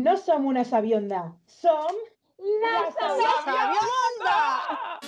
no 0.00 0.16
som 0.16 0.46
una 0.46 0.64
sabionda, 0.64 1.32
som... 1.46 2.00
La 2.40 2.90
Sabionda! 2.90 3.32
Sabionda, 3.44 5.00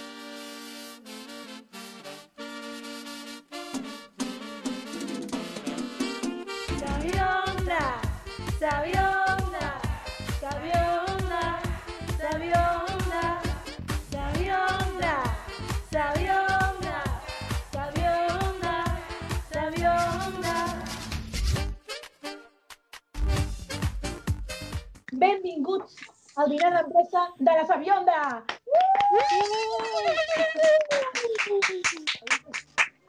Benvinguts 25.43 25.97
al 26.39 26.53
dinar 26.55 26.69
d'empresa 26.71 27.23
de 27.39 27.55
la 27.59 27.63
Sabionda! 27.67 28.19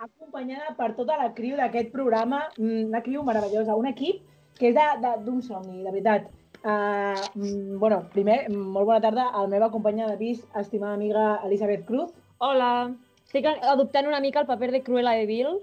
Acompanyada 0.02 0.74
per 0.80 0.88
tota 0.98 1.20
la 1.20 1.30
criu 1.38 1.60
d'aquest 1.60 1.91
programa, 1.94 2.40
mm, 2.58 2.90
una 2.90 3.04
criu 3.05 3.22
meravellosa, 3.27 3.77
un 3.77 3.86
equip 3.86 4.26
que 4.58 4.72
és 4.72 4.82
d'un 5.27 5.44
somni, 5.46 5.84
de 5.84 5.91
veritat. 5.91 6.26
Uh, 6.66 7.77
bueno, 7.77 8.02
primer, 8.18 8.50
molt 8.50 8.88
bona 8.88 9.02
tarda 9.02 9.30
a 9.30 9.46
la 9.46 9.54
meva 9.54 9.70
companya 9.70 10.10
de 10.10 10.18
pis, 10.18 10.44
estimada 10.55 10.98
amiga 10.98 11.40
Elisabet 11.46 11.86
Cruz, 11.86 12.10
Hola. 12.40 12.96
Estic 13.27 13.46
adoptant 13.46 14.08
una 14.08 14.20
mica 14.20 14.41
el 14.41 14.48
paper 14.48 14.72
de 14.72 14.82
Cruella 14.82 15.12
de 15.12 15.27
Vil. 15.27 15.60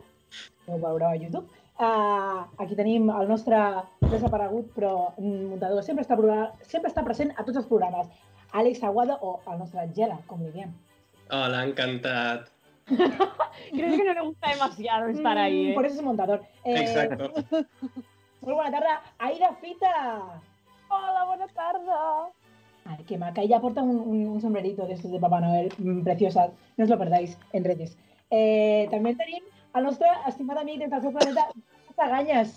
ho 0.68 0.78
veureu 0.78 1.08
a 1.08 1.16
YouTube. 1.16 1.59
Uh, 1.80 2.44
aquí 2.60 2.76
tenim 2.76 3.06
el 3.08 3.28
nostre 3.30 3.56
desaparegut 4.10 4.66
però 4.76 5.14
mm, 5.16 5.46
muntador, 5.54 5.80
sempre 5.86 6.04
està, 6.04 6.18
sempre 6.68 6.90
està 6.90 7.00
present 7.06 7.30
a 7.38 7.44
tots 7.46 7.56
els 7.62 7.68
programes. 7.70 8.10
Àlex 8.52 8.82
Aguado 8.84 9.16
o 9.24 9.38
el 9.48 9.60
nostre 9.62 9.86
Gela, 9.96 10.18
com 10.28 10.42
li 10.44 10.50
diem. 10.52 10.74
Hola, 11.32 11.62
encantat. 11.64 12.50
Creo 12.90 13.96
que 13.96 14.04
no 14.04 14.12
le 14.12 14.20
gusta 14.26 14.50
demasiado 14.50 15.08
estar 15.08 15.38
ahí, 15.38 15.68
Mm, 15.68 15.70
¿eh? 15.70 15.74
Por 15.74 15.86
eso 15.86 15.96
es 15.96 16.02
montador. 16.02 16.42
Eh, 16.64 16.80
Exacto. 16.82 17.30
Molt 18.42 18.56
bona 18.56 18.70
tarda, 18.72 19.00
Aida 19.18 19.54
Fita. 19.62 19.94
Hola, 20.88 21.24
bona 21.24 21.46
tarda. 21.54 22.28
Ay, 22.84 23.04
qué 23.06 23.16
maca. 23.16 23.40
Ella 23.42 23.60
porta 23.60 23.82
un, 23.82 23.96
un, 24.00 24.26
un 24.26 24.40
sombrerito 24.40 24.86
de 24.86 24.94
estos 24.94 25.12
de 25.12 25.20
Papá 25.20 25.40
Noel, 25.40 25.72
mm, 25.78 26.02
preciosa. 26.02 26.50
No 26.76 26.84
os 26.84 26.90
lo 26.90 26.98
perdáis 26.98 27.38
en 27.52 27.64
redes. 27.64 27.96
Eh, 28.30 28.88
també 28.90 29.14
tenim 29.14 29.44
el 29.74 29.84
nostre 29.86 30.08
estimat 30.28 30.58
amic 30.62 30.80
des 30.82 30.90
del 30.90 31.02
seu 31.04 31.12
planeta, 31.14 31.44
Zaganyes. 31.96 32.54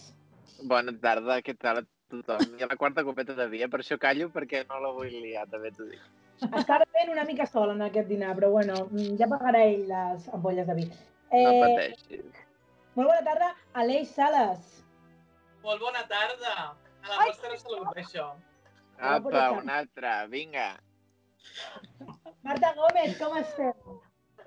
Bona 0.69 0.93
tarda, 1.03 1.39
què 1.43 1.55
tal 1.59 1.81
a 1.81 1.83
tothom? 2.11 2.43
Hi 2.57 2.63
ha 2.63 2.69
la 2.71 2.77
quarta 2.79 3.03
copeta 3.03 3.35
de 3.37 3.47
dia, 3.51 3.67
per 3.67 3.81
això 3.83 3.97
callo, 3.99 4.29
perquè 4.33 4.63
no 4.69 4.79
la 4.79 4.91
vull 4.95 5.11
liar, 5.11 5.45
també 5.51 5.71
t'ho 5.75 5.87
dic. 5.89 6.01
Està 6.43 6.79
bevent 6.81 7.11
una 7.13 7.23
mica 7.27 7.45
sol 7.47 7.71
en 7.73 7.81
aquest 7.85 8.07
dinar, 8.09 8.33
però 8.35 8.49
bueno, 8.51 8.77
mm, 8.91 9.17
ja 9.19 9.27
pagarà 9.31 9.61
ell 9.67 9.85
les 9.89 10.29
ampolles 10.33 10.67
de 10.67 10.73
vi. 10.79 10.85
No 11.33 11.49
Eh, 11.49 11.59
pateixis. 11.61 12.25
molt 12.95 13.07
bona 13.09 13.21
tarda, 13.25 13.55
Aleix 13.73 14.09
Sales. 14.13 14.83
Molt 15.63 15.81
bona 15.81 16.03
tarda. 16.07 16.55
A 17.03 17.09
la 17.09 17.25
vostra 17.25 17.57
salut, 17.57 17.87
això. 17.97 18.31
Apa, 18.99 19.51
un 19.59 19.69
altre, 19.69 20.11
vinga. 20.29 20.79
Marta 22.43 22.73
Gómez, 22.77 23.17
com 23.19 23.35
estem? 23.37 23.73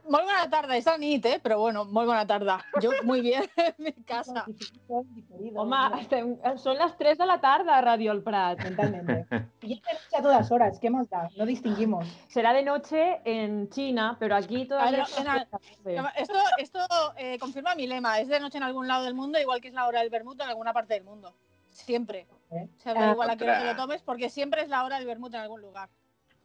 Molt 0.09 0.25
bona 0.29 0.45
tarda, 0.51 0.77
és 0.79 0.85
la 0.87 0.97
nit, 0.99 1.25
eh? 1.27 1.39
Però 1.43 1.57
bueno, 1.59 1.85
molt 1.85 2.07
bona 2.07 2.25
tarda. 2.27 2.59
Jo 2.83 2.93
muy 3.05 3.21
bien 3.21 3.45
en 3.57 3.75
mi 3.79 3.93
casa. 4.07 4.45
Home, 4.89 5.79
estem, 6.01 6.33
són 6.63 6.79
les 6.79 6.93
3 6.99 7.19
de 7.19 7.27
la 7.27 7.39
tarda 7.43 7.77
a 7.77 7.81
Radio 7.83 8.13
El 8.13 8.23
Prat. 8.23 8.63
Mentalmente. 8.63 9.27
Y 9.63 9.73
es 9.79 9.83
de 9.83 9.93
noche 9.93 10.17
a 10.19 10.23
todas 10.23 10.51
horas, 10.53 10.79
¿qué 10.81 10.91
más 10.91 11.09
da? 11.11 11.29
No 11.37 11.45
distinguimos. 11.47 12.07
Será 12.29 12.53
de 12.53 12.63
noche 12.63 13.21
en 13.25 13.69
China, 13.71 14.17
pero 14.21 14.37
aquí 14.37 14.65
todavía... 14.67 15.05
Ah, 15.19 15.23
no, 15.25 15.91
en 15.93 15.99
al- 15.99 16.13
Esto, 16.17 16.39
esto 16.59 16.79
eh, 17.17 17.39
confirma 17.39 17.75
mi 17.75 17.87
lema. 17.87 18.21
Es 18.21 18.29
de 18.29 18.39
noche 18.41 18.59
en 18.59 18.65
algún 18.65 18.87
lado 18.87 19.05
del 19.05 19.15
mundo, 19.15 19.41
igual 19.41 19.61
que 19.61 19.69
es 19.69 19.75
la 19.75 19.87
hora 19.87 20.01
del 20.01 20.11
vermut 20.11 20.41
en 20.41 20.49
alguna 20.49 20.73
parte 20.73 20.95
del 20.95 21.05
mundo. 21.05 21.35
Siempre. 21.71 22.27
Eh? 22.51 22.69
O 22.77 22.81
sea, 22.81 22.95
da 22.95 23.09
Ah, 23.09 23.13
igual 23.13 23.31
a 23.31 23.37
qué 23.37 23.45
hora 23.45 23.59
te 23.61 23.67
lo 23.67 23.77
tomes, 23.77 24.03
porque 24.03 24.31
siempre 24.31 24.63
es 24.63 24.69
la 24.69 24.85
hora 24.85 24.97
del 24.99 25.07
vermut 25.07 25.35
en 25.35 25.41
algún 25.41 25.61
lugar. 25.61 25.89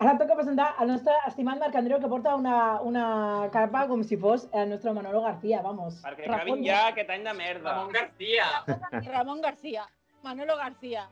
Ara 0.01 0.15
toca 0.17 0.33
presentar 0.33 0.71
al 0.81 0.87
nostre 0.89 1.13
estimat 1.27 1.59
Marc 1.61 1.75
Andreu 1.77 1.99
que 2.01 2.07
porta 2.09 2.33
una, 2.35 2.81
una 2.81 3.49
capa 3.53 3.83
com 3.87 4.01
si 4.01 4.17
fos 4.17 4.47
el 4.51 4.71
nostre 4.71 4.93
Manolo 4.97 5.21
García, 5.21 5.61
vamos. 5.61 5.99
Perquè 6.01 6.25
Ramon- 6.25 6.39
acabin 6.39 6.63
ja 6.65 6.87
aquest 6.89 7.09
any 7.13 7.27
de 7.27 7.33
merda. 7.37 7.75
Ramon 7.75 7.91
García. 7.93 8.47
Ramón 9.13 9.41
García. 9.41 9.83
Manolo 10.23 10.55
García. 10.57 11.07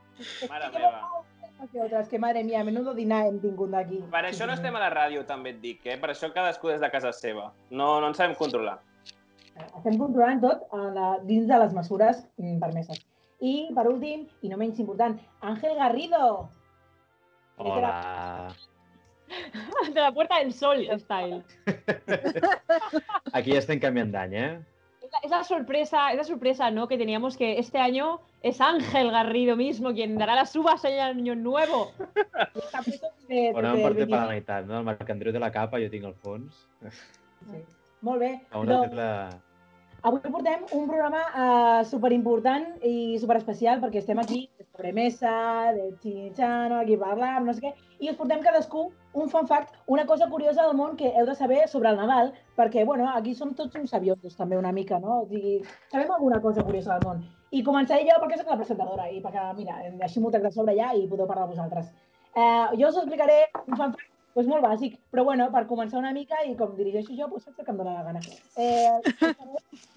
Mare 0.49 0.71
meva. 0.73 1.09
Que 1.71 1.81
otras, 1.81 2.07
que 2.07 2.17
madre 2.17 2.43
mía, 2.43 2.63
menudo 2.63 2.93
dinar 2.95 3.25
hem 3.27 3.37
tingut 3.43 3.69
d'aquí. 3.69 3.99
Per 4.09 4.21
això 4.25 4.47
no 4.47 4.53
estem 4.55 4.75
a 4.79 4.81
la 4.81 4.89
ràdio, 4.93 5.25
també 5.27 5.51
et 5.51 5.59
dic, 5.61 5.81
eh? 5.85 5.97
Per 5.99 6.09
això 6.13 6.29
cadascú 6.33 6.71
des 6.71 6.79
de 6.79 6.89
casa 6.89 7.11
seva. 7.13 7.49
No, 7.69 7.99
no 7.99 8.07
ens 8.07 8.17
sabem 8.17 8.33
controlar. 8.39 8.77
Estem 9.67 9.99
controlant 9.99 10.39
tot 10.41 10.63
a 10.71 10.79
la, 10.95 11.09
dins 11.27 11.49
de 11.51 11.59
les 11.59 11.75
mesures 11.75 12.23
mm, 12.39 12.57
permeses. 12.63 13.03
I, 13.43 13.53
per 13.75 13.85
últim, 13.91 14.23
i 14.41 14.49
no 14.49 14.57
menys 14.57 14.79
important, 14.79 15.19
Ángel 15.41 15.75
Garrido. 15.77 16.49
Hola. 17.59 17.93
De 19.93 20.01
la 20.01 20.11
Puerta 20.11 20.39
del 20.39 20.53
Sol 20.53 20.87
está 20.89 21.23
él. 21.23 21.43
Aquí 23.33 23.51
ya 23.53 23.59
estem 23.59 23.79
canviant 23.79 24.11
d'any, 24.13 24.33
eh? 24.35 24.59
Es 25.01 25.11
la- 25.11 25.19
Es 25.23 25.31
la 25.31 25.43
sorpresa, 25.43 26.11
es 26.11 26.17
la 26.17 26.23
sorpresa, 26.23 26.69
¿no? 26.71 26.87
Que 26.87 26.97
teníamos 26.97 27.35
que 27.37 27.57
este 27.59 27.79
año 27.79 28.19
es 28.43 28.61
Ángel 28.61 29.09
Garrido 29.11 29.55
mismo 29.55 29.91
quien 29.93 30.17
dará 30.17 30.35
las 30.35 30.55
uvas 30.55 30.83
en 30.85 30.93
el 30.93 30.99
año 30.99 31.35
nuevo. 31.35 31.91
Puesto 32.53 33.07
de, 33.27 33.51
Bueno, 33.53 33.73
em 33.75 33.81
parte 33.83 34.05
per 34.05 34.19
la 34.19 34.27
meitat, 34.27 34.65
no? 34.65 34.77
El 34.79 34.85
Marc 34.85 35.09
Andreu 35.09 35.33
de 35.33 35.39
la 35.39 35.51
capa, 35.51 35.79
jo 35.81 35.89
tinc 35.89 36.05
el 36.05 36.13
fons. 36.13 36.67
Sí. 37.49 37.63
Molt 38.01 38.19
bé. 38.21 38.31
A 38.51 38.59
una 38.59 38.73
Doncs, 38.77 38.89
tecla... 38.89 39.09
Avui 40.01 40.21
portem 40.23 40.61
un 40.71 40.85
programa 40.87 41.21
uh, 41.35 41.79
superimportant 41.83 42.63
i 42.87 43.17
superespecial 43.19 43.81
perquè 43.81 43.99
estem 43.99 44.19
aquí 44.21 44.45
de 44.55 44.63
sobremesa, 44.63 45.31
de 45.75 45.89
xinxano, 45.99 46.77
aquí 46.79 46.95
parlant, 47.01 47.43
no 47.43 47.55
sé 47.55 47.65
què, 47.65 47.71
i 47.99 48.07
us 48.07 48.15
portem 48.15 48.39
cadascú 48.45 48.85
un 49.19 49.27
fun 49.33 49.49
fact, 49.49 49.75
una 49.91 50.05
cosa 50.07 50.29
curiosa 50.31 50.63
del 50.63 50.77
món 50.79 50.95
que 50.95 51.11
heu 51.11 51.27
de 51.27 51.35
saber 51.35 51.65
sobre 51.67 51.91
el 51.91 51.99
Nadal, 51.99 52.31
perquè, 52.55 52.85
bueno, 52.87 53.09
aquí 53.11 53.33
som 53.35 53.51
tots 53.57 53.75
uns 53.75 53.91
sabiosos 53.91 54.37
també 54.39 54.55
una 54.55 54.71
mica, 54.71 55.01
no? 55.03 55.25
O 55.25 55.27
sigui, 55.27 55.57
sabem 55.91 56.13
alguna 56.15 56.39
cosa 56.39 56.63
curiosa 56.63 56.95
del 56.95 57.09
món. 57.09 57.25
I 57.51 57.65
començaré 57.67 58.07
jo 58.07 58.15
perquè 58.23 58.39
sóc 58.39 58.53
la 58.53 58.59
presentadora 58.61 59.09
i 59.11 59.19
perquè, 59.25 59.49
mira, 59.57 59.81
així 60.07 60.23
m'ho 60.23 60.31
trec 60.31 60.47
de 60.47 60.53
sobre 60.55 60.77
ja 60.79 60.93
i 60.95 61.09
podeu 61.11 61.27
parlar 61.27 61.49
vosaltres. 61.51 61.91
Uh, 62.37 62.71
jo 62.79 62.87
us 62.87 63.03
explicaré 63.03 63.41
un 63.65 63.75
fun 63.75 63.91
fact 63.91 64.18
pues 64.33 64.47
molt 64.47 64.63
bàsic, 64.63 64.97
però 65.11 65.23
bueno, 65.27 65.49
per 65.53 65.65
començar 65.69 65.99
una 65.99 66.13
mica 66.15 66.41
i 66.47 66.55
com 66.59 66.75
dirigeixo 66.77 67.15
jo, 67.17 67.29
pues 67.31 67.47
el 67.47 67.55
que 67.57 67.71
em 67.71 67.79
dóna 67.79 67.95
la 67.97 68.03
gana. 68.03 68.21
Eh, 68.55 68.99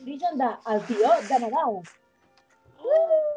l'origen 0.01 0.39
del 0.41 0.87
tió 0.89 1.13
de 1.29 1.41
Nadal. 1.45 1.83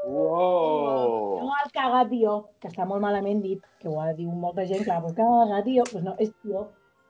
Uou! 0.06 1.42
No 1.42 1.54
el 1.64 1.72
cagar 1.74 2.06
tió, 2.10 2.36
que 2.62 2.70
està 2.72 2.88
molt 2.90 3.04
malament 3.04 3.42
dit, 3.44 3.64
que 3.82 3.90
ho 3.90 4.00
ha 4.02 4.12
dit 4.14 4.30
molta 4.30 4.66
gent, 4.70 4.84
clar, 4.88 5.02
pues 5.04 5.16
cagar 5.18 5.64
tió, 5.68 5.86
pues 5.92 6.04
no, 6.06 6.16
és 6.22 6.34
tió, 6.42 6.68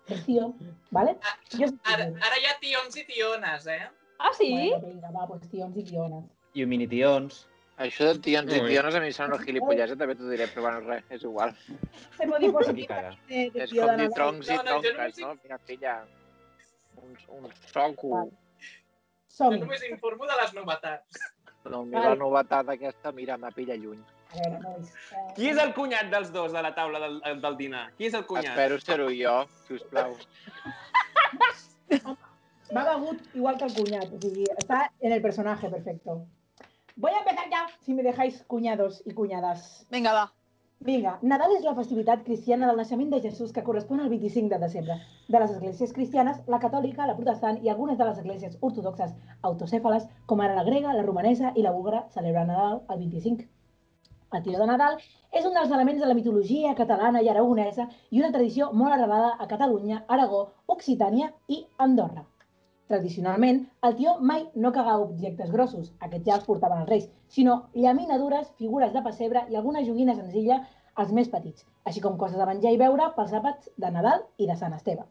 és 0.10 0.24
tió, 0.28 0.52
¿vale? 0.96 1.18
Jo 1.56 1.70
soc 1.72 1.92
Ara, 1.96 2.10
ara 2.28 2.42
hi 2.42 2.50
ha 2.50 2.56
tions 2.62 3.00
i 3.00 3.06
tiones, 3.08 3.68
eh? 3.68 3.84
Ah, 4.20 4.32
sí? 4.38 4.52
Bueno, 4.52 4.88
vinga, 4.88 5.12
va, 5.12 5.28
pues 5.28 5.48
tions 5.52 5.78
i 5.78 5.84
tiones. 5.84 6.26
I 6.56 6.64
un 6.64 6.72
mini-tions. 6.72 7.46
Això 7.76 8.06
de 8.08 8.20
tions 8.24 8.54
i 8.56 8.60
tiones 8.64 8.96
a 8.96 9.00
mi 9.04 9.12
sembla 9.12 9.36
una 9.36 9.46
gilipollesa, 9.46 9.98
també 10.00 10.16
t'ho 10.16 10.30
diré, 10.30 10.46
però 10.48 10.62
bueno, 10.64 10.80
res, 10.88 11.04
és 11.12 11.24
igual. 11.28 11.52
Se 12.16 12.24
de 12.24 12.36
És 13.52 13.74
com 13.74 13.90
de 13.92 13.98
dir 14.00 14.10
troncs 14.16 14.48
i 14.48 14.60
tronques, 14.64 15.18
no? 15.20 15.34
Mira, 15.44 15.58
filla, 15.68 15.96
un, 17.04 17.18
un 17.36 17.50
soco. 17.74 18.12
Val. 18.14 18.30
Jo 19.36 19.50
només 19.58 19.84
informo 19.90 20.28
de 20.30 20.38
les 20.42 20.54
novetats. 20.56 21.26
No, 21.66 21.82
a 21.82 21.86
mi 21.90 21.98
la 22.00 22.14
novetat 22.16 22.70
aquesta, 22.72 23.12
mira, 23.12 23.36
me 23.42 23.52
pilla 23.52 23.76
lluny. 23.76 24.00
Qui 25.36 25.50
és 25.52 25.60
el 25.60 25.74
cunyat 25.76 26.08
dels 26.14 26.32
dos 26.32 26.56
de 26.56 26.62
la 26.64 26.72
taula 26.78 27.02
del, 27.04 27.20
del 27.44 27.58
dinar? 27.60 27.90
Qui 27.98 28.08
és 28.08 28.16
el 28.16 28.24
cunyat? 28.30 28.54
Espero 28.54 28.80
ser-ho 28.80 29.10
jo, 29.12 29.36
sisplau. 29.68 30.16
Va 32.76 32.84
begut 32.88 33.36
igual 33.36 33.60
que 33.60 33.68
el 33.68 33.76
cuñat, 33.76 34.16
o 34.16 34.22
sigui, 34.24 34.48
està 34.56 34.86
en 35.02 35.12
el 35.18 35.22
personaje 35.22 35.70
perfecto. 35.70 36.22
Voy 36.98 37.12
a 37.12 37.20
empezar 37.20 37.50
ya, 37.52 37.68
si 37.82 37.94
me 37.94 38.04
dejáis 38.04 38.42
cuñados 38.44 39.04
y 39.06 39.12
cuñadas. 39.12 39.86
Vinga, 39.92 40.14
va. 40.14 40.34
Vinga, 40.80 41.18
Nadal 41.22 41.52
és 41.58 41.64
la 41.66 41.74
festivitat 41.76 42.22
cristiana 42.24 42.68
del 42.70 42.78
naixement 42.80 43.10
de 43.12 43.20
Jesús 43.20 43.52
que 43.52 43.64
correspon 43.68 44.00
al 44.00 44.08
25 44.08 44.48
de 44.54 44.60
desembre. 44.62 44.96
De 45.28 45.42
les 45.42 45.52
esglésies 45.52 45.92
cristianes, 45.92 46.40
la 46.48 46.60
catòlica, 46.64 47.08
la 47.10 47.18
protestant 47.18 47.60
i 47.66 47.72
algunes 47.74 47.98
de 48.00 48.08
les 48.08 48.22
esglésies 48.22 48.56
ortodoxes 48.62 49.12
autocèfales, 49.50 50.06
com 50.26 50.44
ara 50.46 50.56
la 50.56 50.64
grega, 50.64 50.94
la 50.96 51.04
romanesa 51.04 51.52
i 51.56 51.66
la 51.66 51.74
búlgara, 51.76 52.06
celebren 52.16 52.48
Nadal 52.48 52.80
el 52.88 53.02
25. 53.04 53.50
El 54.38 54.46
tiró 54.48 54.62
de 54.64 54.70
Nadal 54.72 54.96
és 55.34 55.50
un 55.50 55.60
dels 55.60 55.76
elements 55.80 56.00
de 56.00 56.08
la 56.08 56.16
mitologia 56.22 56.76
catalana 56.80 57.26
i 57.26 57.28
aragonesa 57.34 57.90
i 58.10 58.24
una 58.24 58.32
tradició 58.32 58.72
molt 58.72 58.96
arrelada 58.96 59.36
a 59.36 59.50
Catalunya, 59.52 60.06
Aragó, 60.08 60.46
Occitània 60.78 61.34
i 61.48 61.66
Andorra. 61.90 62.24
Tradicionalment, 62.92 63.60
el 63.88 63.96
tió 63.98 64.12
mai 64.32 64.44
no 64.64 64.72
cagava 64.74 65.06
objectes 65.08 65.52
grossos, 65.54 65.88
aquests 66.08 66.28
ja 66.28 66.36
els 66.36 66.44
portaven 66.50 66.84
els 66.84 66.90
reis, 66.92 67.08
sinó 67.38 67.56
llaminadures, 67.74 68.52
figures 68.60 68.94
de 68.94 69.02
pessebre 69.08 69.42
i 69.50 69.58
alguna 69.58 69.82
joguina 69.88 70.14
senzilla 70.18 70.60
als 71.04 71.14
més 71.18 71.32
petits, 71.32 71.66
així 71.90 72.04
com 72.04 72.20
coses 72.22 72.38
de 72.38 72.46
menjar 72.52 72.76
i 72.76 72.80
beure 72.84 73.10
pels 73.18 73.34
àpats 73.42 73.74
de 73.86 73.92
Nadal 73.98 74.22
i 74.38 74.52
de 74.52 74.60
Sant 74.62 74.78
Esteve. 74.78 75.08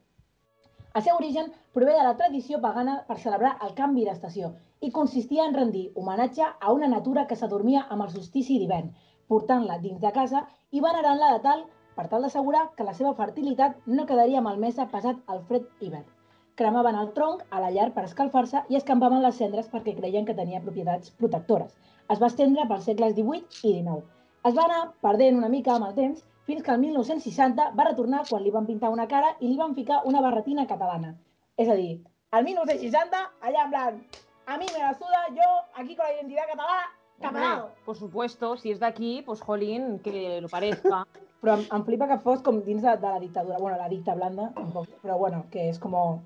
El 0.94 1.02
seu 1.02 1.18
origen 1.18 1.50
prové 1.74 1.98
de 1.98 2.06
la 2.06 2.14
tradició 2.22 2.62
pagana 2.62 3.00
per 3.08 3.18
celebrar 3.26 3.56
el 3.66 3.74
canvi 3.82 4.06
d'estació 4.06 4.54
i 4.80 4.94
consistia 5.00 5.50
en 5.50 5.58
rendir 5.58 5.88
homenatge 5.98 6.46
a 6.46 6.78
una 6.78 6.94
natura 6.96 7.26
que 7.26 7.38
s'adormia 7.40 7.86
amb 7.88 8.06
el 8.06 8.12
solstici 8.14 8.60
d'hivern, 8.60 8.92
portant-la 9.26 9.82
dins 9.82 9.98
de 10.04 10.14
casa 10.22 10.46
i 10.70 10.84
venerant-la 10.84 11.32
de 11.34 11.42
tal 11.48 11.66
per 11.96 12.06
tal 12.12 12.22
d'assegurar 12.22 12.68
que 12.76 12.86
la 12.86 12.94
seva 12.94 13.16
fertilitat 13.18 13.82
no 13.86 14.06
quedaria 14.06 14.46
malmesa 14.50 14.92
passat 14.94 15.34
el 15.34 15.42
fred 15.50 15.66
hivern. 15.80 16.06
Cremaven 16.54 16.94
el 16.94 17.08
tronc 17.14 17.40
a 17.50 17.60
la 17.62 17.70
llar 17.74 17.88
per 17.94 18.04
escalfar-se 18.06 18.60
i 18.70 18.76
escampaven 18.78 19.24
les 19.24 19.38
cendres 19.42 19.66
perquè 19.72 19.96
creien 19.96 20.26
que 20.28 20.36
tenia 20.38 20.62
propietats 20.62 21.10
protectores. 21.22 21.72
Es 22.14 22.20
va 22.22 22.28
estendre 22.30 22.66
pels 22.70 22.86
segles 22.90 23.16
XVIII 23.16 23.70
i 23.70 23.72
XIX. 23.80 24.02
Es 24.44 24.54
va 24.54 24.66
anar 24.68 24.82
perdent 25.02 25.40
una 25.40 25.48
mica 25.48 25.74
amb 25.74 25.88
el 25.88 25.94
temps 25.96 26.22
fins 26.46 26.62
que 26.62 26.70
el 26.70 26.78
1960 26.82 27.70
va 27.78 27.86
retornar 27.88 28.22
quan 28.28 28.44
li 28.44 28.52
van 28.54 28.68
pintar 28.68 28.92
una 28.94 29.08
cara 29.10 29.32
i 29.40 29.48
li 29.48 29.56
van 29.58 29.74
ficar 29.74 30.02
una 30.10 30.20
barretina 30.20 30.66
catalana. 30.70 31.14
És 31.56 31.68
a 31.68 31.74
dir, 31.80 32.04
el 32.38 32.44
1960, 32.44 33.22
allà 33.48 33.64
en 33.64 33.72
plan, 33.72 33.98
a 34.46 34.58
mi 34.58 34.66
me 34.72 34.84
la 34.84 34.92
suda, 34.94 35.24
yo 35.34 35.48
aquí 35.74 35.96
con 35.96 36.06
la 36.06 36.12
identidad 36.14 36.46
catalana, 36.52 36.86
catalán. 37.20 37.64
por 37.84 37.96
supuesto, 37.96 38.56
si 38.56 38.70
es 38.70 38.80
de 38.80 38.86
aquí, 38.86 39.22
pues 39.26 39.40
jolín, 39.40 39.98
que 40.00 40.40
lo 40.40 40.48
parezca. 40.48 41.06
Però 41.44 41.58
em, 41.58 41.66
em 41.76 41.82
flipa 41.84 42.06
que 42.08 42.16
fos 42.24 42.40
com 42.40 42.62
dins 42.64 42.80
de, 42.80 42.92
de 42.96 43.10
la 43.12 43.20
dictadura, 43.20 43.58
bueno, 43.60 43.76
la 43.76 43.88
dicta 43.90 44.14
blanda, 44.16 44.46
un 44.56 44.70
poc, 44.72 44.86
però 45.02 45.18
bueno, 45.18 45.44
que 45.50 45.68
es 45.68 45.78
como 45.78 46.22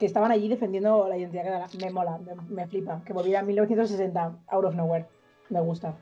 que 0.00 0.06
estaban 0.06 0.32
allí 0.32 0.48
defendiendo 0.48 1.06
la 1.08 1.18
identidad 1.18 1.44
catalana. 1.44 1.68
Me 1.78 1.90
mola, 1.90 2.18
me, 2.48 2.66
flipa. 2.66 3.02
Que 3.04 3.12
volviera 3.12 3.40
en 3.40 3.46
1960, 3.46 4.38
out 4.48 4.64
of 4.64 4.74
nowhere. 4.74 5.06
Me 5.50 5.60
gusta. 5.60 5.94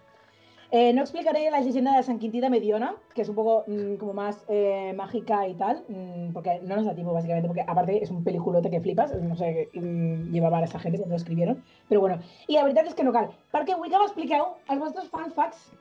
Eh, 0.71 0.93
no 0.93 1.01
explicaré 1.01 1.51
la 1.51 1.61
leyenda 1.61 1.97
de 1.97 2.03
San 2.03 2.19
Quintín 2.19 2.43
de 2.43 2.51
Mediona, 2.51 2.95
que 3.15 3.23
es 3.23 3.29
un 3.29 3.35
poco 3.35 3.65
mm, 3.67 3.95
como 3.95 4.13
más 4.13 4.45
eh, 4.49 4.93
mágica 4.95 5.49
y 5.49 5.55
tal, 5.55 5.83
mm, 5.89 6.33
porque 6.33 6.61
no 6.63 6.77
nos 6.77 6.85
da 6.85 6.95
tiempo 6.95 7.13
básicamente, 7.13 7.49
porque 7.49 7.65
aparte 7.67 8.03
es 8.03 8.11
un 8.11 8.23
peliculote 8.23 8.71
que 8.71 8.81
flipas, 8.81 9.15
no 9.17 9.35
sé 9.35 9.71
qué 9.73 9.81
mm, 9.81 10.31
llevaba 10.31 10.59
a 10.59 10.65
esa 10.65 10.79
gente 10.79 10.99
cuando 10.99 11.15
lo 11.15 11.17
escribieron, 11.17 11.65
però 11.89 12.01
bueno. 12.01 12.21
I 12.49 12.61
la 12.61 12.65
veritat 12.65 12.87
és 12.87 12.95
que 12.95 13.03
no 13.03 13.17
cal, 13.17 13.33
perquè 13.51 13.81
vull 13.81 13.89
que 13.89 13.97
m'expliqueu 13.97 14.45
els 14.69 14.83
vostres 14.85 15.09
fan 15.09 15.33
facts 15.33 15.73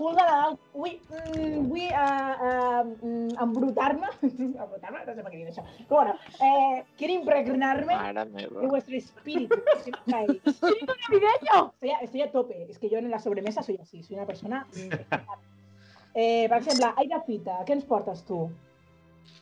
full 0.00 0.16
de 0.16 0.24
Nadal. 0.24 0.56
Vull, 0.72 0.96
mm, 1.12 1.68
vull 1.68 1.86
uh, 1.90 2.34
uh, 2.48 2.82
mm, 2.88 3.36
embrutar-me, 3.44 4.10
embrutar-me, 4.64 5.04
no 5.04 5.16
sé 5.18 5.26
per 5.26 5.32
què 5.34 5.36
dic 5.42 5.52
això, 5.52 5.66
però 5.90 6.00
bueno, 6.00 6.16
eh, 6.48 6.82
quiero 6.96 7.18
impregnarme 7.20 8.00
de 8.40 8.66
vuestro 8.66 8.96
espíritu. 8.96 9.60
¡Espíritu 10.06 10.96
navideño! 11.04 11.60
Estoy 11.74 11.90
a, 11.90 12.00
estoy 12.08 12.22
a 12.22 12.32
tope. 12.32 12.66
Es 12.70 12.78
que 12.78 12.88
yo 12.88 12.98
en 12.98 13.10
la 13.10 13.18
sobremesa 13.18 13.62
soy 13.62 13.76
así, 13.76 14.02
soy 14.02 14.16
una 14.16 14.26
persona... 14.26 14.66
mm, 14.74 15.20
Eh, 16.12 16.46
per 16.48 16.58
exemple, 16.58 16.88
Aida 16.98 17.20
Fita, 17.22 17.60
què 17.66 17.76
ens 17.76 17.84
portes 17.86 18.24
tu? 18.26 18.48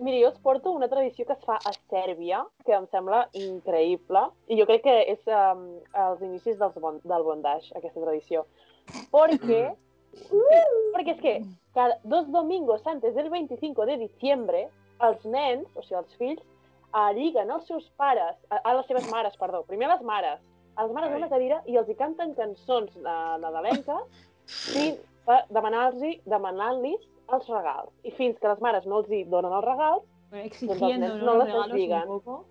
Mira, 0.05 0.19
jo 0.21 0.29
us 0.31 0.39
porto 0.45 0.71
una 0.77 0.89
tradició 0.91 1.25
que 1.27 1.35
es 1.35 1.47
fa 1.49 1.57
a 1.57 1.73
Sèrbia, 1.91 2.43
que 2.67 2.75
em 2.77 2.85
sembla 2.93 3.25
increïble, 3.41 4.27
i 4.53 4.59
jo 4.61 4.67
crec 4.69 4.85
que 4.85 4.97
és 5.15 5.33
um, 5.33 5.65
als 5.97 6.21
inicis 6.23 6.59
dels 6.61 6.77
bon, 6.83 7.01
del 7.03 7.25
bondage, 7.27 7.73
aquesta 7.75 8.05
tradició. 8.05 8.45
Perquè, 9.15 9.63
sí, 10.15 10.61
perquè 10.95 11.15
és 11.17 11.21
que 11.23 11.35
cada 11.75 11.99
dos 12.05 12.31
domingos 12.33 12.87
antes 12.87 13.15
del 13.15 13.31
25 13.31 13.87
de 13.87 13.97
diciembre, 14.05 14.69
els 15.05 15.25
nens, 15.25 15.69
o 15.75 15.83
sigui, 15.83 15.99
els 16.01 16.15
fills, 16.21 16.47
uh, 16.93 17.11
lliguen 17.15 17.51
els 17.55 17.67
seus 17.69 17.87
pares, 17.97 18.37
a, 18.51 18.61
a 18.63 18.75
les 18.79 18.89
seves 18.91 19.07
mares, 19.13 19.37
perdó, 19.39 19.63
primer 19.69 19.89
a 19.89 19.95
les 19.97 20.03
mares, 20.03 20.41
a 20.77 20.87
les 20.87 20.95
mares 20.95 21.11
Ai. 21.11 21.15
d'una 21.17 21.31
cadira 21.31 21.61
i 21.67 21.77
els 21.77 21.89
hi 21.91 21.97
canten 21.99 22.35
cançons 22.39 22.95
nadalenques 23.03 24.27
i 24.79 24.93
per 25.27 25.43
demanar-los 25.53 26.23
demanar-los 26.25 27.05
els 27.35 27.49
regals. 27.53 27.93
I 28.09 28.15
fins 28.17 28.39
que 28.41 28.49
les 28.49 28.63
mares 28.65 28.87
no 28.89 29.03
els 29.03 29.11
hi 29.13 29.25
donen 29.29 29.53
els 29.53 29.67
regals, 29.67 30.07
Exigiendo, 30.31 31.09
nens 31.09 31.23
¿no? 31.23 31.35
no 31.35 31.45
les 31.45 31.73
lliguen. 31.73 32.11
Però 32.25 32.43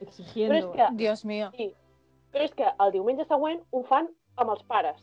Exigiendo. 0.00 0.58
és 0.58 0.66
que, 0.74 0.88
Dios 0.96 1.24
mío. 1.24 1.50
sí, 1.56 1.72
però 2.32 2.44
és 2.44 2.54
que 2.54 2.68
el 2.84 2.92
diumenge 2.92 3.26
següent 3.28 3.60
ho 3.70 3.82
fan 3.88 4.08
amb 4.36 4.54
els 4.54 4.62
pares. 4.68 4.98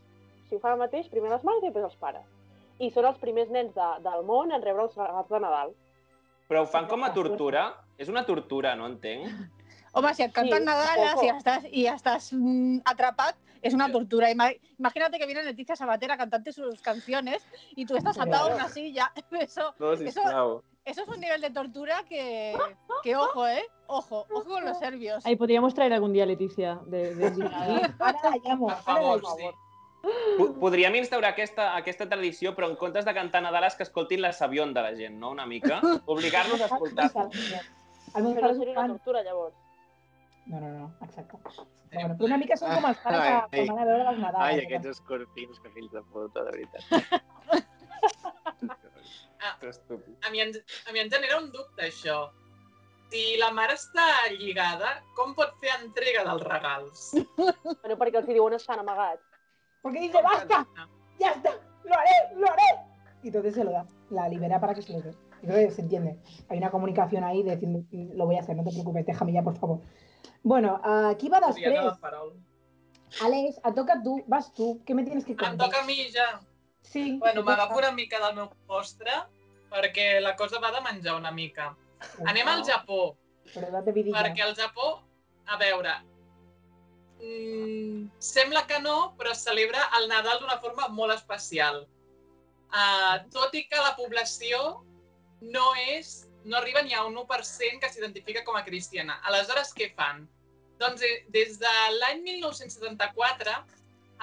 Sigui, 0.50 0.58
ho 0.58 0.64
fan 0.64 0.74
el 0.74 0.80
mateix, 0.82 1.08
primer 1.14 1.30
les 1.32 1.44
mares 1.46 1.62
i 1.64 1.68
després 1.70 1.86
els 1.86 1.96
pares. 2.02 2.26
I 2.80 2.90
són 2.92 3.06
els 3.06 3.18
primers 3.22 3.50
nens 3.52 3.74
de, 3.76 3.88
del 4.06 4.24
món 4.26 4.52
en 4.56 4.62
rebre 4.64 4.84
els 4.88 4.96
regals 4.98 5.30
de 5.30 5.40
Nadal. 5.44 5.74
Però 6.50 6.64
ho 6.64 6.66
fan 6.68 6.88
com 6.90 7.04
a 7.06 7.14
tortura? 7.14 7.68
És 8.00 8.10
una 8.10 8.26
tortura, 8.26 8.74
no 8.76 8.88
entenc? 8.90 9.28
Home, 9.94 10.14
si 10.16 10.24
et 10.24 10.32
canten 10.34 10.66
Sí, 10.66 11.22
y 11.24 11.26
ya 11.28 11.38
estás, 11.38 11.64
y 11.72 11.84
ya 11.84 11.94
estás 11.96 12.32
mm, 12.34 12.80
atrapado, 12.86 13.38
es 13.62 13.74
una 13.74 13.92
tortura. 13.92 14.32
Ima- 14.32 14.54
Imagínate 14.80 15.20
que 15.20 15.26
viene 15.26 15.44
Leticia 15.44 15.76
Sabater 15.76 16.12
a 16.12 16.18
cantarte 16.18 16.52
sus 16.54 16.82
canciones 16.82 17.46
y 17.76 17.86
tú 17.86 17.96
estás 17.98 18.18
atado 18.18 18.52
a 18.52 18.56
una 18.56 18.70
silla. 18.70 19.12
Eso, 19.32 19.74
No, 19.80 19.96
sisplau. 19.98 20.64
eso 20.86 21.02
es 21.04 21.08
un 21.08 21.20
nivel 21.20 21.42
de 21.42 21.50
tortura 21.50 22.04
que, 22.08 22.56
que 23.04 23.16
ojo, 23.16 23.46
¿eh? 23.48 23.64
Ojo, 23.88 24.26
ojo 24.32 24.46
con 24.46 24.64
los 24.66 24.80
serbios. 24.80 25.26
Ahí 25.26 25.36
podríamos 25.36 25.74
traer 25.74 25.94
algún 25.94 26.14
día 26.14 26.26
Leticia 26.26 26.80
de, 26.86 27.14
de. 27.16 27.26
Ara 28.00 28.20
la 28.24 28.38
llamo, 28.44 28.70
ara 28.70 29.02
la 29.02 29.16
llamo. 29.18 29.36
sí. 29.38 29.44
Po- 30.02 30.54
Podríem 30.62 30.96
instaurar 30.96 31.34
aquesta, 31.34 31.76
aquesta 31.76 32.08
tradició, 32.10 32.54
però 32.56 32.70
en 32.70 32.76
comptes 32.80 33.06
de 33.06 33.14
cantar 33.14 33.42
Nadales 33.44 33.76
que 33.76 33.84
escoltin 33.84 34.22
la 34.24 34.32
sabion 34.34 34.74
de 34.74 34.82
la 34.86 34.94
gent, 34.96 35.18
no? 35.20 35.32
Una 35.36 35.46
mica. 35.46 35.82
Obligar-los 36.06 36.62
a 36.62 36.66
escoltar. 36.72 37.10
El 38.16 38.24
meu 38.24 38.34
Però 38.34 38.42
pare 38.48 38.56
seria 38.56 38.78
una 38.80 38.88
tortura, 38.96 39.22
llavors. 39.24 39.56
No, 40.48 40.60
no, 40.60 40.70
no, 40.78 40.86
exacte. 41.06 41.38
Però, 41.44 41.66
bueno, 41.92 42.16
però 42.18 42.26
una 42.30 42.38
mica 42.38 42.56
són 42.58 42.72
com 42.78 42.86
els 42.90 43.00
pares 43.04 43.22
que, 43.22 43.34
Ai, 43.34 43.50
que 43.52 43.66
van 43.72 43.80
a 43.84 43.86
veure 43.90 44.04
les 44.12 44.20
Nadales. 44.24 44.48
Ai, 44.48 44.56
no? 44.58 44.64
aquests 44.70 44.88
escorpins, 44.96 45.60
que 45.62 45.70
fills 45.76 45.92
de 45.94 46.02
puta, 46.14 46.44
de 46.48 46.52
veritat. 46.56 46.84
Estúpid. 49.62 50.16
A 50.26 50.30
mi, 50.32 50.42
en, 50.42 50.52
a 50.88 50.92
mi 50.92 51.00
em 51.00 51.10
genera 51.12 51.38
un 51.40 51.52
dubte, 51.52 51.86
això. 51.88 52.30
Si 53.10 53.38
la 53.42 53.50
mare 53.56 53.74
està 53.78 54.06
lligada, 54.36 54.90
com 55.18 55.32
pot 55.38 55.54
fer 55.62 55.72
entrega 55.80 56.26
dels 56.28 56.44
regals? 56.46 57.06
Bueno, 57.38 57.96
perquè 57.98 58.20
els 58.20 58.28
hi 58.30 58.36
diuen 58.38 58.54
estan 58.58 58.82
amagats. 58.84 59.24
Porque 59.82 60.00
dice, 60.00 60.22
basta, 60.22 60.68
ya 61.20 61.32
está, 61.32 61.52
lo 61.84 61.96
haré, 61.96 62.36
lo 62.36 62.48
haré. 62.52 62.64
Y 63.24 63.28
entonces 63.28 63.54
se 63.56 63.64
lo 63.64 63.72
da, 63.72 63.86
la 64.10 64.28
libera 64.30 64.60
para 64.60 64.74
que 64.74 64.82
se 64.82 64.94
lo 64.94 65.02
dé. 65.02 65.14
Que 65.42 65.72
se 65.72 65.82
entiende. 65.82 66.18
Hay 66.50 66.58
una 66.58 66.70
comunicación 66.70 67.24
ahí 67.24 67.44
de 67.44 67.52
decir, 67.52 67.70
"Mm, 67.70 68.18
lo 68.18 68.26
voy 68.26 68.36
a 68.36 68.42
hacer, 68.42 68.56
no 68.58 68.64
te 68.64 68.72
preocupes, 68.72 69.06
déjame 69.06 69.32
ya, 69.32 69.42
por 69.42 69.58
favor. 69.58 69.80
Bueno, 70.44 70.80
aquí 70.84 71.30
va 71.30 71.40
després. 71.40 71.80
Alex, 73.24 73.58
et 73.66 73.74
toca 73.76 73.96
tu, 74.04 74.24
vas 74.28 74.54
tu, 74.54 74.82
què 74.86 74.94
me 74.94 75.04
tienes 75.04 75.26
que 75.26 75.32
Em 75.32 75.38
contar? 75.38 75.66
toca 75.68 75.82
a 75.82 75.86
mi 75.86 75.96
ja. 76.14 76.40
Sí. 76.82 77.18
Bueno, 77.20 77.44
m'agafo 77.44 77.78
una 77.78 77.92
mica 77.92 78.20
del 78.26 78.36
meu 78.36 78.50
postre, 78.68 79.12
perquè 79.72 80.20
la 80.22 80.36
cosa 80.36 80.60
va 80.60 80.72
de 80.72 80.82
menjar 80.82 81.16
una 81.16 81.32
mica. 81.32 81.76
Anem 82.26 82.48
al 82.48 82.64
Japó, 82.64 83.16
Però 83.54 83.82
vidilla. 83.94 84.22
perquè 84.22 84.42
al 84.44 84.56
Japó, 84.56 85.02
a 85.48 85.58
veure, 85.58 85.90
mm, 87.20 88.10
sembla 88.20 88.66
que 88.68 88.80
no, 88.84 89.14
però 89.20 89.32
es 89.36 89.44
celebra 89.46 89.86
el 90.00 90.10
Nadal 90.12 90.42
d'una 90.42 90.60
forma 90.64 90.88
molt 90.90 91.16
especial. 91.16 91.86
Uh, 92.70 93.16
tot 93.34 93.56
i 93.58 93.64
que 93.66 93.80
la 93.82 93.96
població 93.98 94.84
no 95.42 95.72
és, 95.90 96.28
no 96.46 96.58
arriba 96.60 96.84
ni 96.86 96.94
a 96.94 97.06
un 97.06 97.16
1% 97.18 97.80
que 97.82 97.90
s'identifica 97.90 98.44
com 98.46 98.58
a 98.60 98.66
cristiana. 98.66 99.20
Aleshores, 99.30 99.74
què 99.76 99.92
fan? 99.96 100.28
Doncs 100.80 101.04
eh, 101.04 101.26
des 101.34 101.58
de 101.60 101.72
l'any 101.98 102.22
1974, 102.24 103.56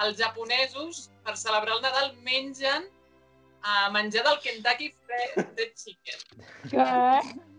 els 0.05 0.17
japonesos, 0.21 1.07
per 1.25 1.35
celebrar 1.37 1.77
el 1.77 1.83
Nadal, 1.83 2.13
mengen 2.25 2.87
uh, 2.87 3.91
menjar 3.93 4.23
del 4.27 4.39
Kentucky 4.45 4.91
Fried 5.03 5.75
Chicken. 5.75 6.19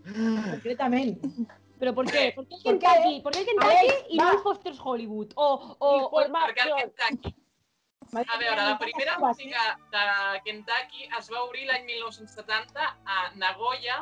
Concretament. 0.09 1.17
¿Pero 1.79 1.95
por 1.95 2.11
qué? 2.11 2.33
¿Por 2.35 2.47
qué 2.47 2.55
el. 2.55 2.63
Kentucky? 2.63 3.21
¿Por 3.21 3.31
qué 3.31 3.39
el 3.39 3.45
Kentucky 3.45 3.93
y 4.09 4.17
no 4.17 4.31
el 4.31 4.39
Foster's 4.39 4.79
Hollywood? 4.83 5.31
O, 5.35 5.77
o, 5.79 5.89
o 6.07 6.21
el 6.21 6.31
Perquè 6.31 6.67
el. 6.67 6.91
Kentucky 6.91 7.35
A 8.11 8.37
veure, 8.37 8.55
la 8.55 8.77
primera 8.79 9.17
botiga 9.19 9.77
de 9.91 10.41
Kentucky 10.43 11.09
es 11.17 11.27
va 11.31 11.43
obrir 11.43 11.67
l'any 11.67 11.85
1970 11.85 12.87
a 13.05 13.17
Nagoya 13.37 13.99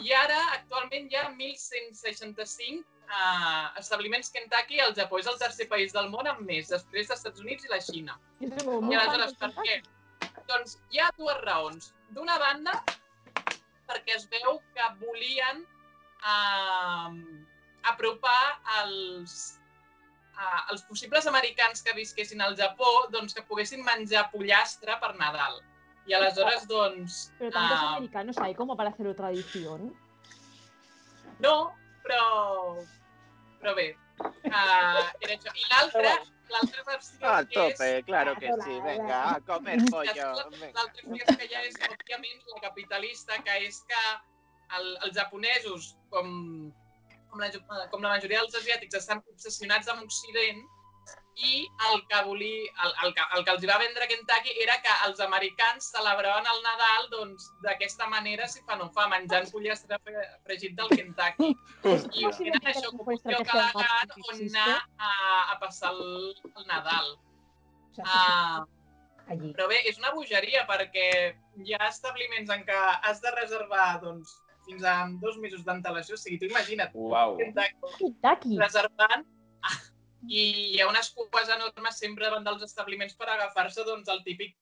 i 0.00 0.14
ara 0.16 0.38
actualment 0.54 1.10
hi 1.10 1.18
ha 1.20 1.26
1.165 1.28 2.80
uh, 2.80 3.68
establiments 3.82 4.32
Kentucky 4.32 4.80
al 4.80 4.96
Japó. 4.96 5.20
És 5.20 5.28
el 5.28 5.36
tercer 5.42 5.68
país 5.68 5.92
del 5.92 6.08
món 6.14 6.30
amb 6.30 6.40
més, 6.48 6.72
després 6.72 7.10
dels 7.10 7.20
Estats 7.20 7.44
Units 7.44 7.68
i 7.68 7.74
la 7.74 7.82
Xina. 7.84 8.16
I 8.40 8.48
aleshores, 8.48 9.36
per 9.44 9.52
què? 9.60 9.78
Doncs 10.48 10.78
hi 10.90 11.04
ha 11.04 11.12
dues 11.20 11.38
raons. 11.44 11.92
D'una 12.16 12.40
banda, 12.40 12.80
perquè 13.90 14.16
es 14.16 14.26
veu 14.32 14.58
que 14.72 14.90
volien 15.04 15.66
uh, 16.24 17.12
apropar 17.90 18.40
els, 18.80 19.60
uh, 20.34 20.62
els 20.72 20.84
possibles 20.88 21.28
americans 21.30 21.84
que 21.84 21.94
visquessin 21.96 22.42
al 22.44 22.56
Japó 22.58 23.06
doncs, 23.12 23.36
que 23.36 23.44
poguessin 23.48 23.84
menjar 23.84 24.30
pollastre 24.32 24.98
per 25.00 25.14
Nadal. 25.20 25.60
I 26.04 26.16
aleshores, 26.18 26.66
doncs... 26.68 27.32
Pero 27.38 27.52
tantos 27.52 27.78
ah, 27.78 27.96
americanos 27.96 28.36
hay 28.38 28.54
como 28.54 28.76
para 28.76 28.90
hacerlo 28.90 29.14
tradición. 29.14 29.94
no, 31.40 31.74
però... 32.02 32.76
Però 33.64 33.72
bé, 33.74 33.94
uh, 34.20 35.00
era 35.24 35.36
això. 35.38 35.52
I 35.56 35.68
l'altra 35.70 36.10
l'altra 36.50 36.82
versió 36.86 37.28
A 37.28 37.40
és... 37.40 37.48
tope, 37.54 37.88
claro 38.04 38.34
que 38.36 38.50
sí, 38.64 38.76
venga, 38.84 39.20
a 39.30 39.40
comer 39.48 39.78
pollo. 39.90 40.28
L'altra 40.76 41.16
és 41.16 41.38
que 41.40 41.48
ja 41.50 41.62
és, 41.64 41.78
òbviament, 41.88 42.44
la 42.52 42.60
capitalista, 42.66 43.40
que 43.46 43.56
és 43.68 43.80
que 43.88 44.02
el, 44.78 44.86
els 45.06 45.16
japonesos, 45.16 45.94
com, 46.10 46.30
com, 47.30 47.40
la, 47.42 47.50
com 47.90 48.02
la 48.02 48.14
majoria 48.16 48.40
dels 48.44 48.54
asiàtics, 48.62 48.96
estan 49.02 49.22
obsessionats 49.32 49.88
amb 49.92 50.02
Occident 50.06 50.62
i 51.34 51.64
el 51.90 51.98
que, 52.08 52.18
voli, 52.24 52.52
el, 52.84 52.92
el, 53.04 53.10
que, 53.16 53.22
el 53.36 53.42
que 53.44 53.50
els 53.56 53.64
va 53.66 53.76
vendre 53.82 54.06
Kentucky 54.06 54.52
era 54.62 54.76
que 54.84 54.92
els 55.08 55.18
americans 55.24 55.88
celebraven 55.90 56.46
el 56.52 56.60
Nadal 56.62 57.08
doncs, 57.10 57.48
d'aquesta 57.64 58.06
manera, 58.12 58.46
si 58.48 58.62
fa 58.68 58.76
no 58.78 58.86
fa, 58.94 59.08
menjant 59.10 59.50
pollastre 59.50 59.98
fre- 60.06 60.28
fregit 60.46 60.76
del 60.78 60.88
Kentucky. 60.94 61.50
I 62.22 62.30
tenen 62.38 62.70
això 62.70 62.92
com 62.94 63.10
un 63.10 63.18
lloc 63.32 63.50
elegant 63.50 64.14
on 64.30 64.44
anar 64.46 64.78
a, 64.96 65.10
a 65.56 65.58
passar 65.64 65.90
el, 65.90 66.32
el 66.54 66.66
Nadal. 66.70 67.10
Allí. 69.26 69.50
però 69.56 69.66
bé, 69.70 69.78
és 69.88 69.96
una 69.98 70.10
bogeria 70.12 70.66
perquè 70.68 71.04
hi 71.64 71.74
ha 71.74 71.86
establiments 71.88 72.50
en 72.52 72.64
què 72.68 72.80
has 73.08 73.22
de 73.24 73.30
reservar 73.32 73.86
doncs, 74.02 74.34
fins 74.66 74.84
a 74.84 74.96
dos 75.22 75.38
mesos 75.42 75.64
d'antelació. 75.66 76.16
O 76.16 76.20
sigui, 76.20 76.38
tu 76.40 76.48
imagina't, 76.50 76.94
Uau. 76.94 77.36
Kentucky 77.40 78.58
reservant 78.60 79.26
i 80.28 80.44
hi 80.74 80.80
ha 80.80 80.88
unes 80.88 81.10
cues 81.16 81.50
enormes 81.52 82.00
sempre 82.00 82.28
davant 82.28 82.46
dels 82.46 82.64
establiments 82.66 83.16
per 83.18 83.28
agafar-se 83.30 83.84
doncs, 83.86 84.08
el 84.12 84.22
típic 84.26 84.56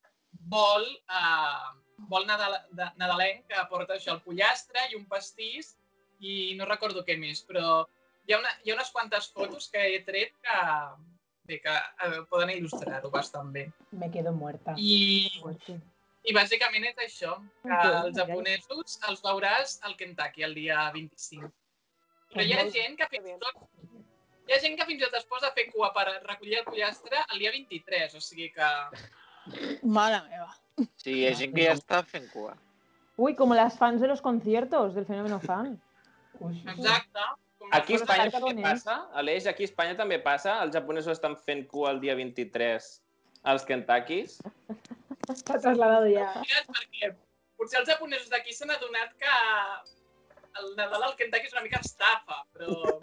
bol, 0.52 0.85
eh, 0.88 1.71
bol 2.11 2.26
nadal, 2.26 2.59
de, 2.73 2.88
nadalenc 2.99 3.47
que 3.49 3.66
porta 3.71 3.97
això, 3.97 4.16
el 4.16 4.23
pollastre 4.26 4.88
i 4.90 4.99
un 4.99 5.06
pastís 5.11 5.76
i 6.23 6.54
no 6.59 6.68
recordo 6.68 7.04
què 7.06 7.16
més, 7.18 7.42
però 7.47 7.82
hi 8.26 8.35
ha, 8.35 8.38
una, 8.38 8.52
hi 8.62 8.71
ha 8.71 8.76
unes 8.76 8.90
quantes 8.94 9.30
fotos 9.35 9.68
que 9.73 9.82
he 9.94 10.02
tret 10.06 10.35
que, 10.42 10.59
bé, 11.49 11.59
que 11.62 11.75
eh, 11.75 12.21
poden 12.30 12.52
il·lustrar-ho 12.54 13.11
bastant 13.11 13.50
bé. 13.54 13.66
Me 13.99 14.11
quedo 14.11 14.32
muerta. 14.35 14.76
I, 14.78 15.30
Fuerte. 15.40 15.80
I 16.23 16.35
bàsicament 16.37 16.87
és 16.87 17.00
això, 17.02 17.35
que 17.64 17.79
els 17.91 18.19
japonesos 18.19 18.99
els 19.09 19.23
veuràs 19.25 19.79
al 19.88 19.97
Kentucky 19.99 20.47
el 20.47 20.55
dia 20.55 20.85
25. 20.95 21.50
Però 22.33 22.45
hi 22.47 22.55
ha 22.55 22.67
gent 22.71 22.95
que 23.00 23.09
fins 23.11 23.33
i 23.33 23.38
tot 23.43 23.64
hi 24.49 24.55
ha 24.55 24.61
gent 24.62 24.79
que 24.79 24.87
fins 24.88 25.00
i 25.00 25.05
tot 25.05 25.14
es 25.19 25.26
posa 25.31 25.50
a 25.50 25.55
fer 25.57 25.69
cua 25.71 25.93
per 25.95 26.07
recollir 26.12 26.59
el 26.61 26.67
pollastre 26.67 27.21
el 27.33 27.43
dia 27.43 27.52
23, 27.55 28.17
o 28.19 28.23
sigui 28.23 28.50
que... 28.55 28.71
Mare 29.83 30.23
meva. 30.29 30.50
Sí, 31.02 31.14
hi 31.14 31.26
ha 31.29 31.35
gent 31.38 31.55
que 31.55 31.67
ja 31.67 31.76
està 31.79 32.02
fent 32.07 32.29
cua. 32.33 32.57
Uy, 33.17 33.35
como 33.38 33.55
las 33.55 33.79
fans 33.79 34.00
de 34.00 34.09
los 34.09 34.23
conciertos 34.23 34.95
del 34.95 35.07
fenómeno 35.07 35.38
fan. 35.41 35.75
Exacte. 36.41 37.26
Com 37.59 37.71
Aquí 37.71 37.95
a 37.95 38.00
les 38.00 38.02
Espanya 38.02 38.31
també 38.35 38.62
passa, 38.64 38.97
Aleix, 39.14 39.47
aquí 39.47 39.62
a 39.62 39.71
Espanya 39.71 39.97
també 39.99 40.19
passa, 40.19 40.57
els 40.64 40.75
japonesos 40.75 41.14
estan 41.14 41.37
fent 41.47 41.67
cua 41.71 41.93
el 41.95 42.00
dia 42.02 42.17
23 42.19 42.88
als 43.52 43.67
Kentuckys. 43.69 44.41
S'ha 45.29 45.59
trasladado 45.62 46.09
ja. 46.11 46.29
Perquè 46.69 47.12
potser 47.61 47.81
els 47.83 47.91
japonesos 47.93 48.31
d'aquí 48.33 48.55
s'han 48.57 48.73
adonat 48.75 49.12
que 49.23 49.37
el 50.61 50.73
Nadal 50.79 51.07
al 51.09 51.14
Kentucky 51.19 51.49
és 51.49 51.55
una 51.57 51.64
mica 51.67 51.81
estafa, 51.83 52.43
però... 52.57 52.99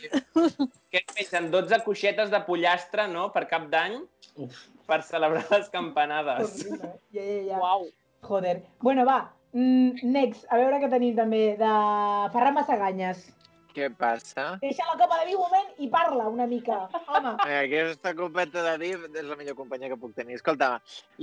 Es 0.00 1.10
mengen 1.16 1.50
12 1.52 1.80
coixetes 1.84 2.30
de 2.32 2.40
pollastre, 2.46 3.06
no?, 3.10 3.26
per 3.34 3.44
cap 3.50 3.66
d'any, 3.72 3.98
per 4.88 5.00
celebrar 5.08 5.42
les 5.52 5.68
campanades. 5.72 6.54
Horrible. 6.62 6.92
Ja, 7.16 7.26
ja, 7.26 7.42
ja. 7.50 7.58
Uau. 7.60 7.90
Joder. 8.28 8.56
Bueno, 8.80 9.04
va. 9.08 9.18
Mm, 9.52 10.06
next, 10.14 10.46
a 10.48 10.60
veure 10.60 10.78
què 10.80 10.90
tenim 10.92 11.16
també 11.18 11.42
de 11.60 11.74
Ferran 12.34 12.56
Massaganyes. 12.56 13.26
Què 13.74 13.86
passa? 13.94 14.44
Deixa 14.62 14.84
la 14.88 14.96
copa 14.98 15.18
de 15.20 15.26
vi 15.28 15.34
un 15.36 15.42
moment 15.44 15.68
i 15.78 15.88
parla 15.92 16.26
una 16.28 16.46
mica. 16.50 16.88
Home. 17.06 17.36
Eh, 17.46 17.58
Aquesta 17.66 18.14
copeta 18.18 18.62
de 18.66 18.72
vi 18.82 18.90
és 18.96 19.28
la 19.28 19.36
millor 19.38 19.54
companyia 19.58 19.88
que 19.92 19.98
puc 20.00 20.14
tenir. 20.16 20.34
Escolta, 20.40 20.72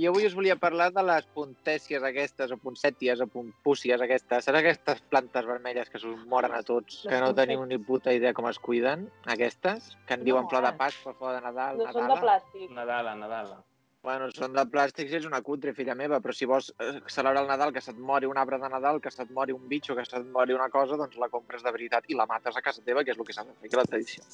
jo 0.00 0.12
avui 0.12 0.26
us 0.26 0.34
volia 0.38 0.56
parlar 0.56 0.90
de 0.96 1.04
les 1.04 1.26
puntècies 1.36 2.02
aquestes, 2.08 2.50
o 2.50 2.56
puncèties, 2.56 3.20
o 3.20 3.28
pumpúcies 3.28 4.00
aquestes. 4.00 4.44
Saps 4.48 4.58
aquestes 4.62 5.02
plantes 5.12 5.44
vermelles 5.46 5.90
que 5.92 6.00
s'us 6.00 6.24
moren 6.26 6.54
a 6.56 6.62
tots, 6.62 7.02
que 7.08 7.20
no 7.20 7.34
teniu 7.36 7.64
ni 7.66 7.78
puta 7.78 8.12
idea 8.16 8.32
com 8.32 8.48
es 8.48 8.58
cuiden? 8.58 9.10
Aquestes? 9.26 9.96
Que 10.06 10.14
en 10.14 10.24
diuen 10.24 10.48
flor 10.48 10.64
de 10.64 10.72
Pasqua, 10.80 11.14
flor 11.14 11.34
de 11.36 11.42
Nadal, 11.44 11.76
No 11.78 11.92
són 11.92 12.02
de 12.02 12.08
Nadala? 12.08 12.22
plàstic. 12.24 12.70
Nadala, 12.70 13.14
Nadala. 13.14 13.60
Bueno, 14.08 14.30
són 14.32 14.54
de 14.56 14.62
plàstic, 14.72 15.10
és 15.18 15.26
una 15.28 15.42
cutre, 15.44 15.74
filla 15.76 15.92
meva, 15.98 16.16
però 16.24 16.32
si 16.32 16.46
vols 16.48 16.70
eh, 16.80 16.94
celebrar 17.12 17.42
el 17.42 17.50
Nadal, 17.50 17.72
que 17.76 17.82
se't 17.84 17.98
mori 18.10 18.28
un 18.30 18.38
arbre 18.40 18.56
de 18.62 18.70
Nadal, 18.72 19.02
que 19.04 19.10
se't 19.12 19.34
mori 19.36 19.52
un 19.52 19.66
bitxo, 19.68 19.96
que 19.98 20.04
se't 20.06 20.30
mori 20.36 20.56
una 20.56 20.70
cosa, 20.72 20.96
doncs 20.96 21.18
la 21.20 21.28
compres 21.34 21.66
de 21.66 21.72
veritat 21.74 22.08
i 22.08 22.16
la 22.16 22.24
mates 22.30 22.56
a 22.56 22.62
casa 22.64 22.80
teva, 22.86 23.02
que 23.04 23.12
és 23.12 23.20
el 23.20 23.28
que 23.28 23.36
s'ha 23.36 23.44
de 23.44 23.52
fer, 23.58 23.68
que 23.68 23.76
és 23.76 23.82
la 23.82 23.84
tradició. 23.90 24.24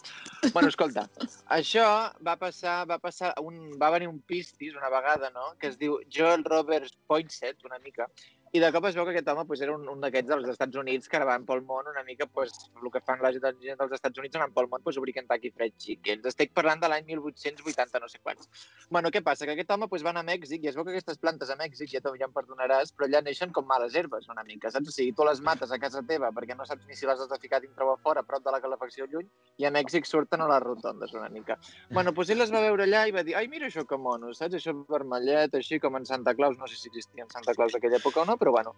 bueno, 0.54 0.70
escolta, 0.70 1.08
això 1.58 1.88
va 2.28 2.36
passar, 2.44 2.76
va 2.92 3.00
passar, 3.02 3.32
un, 3.42 3.58
va 3.80 3.90
venir 3.96 4.12
un 4.12 4.22
pistis 4.22 4.78
una 4.78 4.92
vegada, 4.94 5.32
no?, 5.34 5.50
que 5.58 5.72
es 5.72 5.80
diu 5.82 5.98
Joel 6.06 6.46
Roberts 6.46 6.94
Poinsett, 7.10 7.66
una 7.66 7.82
mica, 7.82 8.06
i 8.54 8.60
de 8.62 8.68
cop 8.70 8.84
es 8.86 8.94
veu 8.94 9.02
que 9.02 9.10
aquest 9.10 9.26
home 9.32 9.42
pues, 9.50 9.62
era 9.66 9.72
un, 9.74 9.88
un 9.90 10.02
d'aquests 10.04 10.30
dels 10.30 10.44
Estats 10.52 10.78
Units 10.78 11.10
que 11.10 11.18
van 11.26 11.42
pel 11.46 11.64
món 11.66 11.88
una 11.90 12.04
mica 12.06 12.28
pues, 12.30 12.52
el 12.78 12.90
que 12.94 13.00
fan 13.02 13.18
la 13.24 13.32
gent 13.34 13.80
dels 13.80 13.94
Estats 13.96 14.20
Units 14.22 14.38
anant 14.38 14.52
pel 14.54 14.68
món 14.70 14.82
pues, 14.84 14.94
obrir 15.00 15.14
Kentucky 15.16 15.50
Fried 15.50 15.74
Chicken. 15.82 16.20
Estic 16.30 16.52
parlant 16.54 16.78
de 16.84 16.86
l'any 16.92 17.02
1880 17.08 17.98
no 18.04 18.10
sé 18.12 18.20
quants. 18.22 18.46
Bueno, 18.94 19.10
què 19.10 19.24
passa? 19.26 19.48
Que 19.48 19.56
aquest 19.56 19.72
home 19.74 19.88
pues, 19.90 20.04
va 20.06 20.12
anar 20.12 20.22
a 20.22 20.28
Mèxic 20.28 20.62
i 20.62 20.70
es 20.70 20.78
veu 20.78 20.86
que 20.86 20.94
aquestes 20.94 21.18
plantes 21.18 21.50
a 21.50 21.56
Mèxic, 21.58 21.96
ja, 21.96 22.12
ja 22.20 22.28
em 22.28 22.36
perdonaràs, 22.36 22.92
però 22.94 23.08
allà 23.08 23.24
neixen 23.26 23.50
com 23.56 23.66
males 23.66 23.96
herbes 23.98 24.30
una 24.30 24.46
mica, 24.46 24.70
saps? 24.70 24.92
O 24.92 24.94
sigui, 24.94 25.16
tu 25.18 25.26
les 25.26 25.42
mates 25.42 25.74
a 25.74 25.80
casa 25.82 26.04
teva 26.06 26.30
perquè 26.38 26.54
no 26.54 26.68
saps 26.70 26.86
ni 26.86 26.94
si 26.94 27.10
les 27.10 27.26
has 27.26 27.32
de 27.34 27.40
ficar 27.42 27.58
dintre 27.66 27.82
o 27.82 27.96
a 27.96 27.98
fora, 27.98 28.22
a 28.22 28.30
prop 28.30 28.46
de 28.46 28.54
la 28.54 28.62
calefacció 28.62 29.10
lluny, 29.10 29.26
i 29.58 29.66
a 29.66 29.74
Mèxic 29.74 30.06
surten 30.06 30.46
a 30.46 30.48
les 30.52 30.62
rotondes 30.62 31.18
una 31.18 31.26
mica. 31.26 31.58
Bueno, 31.90 32.14
doncs 32.14 32.30
ell 32.30 32.42
les 32.44 32.54
va 32.54 32.62
veure 32.68 32.86
allà 32.86 33.02
i 33.10 33.18
va 33.18 33.26
dir, 33.26 33.34
ai, 33.34 33.50
mira 33.50 33.66
això 33.66 33.82
que 33.82 33.98
mono, 33.98 34.30
saps? 34.30 34.60
Això 34.62 34.78
vermellet, 34.94 35.58
així 35.58 35.82
com 35.82 35.98
en 35.98 36.06
Santa 36.06 36.38
Claus, 36.38 36.54
no 36.62 36.70
sé 36.70 36.78
si 36.78 36.92
existia 36.94 37.26
en 37.26 37.34
Santa 37.34 37.58
Claus 37.58 37.74
aquella 37.74 37.98
època 37.98 38.22
o 38.22 38.28
no, 38.30 38.38
però 38.44 38.52
bueno. 38.52 38.76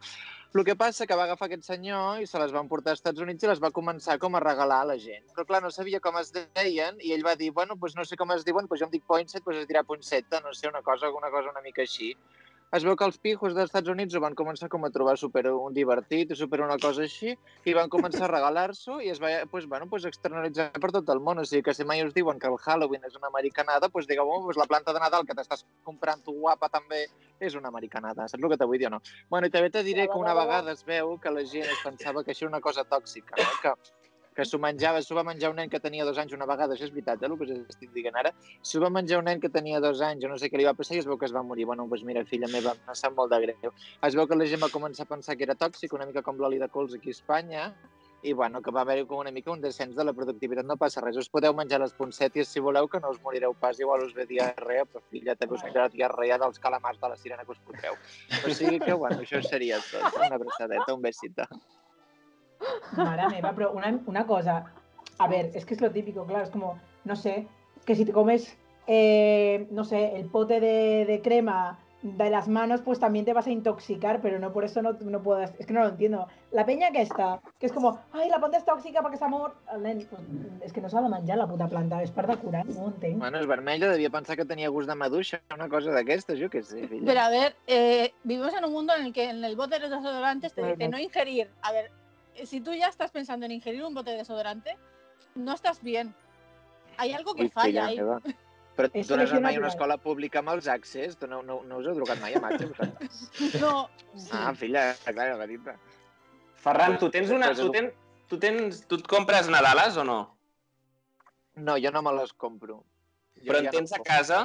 El 0.56 0.64
que 0.64 0.76
passa 0.78 1.04
que 1.04 1.16
va 1.18 1.26
agafar 1.26 1.50
aquest 1.50 1.66
senyor 1.66 2.22
i 2.22 2.26
se 2.30 2.38
les 2.40 2.52
van 2.54 2.68
portar 2.70 2.94
als 2.94 3.02
Estats 3.02 3.20
Units 3.20 3.44
i 3.44 3.48
les 3.50 3.58
va 3.60 3.68
començar 3.78 4.14
com 4.22 4.38
a 4.38 4.40
regalar 4.40 4.78
a 4.84 4.86
la 4.88 4.94
gent. 5.02 5.26
Però 5.34 5.44
clar, 5.44 5.60
no 5.64 5.72
sabia 5.74 6.00
com 6.00 6.16
es 6.20 6.30
deien 6.32 6.96
i 7.04 7.12
ell 7.12 7.26
va 7.26 7.34
dir, 7.36 7.50
bueno, 7.58 7.76
doncs 7.82 7.98
no 7.98 8.06
sé 8.08 8.16
com 8.16 8.32
es 8.32 8.46
diuen, 8.46 8.64
doncs 8.70 8.80
jo 8.80 8.86
em 8.86 8.94
dic 8.94 9.04
Poinsett, 9.10 9.44
doncs 9.44 9.60
es 9.64 9.68
dirà 9.68 9.82
Poinsetta, 9.84 10.40
no 10.46 10.54
sé, 10.56 10.70
una 10.70 10.80
cosa, 10.86 11.10
una 11.12 11.32
cosa 11.34 11.52
una 11.52 11.64
mica 11.66 11.84
així. 11.84 12.14
Es 12.76 12.84
veu 12.84 12.92
que 12.92 13.06
els 13.08 13.16
pijos 13.16 13.54
dels 13.56 13.70
Estats 13.70 13.88
Units 13.88 14.12
ho 14.18 14.20
van 14.20 14.34
començar 14.36 14.66
com 14.68 14.82
a 14.84 14.90
trobar 14.92 15.14
super 15.16 15.46
un 15.48 15.72
divertit, 15.72 16.34
super 16.36 16.58
una 16.60 16.74
cosa 16.82 17.06
així, 17.06 17.30
i 17.64 17.74
van 17.78 17.88
començar 17.88 18.26
a 18.26 18.28
regalar-s'ho 18.28 18.98
i 19.00 19.08
es 19.14 19.20
va 19.22 19.30
pues, 19.48 19.64
bueno, 19.70 19.86
pues, 19.88 20.04
externalitzar 20.04 20.66
per 20.82 20.90
tot 20.92 21.08
el 21.14 21.22
món. 21.24 21.40
O 21.40 21.46
sigui 21.48 21.62
que 21.64 21.72
si 21.78 21.86
mai 21.88 22.04
us 22.04 22.12
diuen 22.12 22.42
que 22.42 22.50
el 22.50 22.58
Halloween 22.60 23.08
és 23.08 23.16
una 23.16 23.30
americanada, 23.32 23.88
doncs 23.88 24.10
digueu, 24.10 24.28
oh, 24.28 24.42
pues, 24.44 24.60
la 24.60 24.68
planta 24.68 24.92
de 24.92 25.00
Nadal 25.00 25.24
que 25.24 25.38
t'estàs 25.38 25.64
comprant 25.88 26.20
tu 26.26 26.36
guapa 26.36 26.68
també 26.68 27.06
és 27.40 27.56
una 27.56 27.72
americanada. 27.72 28.28
Saps 28.28 28.44
el 28.44 28.52
que 28.52 28.60
te 28.60 28.68
vull 28.68 28.82
dir 28.82 28.90
o 28.90 28.96
no? 28.98 29.00
Bueno, 29.32 29.48
i 29.48 29.54
també 29.54 29.72
te 29.72 29.84
diré 29.86 30.04
que 30.10 30.20
una 30.20 30.36
vegada 30.36 30.76
es 30.76 30.84
veu 30.84 31.16
que 31.22 31.32
la 31.32 31.46
gent 31.48 31.64
es 31.64 31.80
pensava 31.86 32.26
que 32.26 32.36
això 32.36 32.44
era 32.44 32.58
una 32.58 32.64
cosa 32.68 32.84
tòxica, 32.84 33.40
no? 33.40 33.56
que, 33.62 34.05
que 34.36 34.44
s'ho 34.44 34.60
menjava, 34.62 35.00
s'ho 35.02 35.16
va 35.16 35.24
menjar 35.26 35.50
un 35.50 35.56
nen 35.60 35.72
que 35.72 35.80
tenia 35.80 36.04
dos 36.04 36.20
anys 36.22 36.36
una 36.36 36.46
vegada, 36.50 36.76
això 36.76 36.86
és 36.86 36.92
veritat, 36.94 37.22
eh, 37.22 37.30
el 37.30 37.36
que 37.40 37.48
us 37.48 37.52
estic 37.74 37.92
dient 37.96 38.20
ara, 38.22 38.32
s'ho 38.62 38.82
va 38.84 38.92
menjar 38.92 39.20
un 39.22 39.28
nen 39.30 39.40
que 39.40 39.50
tenia 39.58 39.80
dos 39.80 40.02
anys, 40.04 40.24
o 40.24 40.32
no 40.32 40.38
sé 40.38 40.50
què 40.52 40.60
li 40.60 40.68
va 40.68 40.76
passar, 40.78 40.96
i 40.96 41.02
es 41.02 41.10
veu 41.10 41.18
que 41.18 41.26
es 41.26 41.34
va 41.34 41.42
morir. 41.42 41.66
Bueno, 41.72 41.88
doncs 41.90 42.04
mira, 42.04 42.24
filla 42.28 42.50
meva, 42.52 42.76
em 42.76 42.94
sap 42.94 43.16
molt 43.16 43.32
de 43.32 43.42
greu. 43.46 43.74
Es 44.06 44.14
veu 44.14 44.28
que 44.28 44.38
la 44.38 44.48
gent 44.52 44.62
va 44.62 44.72
començar 44.72 45.08
a 45.08 45.14
pensar 45.14 45.36
que 45.36 45.48
era 45.48 45.56
tòxic, 45.58 45.92
una 45.96 46.06
mica 46.06 46.22
com 46.22 46.36
l'oli 46.38 46.60
de 46.62 46.68
cols 46.68 46.94
aquí 46.94 47.14
a 47.14 47.16
Espanya, 47.16 47.70
i 48.26 48.32
bueno, 48.32 48.60
que 48.62 48.72
va 48.74 48.80
haver-hi 48.82 49.04
com 49.06 49.20
una 49.22 49.30
mica 49.30 49.52
un 49.52 49.60
descens 49.62 49.94
de 49.94 50.04
la 50.04 50.12
productivitat, 50.16 50.66
no 50.66 50.76
passa 50.80 51.02
res. 51.04 51.18
Us 51.20 51.30
podeu 51.30 51.54
menjar 51.54 51.78
les 51.82 51.94
poncèties 51.94 52.50
si 52.50 52.62
voleu, 52.64 52.88
que 52.90 53.00
no 53.00 53.12
us 53.14 53.20
morireu 53.22 53.54
pas, 53.60 53.78
igual 53.78 54.02
us 54.02 54.14
ve 54.16 54.26
diarrea, 54.26 54.84
però 54.90 55.04
filla, 55.12 55.36
també 55.38 55.54
us 55.54 55.64
vindrà 55.66 55.86
diarrea 55.92 56.40
dels 56.42 56.58
calamars 56.58 57.00
de 57.02 57.12
la 57.12 57.18
sirena 57.20 57.44
que 57.44 57.54
us 57.54 57.62
fotreu. 57.64 57.98
O 58.42 58.54
sigui 58.60 58.80
que, 58.82 58.94
bueno, 58.94 59.20
això 59.22 59.42
seria 59.46 59.78
tot. 59.92 60.18
Una 60.18 60.40
abraçadeta, 60.40 60.94
un 60.94 61.04
besito. 61.06 61.46
Mare 62.96 63.28
meva, 63.28 63.52
pero 63.54 63.72
una, 63.72 63.98
una 64.06 64.26
cosa. 64.26 64.72
A 65.18 65.28
ver, 65.28 65.50
es 65.54 65.64
que 65.64 65.74
es 65.74 65.80
lo 65.80 65.90
típico, 65.90 66.26
claro, 66.26 66.44
es 66.44 66.50
como, 66.50 66.78
no 67.04 67.16
sé, 67.16 67.46
que 67.84 67.94
si 67.94 68.04
te 68.04 68.12
comes, 68.12 68.56
eh, 68.86 69.66
no 69.70 69.84
sé, 69.84 70.16
el 70.16 70.26
pote 70.26 70.60
de, 70.60 71.06
de 71.06 71.22
crema 71.22 71.78
de 72.02 72.30
las 72.30 72.46
manos, 72.46 72.82
pues 72.82 73.00
también 73.00 73.24
te 73.24 73.32
vas 73.32 73.46
a 73.46 73.50
intoxicar, 73.50 74.20
pero 74.20 74.38
no 74.38 74.52
por 74.52 74.64
eso 74.64 74.82
no, 74.82 74.92
no 74.92 75.22
puedes. 75.22 75.52
Es 75.58 75.66
que 75.66 75.72
no 75.72 75.80
lo 75.80 75.88
entiendo. 75.88 76.28
La 76.52 76.64
peña 76.64 76.90
que 76.92 77.02
está, 77.02 77.40
que 77.58 77.66
es 77.66 77.72
como, 77.72 77.98
ay, 78.12 78.28
la 78.28 78.38
planta 78.38 78.58
es 78.58 78.64
tóxica 78.64 79.00
porque 79.02 79.14
está 79.14 79.28
mort. 79.28 79.56
El 79.72 79.82
nen, 79.82 80.06
pues, 80.08 80.22
és 80.62 80.72
que 80.72 80.80
no 80.80 80.88
s'ha 80.88 81.02
de 81.02 81.10
menjar 81.10 81.38
la 81.38 81.48
puta 81.48 81.66
planta, 81.68 82.02
és 82.04 82.12
per 82.14 82.26
decorar, 82.28 82.64
no 82.68 82.86
ho 82.86 82.92
entenc. 82.92 83.18
Bueno, 83.18 83.40
és 83.42 83.48
vermella, 83.50 83.90
devia 83.90 84.10
pensar 84.10 84.36
que 84.36 84.46
tenia 84.46 84.70
gust 84.70 84.88
de 84.88 84.94
maduixa, 84.94 85.40
una 85.54 85.68
cosa 85.72 85.94
d'aquestes, 85.96 86.38
jo 86.38 86.50
què 86.52 86.62
sé, 86.62 86.86
filla. 86.86 87.06
Pero 87.06 87.20
a 87.20 87.28
ver, 87.30 87.56
eh, 87.66 88.12
vivimos 88.22 88.54
en 88.54 88.64
un 88.64 88.72
mundo 88.72 88.94
en 88.94 89.06
el 89.06 89.12
que 89.12 89.30
en 89.30 89.44
el 89.44 89.56
bote 89.56 89.76
de 89.76 89.88
los 89.88 89.90
desodorantes 89.90 90.54
te 90.54 90.64
dice 90.64 90.88
no 90.88 90.98
ingerir. 90.98 91.50
A 91.62 91.72
ver, 91.72 91.90
si 92.44 92.60
tú 92.60 92.74
ya 92.74 92.88
estás 92.88 93.10
pensando 93.10 93.46
en 93.46 93.52
ingerir 93.52 93.84
un 93.84 93.94
bote 93.94 94.10
de 94.10 94.18
desodorante, 94.18 94.76
no 95.34 95.54
estás 95.54 95.82
bien. 95.82 96.14
Hay 96.98 97.12
algo 97.12 97.34
que 97.34 97.44
Ui, 97.44 97.48
falla 97.50 97.86
ahí. 97.86 97.96
meva. 97.96 98.20
Però 98.76 98.90
tu 98.92 99.16
no 99.16 99.22
has 99.24 99.30
anat 99.32 99.40
mai 99.40 99.56
a 99.56 99.60
una 99.62 99.70
escola 99.72 99.96
pública 99.96 100.42
amb 100.42 100.50
els 100.52 100.66
accés? 100.68 101.14
Tu 101.16 101.24
no, 101.26 101.38
no, 101.42 101.62
no 101.64 101.78
us 101.80 101.86
heu 101.88 101.94
drogat 101.96 102.20
mai 102.20 102.34
accés? 102.36 102.68
vosaltres? 102.68 103.22
No, 103.62 103.88
Ah, 104.36 104.52
filla, 104.52 104.90
clar, 105.06 105.30
petita. 105.40 105.78
Ferran, 106.60 106.98
tu 107.00 107.08
tens 107.12 107.32
una... 107.32 107.48
Tu, 107.56 107.70
tens, 107.72 107.94
tu, 108.28 108.38
tens, 108.42 108.82
tu 108.88 108.98
et 109.00 109.08
compres 109.08 109.48
Nadales 109.48 109.96
o 109.96 110.04
no? 110.04 110.18
No, 111.56 111.78
jo 111.80 111.92
no 111.92 112.02
me 112.04 112.12
les 112.18 112.32
compro. 112.36 112.82
Jo 113.40 113.48
Però 113.48 113.62
ja 113.64 113.72
en 113.72 113.78
tens 113.78 113.96
no 113.96 114.00
a 114.00 114.04
casa? 114.04 114.40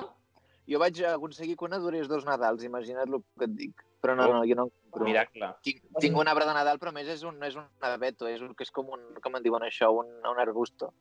Jo 0.72 0.80
vaig 0.80 1.04
aconseguir 1.10 1.58
que 1.60 1.68
una 1.68 1.80
durés 1.84 2.08
dos 2.08 2.24
Nadals, 2.28 2.64
imagina't 2.64 3.12
el 3.12 3.20
que 3.36 3.50
et 3.50 3.56
dic. 3.58 3.84
Però 4.04 4.16
no, 4.16 4.30
no, 4.32 4.44
jo 4.48 4.56
no 4.56 4.70
compro. 4.92 5.08
Miracle. 5.08 5.54
Tinc, 5.64 5.82
tinc 6.04 6.18
un 6.18 6.28
arbre 6.28 6.46
de 6.46 6.54
Nadal, 6.54 6.78
però 6.80 6.90
a 6.92 6.96
més 7.00 7.08
és 7.08 7.24
un, 7.24 7.40
no 7.40 7.46
és 7.48 7.56
un 7.56 7.66
abeto, 7.88 8.28
és, 8.28 8.42
un, 8.42 8.54
que 8.54 8.64
és 8.68 8.72
com 8.72 8.90
un, 8.94 9.08
com 9.24 9.36
en 9.40 9.44
diuen 9.44 9.64
això, 9.64 9.90
un, 10.04 10.12
un 10.28 10.40
arbusto. 10.44 10.92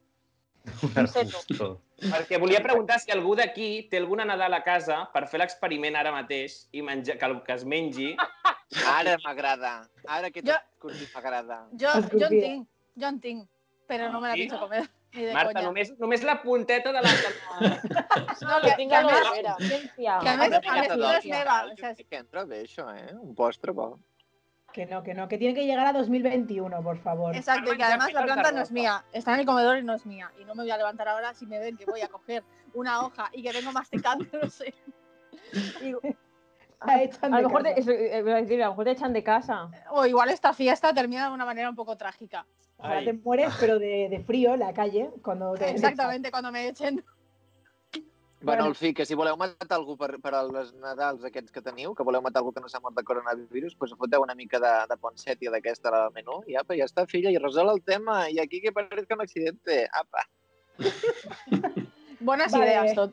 Arbusto. 0.94 1.80
Perquè 2.00 2.38
volia 2.40 2.60
preguntar 2.64 2.98
si 3.00 3.10
algú 3.12 3.34
d'aquí 3.38 3.88
té 3.90 3.96
alguna 4.00 4.24
Nadal 4.28 4.54
a 4.58 4.62
casa 4.64 5.02
per 5.14 5.26
fer 5.28 5.40
l'experiment 5.40 5.96
ara 5.96 6.12
mateix 6.12 6.66
i 6.76 6.82
menjar, 6.84 7.16
que, 7.18 7.26
el- 7.30 7.42
que 7.46 7.52
es 7.56 7.64
mengi. 7.64 8.10
Ara 8.86 9.16
m'agrada. 9.24 9.72
Ara 10.06 10.28
aquest 10.28 10.46
Jo- 10.46 10.92
m'agrada. 11.14 11.62
Jo, 11.72 11.94
jo 12.12 12.26
en 12.28 12.36
tinc, 12.40 12.68
jo 12.96 13.08
en 13.08 13.20
tinc, 13.20 13.48
però 13.88 14.10
no 14.12 14.20
me 14.20 14.28
la 14.28 14.34
Sí? 14.34 14.40
pienso 14.46 14.60
comer. 14.60 14.84
Marta, 15.34 15.52
conya. 15.52 15.66
només, 15.66 15.88
només 15.98 16.22
la 16.22 16.36
punteta 16.42 16.92
de 16.92 17.00
la... 17.02 17.10
de 17.60 17.94
la- 17.94 18.36
No, 18.42 18.60
Que 18.60 18.68
que, 18.70 18.76
tinc 18.76 18.90
que 18.90 18.96
a 18.96 19.02
més, 19.02 19.16
que 19.96 20.18
a 20.28 20.36
més, 20.36 20.90
a 20.90 20.96
no 20.96 21.10
és 21.12 21.26
meva. 21.26 21.56
Que 22.08 22.16
entra 22.20 22.44
bé, 22.44 22.62
això, 22.64 22.86
eh? 22.94 23.10
Un 23.18 23.34
postre, 23.34 23.72
bo. 23.72 23.98
Que 24.72 24.86
no, 24.86 25.02
que 25.02 25.14
no, 25.14 25.26
que 25.26 25.36
tiene 25.36 25.52
que 25.54 25.66
llegar 25.66 25.84
a 25.88 25.92
2021, 25.92 26.80
por 26.82 26.98
favor. 26.98 27.34
Exacto, 27.34 27.74
y 27.74 27.76
que 27.76 27.82
además 27.82 28.12
la 28.12 28.22
planta 28.22 28.52
no 28.52 28.62
es 28.62 28.70
mía, 28.70 29.04
está 29.12 29.34
en 29.34 29.40
el 29.40 29.46
comedor 29.46 29.78
y 29.78 29.82
no 29.82 29.94
es 29.94 30.06
mía. 30.06 30.30
Y 30.40 30.44
no 30.44 30.54
me 30.54 30.62
voy 30.62 30.70
a 30.70 30.76
levantar 30.76 31.08
ahora 31.08 31.34
si 31.34 31.44
me 31.46 31.58
ven 31.58 31.76
que 31.76 31.84
voy 31.86 32.02
a 32.02 32.08
coger 32.08 32.44
una 32.74 33.00
hoja 33.04 33.28
y 33.32 33.42
que 33.42 33.50
vengo 33.52 33.72
masticando, 33.72 34.24
no 34.42 34.48
sé. 34.48 34.72
Y- 35.82 35.96
Echan 36.88 37.34
A 37.34 37.40
lo 37.40 37.48
mejor 37.48 37.62
te, 37.62 37.70
casa. 37.70 37.80
eso, 37.80 37.90
eh, 37.90 38.18
iba 38.20 38.36
a 38.36 38.40
decir, 38.40 38.62
a 38.62 38.66
lo 38.66 38.72
mejor 38.72 38.84
te 38.86 38.90
echan 38.92 39.12
de 39.12 39.22
casa. 39.22 39.70
o 39.90 40.06
igual 40.06 40.30
esta 40.30 40.52
fiesta 40.52 40.94
termina 40.94 41.28
de 41.28 41.34
una 41.34 41.44
manera 41.44 41.68
un 41.68 41.76
poco 41.76 41.96
trágica. 41.96 42.46
Ojalá 42.78 42.96
Ai. 42.96 43.04
te 43.04 43.12
mueres, 43.12 43.52
pero 43.60 43.78
de, 43.78 44.08
de 44.08 44.20
frío 44.20 44.54
en 44.54 44.60
la 44.60 44.72
calle, 44.72 45.10
cuando 45.22 45.52
te... 45.52 45.70
Exactamente, 45.70 46.30
cuando 46.30 46.50
me 46.50 46.68
echen. 46.68 47.04
Bueno, 48.42 48.66
el 48.66 48.74
fi, 48.74 48.94
que 48.94 49.04
si 49.04 49.14
voleu 49.14 49.36
matar 49.36 49.76
algú 49.76 49.98
per, 50.00 50.14
per 50.24 50.32
als 50.32 50.70
Nadals 50.80 51.26
aquests 51.28 51.52
que 51.52 51.60
teniu, 51.60 51.92
que 51.92 52.04
voleu 52.08 52.22
matar 52.24 52.40
algú 52.40 52.54
que 52.56 52.62
no 52.64 52.70
s'ha 52.72 52.80
mort 52.80 52.96
de 52.96 53.04
coronavirus, 53.04 53.74
doncs 53.76 53.98
foteu 54.00 54.24
una 54.24 54.34
mica 54.34 54.56
de, 54.62 54.70
de 54.88 54.96
ponsètia 54.96 55.52
d'aquesta 55.52 55.92
al 55.92 56.14
menú, 56.14 56.38
i 56.48 56.56
apa, 56.56 56.72
ja 56.78 56.86
està, 56.88 57.04
filla, 57.10 57.28
i 57.28 57.36
resol 57.36 57.68
el 57.68 57.82
tema, 57.84 58.30
i 58.32 58.40
aquí 58.40 58.62
que 58.64 58.72
parezca 58.72 59.18
un 59.18 59.26
accidente, 59.26 59.82
apa. 59.92 60.24
Buenas 62.20 62.52
Vale. 62.52 62.64
ideas, 62.64 62.94
tot. 62.94 63.12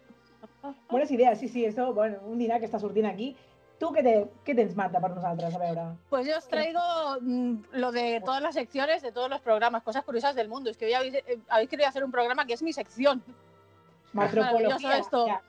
Buenas 0.89 1.11
ideas, 1.11 1.39
sí, 1.39 1.49
sí, 1.49 1.65
esto, 1.65 1.93
bueno, 1.93 2.23
un 2.23 2.39
dinar 2.39 2.61
que 2.61 2.71
està 2.71 2.79
sortint 2.79 3.11
aquí. 3.11 3.33
Tu 3.77 3.89
què, 3.93 4.01
te, 4.01 4.13
què 4.45 4.55
tens, 4.57 4.73
Marta, 4.75 4.99
per 5.01 5.11
nosaltres? 5.13 5.53
A 5.53 5.59
veure. 5.61 5.83
Pues 6.09 6.25
yo 6.25 6.37
os 6.37 6.47
traigo 6.47 6.81
mm, 7.21 7.53
lo 7.73 7.91
de 7.91 8.21
todas 8.25 8.41
las 8.41 8.55
secciones 8.55 9.03
de 9.03 9.11
todos 9.11 9.29
los 9.29 9.41
programas, 9.41 9.83
cosas 9.83 10.03
curiosas 10.03 10.35
del 10.35 10.49
mundo. 10.49 10.71
Es 10.71 10.77
que 10.77 10.85
hoy 10.85 10.93
habéis, 10.93 11.15
eh, 11.15 11.39
habéis 11.47 11.69
querido 11.69 11.87
hacer 11.87 12.03
un 12.03 12.11
programa 12.11 12.45
que 12.45 12.53
es 12.53 12.63
mi 12.63 12.73
sección. 12.73 13.23
Maravilloso 14.13 14.91
esto. 14.91 15.27
ya. 15.27 15.41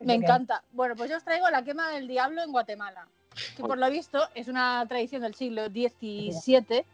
Me 0.00 0.18
que 0.18 0.24
encanta. 0.24 0.62
Bueno, 0.72 0.94
pues 0.94 1.10
yo 1.10 1.16
os 1.16 1.24
traigo 1.24 1.48
la 1.50 1.64
quema 1.64 1.90
del 1.90 2.06
diablo 2.06 2.42
en 2.42 2.52
Guatemala, 2.52 3.08
que 3.56 3.62
por 3.62 3.78
lo 3.78 3.90
visto 3.90 4.20
es 4.34 4.48
una 4.48 4.84
tradición 4.88 5.22
del 5.22 5.34
siglo 5.34 5.66
XVII, 5.66 6.84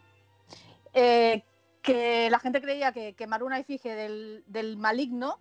eh, 0.93 1.43
que 1.81 2.29
la 2.29 2.39
gente 2.39 2.61
creía 2.61 2.93
que 2.93 3.13
quemar 3.13 3.43
una 3.43 3.59
efigie 3.59 3.93
del, 3.93 4.43
del 4.47 4.77
maligno, 4.77 5.39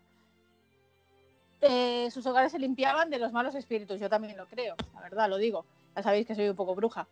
eh, 1.62 2.10
sus 2.10 2.26
hogares 2.26 2.52
se 2.52 2.58
limpiaban 2.58 3.08
de 3.08 3.18
los 3.18 3.32
malos 3.32 3.54
espíritus. 3.54 4.00
Yo 4.00 4.10
también 4.10 4.36
lo 4.36 4.46
creo, 4.46 4.74
la 4.94 5.00
verdad, 5.00 5.28
lo 5.28 5.38
digo. 5.38 5.64
Ya 5.96 6.02
sabéis 6.02 6.26
que 6.26 6.34
soy 6.34 6.48
un 6.48 6.56
poco 6.56 6.74
bruja. 6.74 7.06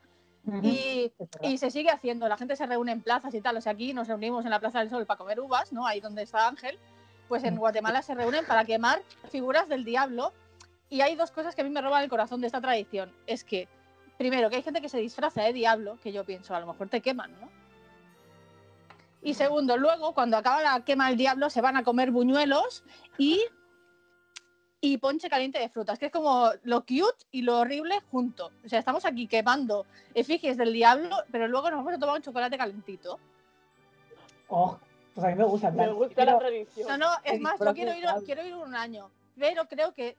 Y, 0.62 1.12
se 1.58 1.70
sigue 1.70 1.90
haciendo, 1.90 2.26
la 2.26 2.36
gente 2.36 2.56
se 2.56 2.66
reúne 2.66 2.92
en 2.92 3.02
plazas 3.02 3.32
y 3.34 3.40
tal. 3.40 3.56
O 3.56 3.60
sea, 3.60 3.72
aquí 3.72 3.92
nos 3.92 4.08
reunimos 4.08 4.44
en 4.44 4.50
la 4.50 4.58
Plaza 4.58 4.80
del 4.80 4.90
Sol 4.90 5.06
para 5.06 5.18
comer 5.18 5.38
uvas, 5.38 5.72
¿no? 5.72 5.86
Ahí 5.86 6.00
donde 6.00 6.22
está 6.22 6.48
Ángel. 6.48 6.78
Pues 7.28 7.44
en 7.44 7.56
Guatemala 7.56 8.02
se 8.02 8.14
reúnen 8.14 8.44
para 8.44 8.64
quemar 8.64 9.02
figuras 9.30 9.68
del 9.68 9.84
diablo. 9.84 10.32
Y 10.88 11.02
hay 11.02 11.14
dos 11.14 11.30
cosas 11.30 11.54
que 11.54 11.60
a 11.60 11.64
mí 11.64 11.70
me 11.70 11.80
roban 11.80 12.02
el 12.02 12.10
corazón 12.10 12.40
de 12.40 12.48
esta 12.48 12.60
tradición. 12.60 13.12
Es 13.26 13.44
que, 13.44 13.68
primero, 14.18 14.50
que 14.50 14.56
hay 14.56 14.62
gente 14.62 14.80
que 14.80 14.88
se 14.88 14.98
disfraza 14.98 15.42
de 15.42 15.52
diablo, 15.52 15.98
que 16.02 16.10
yo 16.10 16.24
pienso, 16.24 16.56
a 16.56 16.60
lo 16.60 16.66
mejor 16.66 16.88
te 16.88 17.00
queman, 17.00 17.30
¿no? 17.40 17.48
Y 19.22 19.34
segundo, 19.34 19.76
luego, 19.76 20.14
cuando 20.14 20.38
acaba 20.38 20.62
la 20.62 20.84
quema 20.84 21.08
del 21.08 21.18
diablo, 21.18 21.50
se 21.50 21.60
van 21.60 21.76
a 21.76 21.84
comer 21.84 22.10
buñuelos 22.10 22.82
y, 23.18 23.40
y 24.80 24.96
ponche 24.98 25.28
caliente 25.28 25.58
de 25.58 25.68
frutas, 25.68 25.98
que 25.98 26.06
es 26.06 26.12
como 26.12 26.50
lo 26.62 26.80
cute 26.82 27.24
y 27.30 27.42
lo 27.42 27.58
horrible 27.58 28.00
junto. 28.10 28.50
O 28.64 28.68
sea, 28.68 28.78
estamos 28.78 29.04
aquí 29.04 29.26
quemando 29.26 29.84
efigies 30.14 30.56
del 30.56 30.72
diablo, 30.72 31.16
pero 31.30 31.48
luego 31.48 31.70
nos 31.70 31.78
vamos 31.80 31.94
a 31.94 31.98
tomar 31.98 32.16
un 32.16 32.22
chocolate 32.22 32.56
calentito. 32.56 33.18
Oh, 34.48 34.78
pues 35.14 35.26
a 35.26 35.28
mí 35.30 35.34
me 35.36 35.44
gusta. 35.44 35.70
Me 35.70 35.92
gusta 35.92 36.14
quiero- 36.14 36.32
la 36.32 36.38
tradición. 36.38 36.88
No, 36.88 36.96
no, 36.96 37.10
es 37.24 37.40
más, 37.40 37.60
yo 37.60 37.74
quiero 37.74 37.94
ir, 37.94 38.04
quiero 38.24 38.44
ir 38.44 38.54
un 38.54 38.74
año, 38.74 39.10
pero 39.38 39.66
creo 39.68 39.92
que 39.92 40.16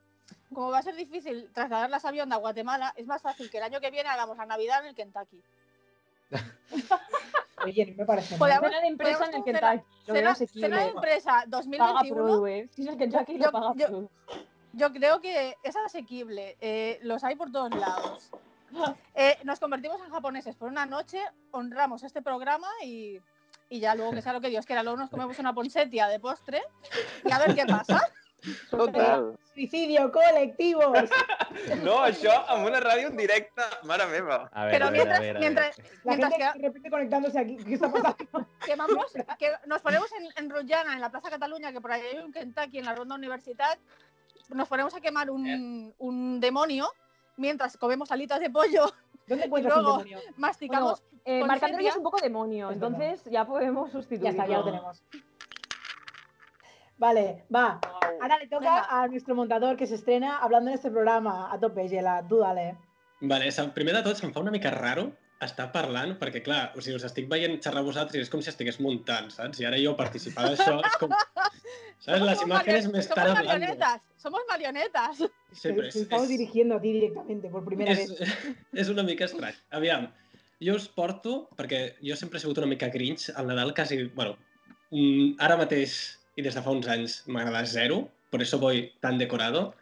como 0.54 0.69
va 0.69 0.80
a 0.80 0.84
ser 0.84 0.95
difícil 0.95 1.50
trasladar 1.54 1.89
la 1.89 2.00
sabionda 2.00 2.36
a 2.36 2.39
Guatemala, 2.39 2.93
es 2.95 3.08
más 3.08 3.21
fácil 3.21 3.50
que 3.50 3.58
el 3.58 3.63
año 3.63 3.80
que 3.80 3.89
viene 3.89 4.10
hagamos 4.10 4.38
la 4.38 4.45
Navidad 4.45 4.82
en 4.82 4.89
el 4.89 4.95
Kentucky. 4.95 5.41
Oye, 7.65 7.86
no 7.86 7.95
me 7.97 8.06
parece 8.06 8.38
mal. 8.38 8.39
Podemos- 8.39 8.69
Cena 8.69 8.82
de 8.82 8.88
empresa 8.88 9.26
en 9.26 9.34
el 9.36 9.43
Kentucky. 9.43 9.84
Cena, 10.06 10.78
de 10.80 10.88
empresa 10.89 11.26
Paga 11.32 11.45
2021, 11.47 12.24
Broadway. 12.24 12.67
Si 12.69 12.82
es 12.84 12.88
el 12.88 12.97
Kentucky, 12.97 13.38
Yo- 13.38 13.45
lo 13.45 13.52
paga 13.52 13.74
yo-. 13.76 14.10
Yo 14.73 14.91
creo 14.91 15.21
que 15.21 15.55
es 15.63 15.75
asequible, 15.75 16.57
eh, 16.62 16.99
los 17.03 17.23
hay 17.23 17.36
por 17.36 17.51
todos 17.51 17.73
lados. 17.75 18.31
Eh, 19.15 19.38
nos 19.43 19.60
convertimos 19.60 19.99
en 19.99 20.10
japoneses 20.12 20.55
por 20.55 20.69
una 20.69 20.86
noche, 20.86 21.19
honramos 21.51 22.03
este 22.03 22.21
programa 22.21 22.69
y, 22.81 23.19
y 23.67 23.81
ya 23.81 23.95
luego 23.95 24.13
que 24.13 24.21
sea 24.21 24.31
lo 24.31 24.39
que 24.39 24.47
Dios 24.47 24.65
quiera, 24.65 24.81
luego 24.81 24.97
nos 24.97 25.10
comemos 25.10 25.38
una 25.39 25.53
ponsetia 25.53 26.07
de 26.07 26.21
postre 26.21 26.62
y 27.25 27.31
a 27.34 27.39
ver 27.39 27.53
qué 27.53 27.65
pasa. 27.65 28.01
Total. 28.71 29.38
Suicidio 29.53 30.10
colectivo. 30.12 30.81
No, 31.84 31.99
això 32.07 32.31
amb 32.49 32.65
una 32.65 32.79
ràdio 32.81 33.10
en 33.12 33.17
directe, 33.19 33.65
mare 33.86 34.05
meva. 34.07 34.49
A 34.53 34.65
ver, 34.65 34.71
Pero 34.73 34.88
a 34.88 34.89
ver, 34.89 35.01
a 35.01 35.03
mientras, 35.03 35.19
ver, 35.19 35.29
a 35.29 35.34
ver. 35.34 35.39
mientras, 35.39 35.77
La 35.77 35.84
mientras 36.05 36.31
gente 36.31 36.51
que, 36.53 36.60
de 36.60 36.67
repente 36.67 36.89
conectándose 36.89 37.39
aquí. 37.39 37.57
¿Qué 37.57 37.73
está 37.73 37.91
pasando? 37.91 38.47
quemamos, 38.65 39.12
que 39.38 39.51
nos 39.67 39.81
ponemos 39.81 40.10
en, 40.13 40.27
en 40.38 40.49
Rullana, 40.49 40.93
en 40.93 41.01
la 41.01 41.12
Plaza 41.12 41.29
Cataluña, 41.29 41.71
que 41.71 41.81
por 41.81 41.91
ahí 41.91 42.01
hay 42.01 42.17
un 42.19 42.31
Kentucky 42.31 42.79
en 42.79 42.86
la 42.86 42.95
Ronda 42.95 43.15
Universitat, 43.15 43.77
nos 44.49 44.67
ponemos 44.67 44.93
a 44.95 45.01
quemar 45.01 45.30
un, 45.30 45.93
un 45.97 46.39
demonio 46.39 46.88
mientras 47.38 47.77
comemos 47.77 48.12
alitas 48.12 48.39
de 48.39 48.49
pollo, 48.49 48.86
¿Dónde 49.27 49.45
encuentras 49.45 49.75
luego- 49.82 49.99
un 49.99 50.08
masticamos. 50.38 51.04
Eh, 51.23 51.43
Marc 51.45 51.62
Andreu 51.63 51.77
sepia. 51.77 51.89
es 51.91 51.97
un 51.97 52.04
poco 52.04 52.19
demonio, 52.19 52.71
Es 52.71 52.80
verdad. 52.80 52.99
entonces 53.01 53.32
ya 53.32 53.45
podemos 53.45 53.88
Ya 53.88 53.91
sustituirlo. 53.93 54.30
está, 54.30 54.47
ya 54.47 54.58
lo 54.58 54.65
tenemos. 54.65 55.04
Vale, 56.97 57.45
va. 57.54 57.80
Ahora 58.21 58.38
le 58.38 58.47
toca 58.47 58.60
Venga. 58.60 58.88
a 59.01 59.08
nuestro 59.08 59.34
montador 59.36 59.75
que 59.75 59.88
se 59.88 59.95
estrena 59.95 60.38
hablando 60.38 60.69
en 60.69 60.75
este 60.75 60.91
programa. 60.91 61.51
A 61.51 61.60
tope, 61.60 61.88
Gela, 61.89 62.23
tú 62.27 62.38
dale. 62.39 62.77
Vale, 63.21 63.49
primer 63.73 63.95
de 63.95 64.04
tot, 64.04 64.15
se'm 64.17 64.32
fa 64.34 64.39
una 64.39 64.51
mica 64.51 64.69
raro 64.71 65.12
estar 65.47 65.71
parlant, 65.73 66.13
perquè, 66.19 66.41
clar, 66.45 66.71
o 66.77 66.82
sigui, 66.84 66.97
us 66.99 67.06
estic 67.08 67.27
veient 67.32 67.56
xerrar 67.63 67.82
vosaltres 67.86 68.19
i 68.19 68.25
és 68.25 68.30
com 68.30 68.41
si 68.43 68.51
estigués 68.51 68.80
muntant, 68.84 69.32
saps? 69.34 69.60
I 69.62 69.65
ara 69.69 69.80
jo 69.82 69.95
participar 69.97 70.49
d'això 70.51 70.77
és 70.86 70.97
com... 71.01 71.13
¿Sabes? 72.01 72.21
Las 72.25 72.39
Somos 72.39 72.47
imágenes 72.47 72.86
marion- 72.86 72.91
me 72.93 72.99
están 72.99 73.15
somos 73.17 73.38
hablando. 73.38 73.51
marionetas, 73.54 74.01
somos 74.17 74.41
marionetas. 74.49 75.17
Sí, 75.54 75.69
però 75.69 75.86
és, 75.86 75.95
estamos 75.95 76.23
és, 76.25 76.32
dirigiendo 76.34 76.75
a 76.75 76.82
ti 76.82 76.93
directamente 76.95 77.49
por 77.54 77.63
primera 77.65 77.91
és, 77.93 78.10
vez. 78.17 78.32
és 78.84 78.89
una 78.89 79.04
mica 79.06 79.27
estrany. 79.27 79.54
Aviam, 79.77 80.08
jo 80.65 80.75
us 80.80 80.88
porto, 80.89 81.47
perquè 81.60 81.84
jo 82.01 82.17
sempre 82.17 82.39
he 82.39 82.41
sigut 82.41 82.58
una 82.58 82.69
mica 82.71 82.89
grinch, 82.89 83.27
al 83.36 83.45
Nadal 83.51 83.75
quasi, 83.77 84.01
bueno, 84.17 84.34
mm, 84.89 85.38
ara 85.45 85.60
mateix 85.62 85.99
i 86.38 86.41
des 86.41 86.58
de 86.58 86.63
fa 86.65 86.73
uns 86.73 86.89
anys 86.89 87.19
m'agrada 87.27 87.62
zero, 87.69 88.08
por 88.32 88.41
eso 88.41 88.58
voy 88.58 88.88
tan 88.99 89.17
decorado, 89.21 89.75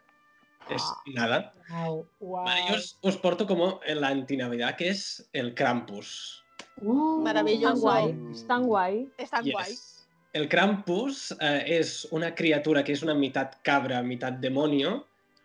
es 0.74 0.84
nada. 1.06 1.52
Wow, 1.68 2.06
wow. 2.20 2.44
Vale, 2.44 2.62
yo 2.68 2.76
os, 2.76 2.98
os 3.02 3.16
porto 3.16 3.46
como 3.46 3.80
la 3.86 4.08
antinavidad, 4.08 4.76
que 4.76 4.88
es 4.90 5.28
el 5.32 5.54
Krampus. 5.54 6.44
Uh, 6.82 7.20
Maravilloso. 7.22 7.74
Es 7.74 7.76
tan 7.76 7.86
guay, 7.86 8.28
es 8.30 8.46
tan 8.46 8.66
guai. 8.66 9.08
Es 9.18 9.30
tan 9.30 9.44
Yes. 9.44 10.00
El 10.32 10.48
Krampus 10.48 11.32
eh, 11.40 11.80
és 11.80 12.06
una 12.14 12.30
criatura 12.38 12.84
que 12.86 12.94
és 12.94 13.00
una 13.02 13.16
meitat 13.18 13.56
cabra, 13.66 13.98
meitat 14.06 14.38
demonio, 14.38 15.00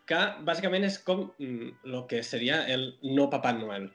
que 0.05 0.19
bàsicament 0.45 0.85
és 0.85 0.99
com 1.01 1.23
mm, 1.41 1.71
lo 1.89 2.03
que 2.05 2.21
sería 2.23 2.61
el 2.69 2.91
no 3.01 3.25
Papá 3.31 3.53
Noel. 3.57 3.89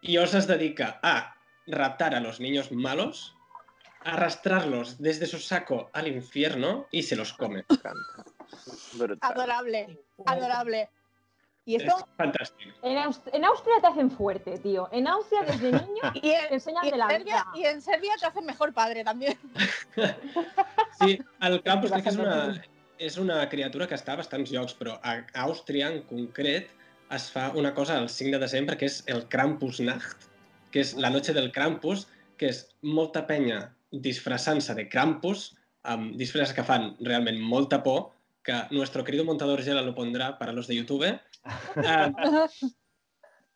Y 0.00 0.18
os 0.18 0.34
es 0.38 0.46
dedica 0.46 1.00
a 1.02 1.34
raptar 1.66 2.14
a 2.14 2.20
los 2.20 2.38
niños 2.38 2.70
malos, 2.70 3.34
arrastrarlos 4.04 4.98
desde 4.98 5.26
su 5.26 5.38
saco 5.38 5.90
al 5.92 6.06
infierno 6.06 6.86
y 6.92 7.02
se 7.02 7.16
los 7.16 7.32
come. 7.32 7.64
Brutal. 8.94 9.32
Adorable, 9.32 9.98
adorable. 10.26 10.88
Y 11.64 11.74
Es 11.76 11.82
esto, 11.82 12.08
fantàstic. 12.16 12.72
En, 12.82 12.96
Aust- 12.96 13.28
en 13.30 13.44
Austria 13.44 13.74
te 13.82 13.86
hacen 13.88 14.10
fuerte, 14.10 14.58
tío. 14.58 14.88
En 14.90 15.06
Austria 15.06 15.42
desde 15.42 15.70
niño 15.86 16.02
Y 16.14 16.20
te 16.22 16.46
en, 16.46 16.52
enseñan 16.54 16.86
y 16.86 16.90
de 16.90 16.96
la 16.96 17.08
Serbia, 17.08 17.34
vida. 17.34 17.46
y 17.54 17.64
en 17.66 17.82
Serbia 17.82 18.12
te 18.18 18.24
hacen 18.26 18.46
mejor 18.46 18.72
padre 18.72 19.04
también. 19.04 19.36
Sí, 21.00 21.18
el 21.42 21.62
Krampus 21.62 21.90
crec 21.92 22.02
que 22.04 22.10
és 22.10 22.16
Bastante 22.16 22.50
una, 22.50 22.64
és 22.98 23.16
una 23.22 23.36
criatura 23.48 23.86
que 23.86 23.94
està 23.94 24.14
a 24.16 24.18
bastants 24.18 24.50
llocs, 24.50 24.74
però 24.74 24.96
a 25.06 25.12
Àustria, 25.44 25.90
en 25.92 26.00
concret, 26.08 26.72
es 27.14 27.28
fa 27.30 27.52
una 27.54 27.70
cosa 27.76 27.98
el 28.00 28.08
5 28.10 28.32
de 28.34 28.40
desembre, 28.42 28.76
que 28.76 28.88
és 28.90 29.02
el 29.06 29.28
Krampusnacht, 29.30 30.26
que 30.72 30.80
és 30.82 30.96
la 30.98 31.10
noche 31.14 31.32
del 31.36 31.52
Krampus, 31.54 32.06
que 32.36 32.50
és 32.50 32.64
molta 32.82 33.22
penya 33.28 33.60
disfressant-se 33.92 34.74
de 34.74 34.88
Krampus, 34.90 35.52
amb 35.88 36.16
disfresses 36.18 36.56
que 36.56 36.64
fan 36.66 36.96
realment 37.06 37.38
molta 37.40 37.78
por, 37.84 38.08
que 38.48 38.74
nuestro 38.74 39.04
querido 39.04 39.26
montador 39.28 39.60
Gela 39.62 39.82
lo 39.84 39.94
pondrà 39.94 40.38
para 40.38 40.52
los 40.52 40.66
de 40.66 40.76
YouTube. 40.76 41.20
Uh, 41.76 42.56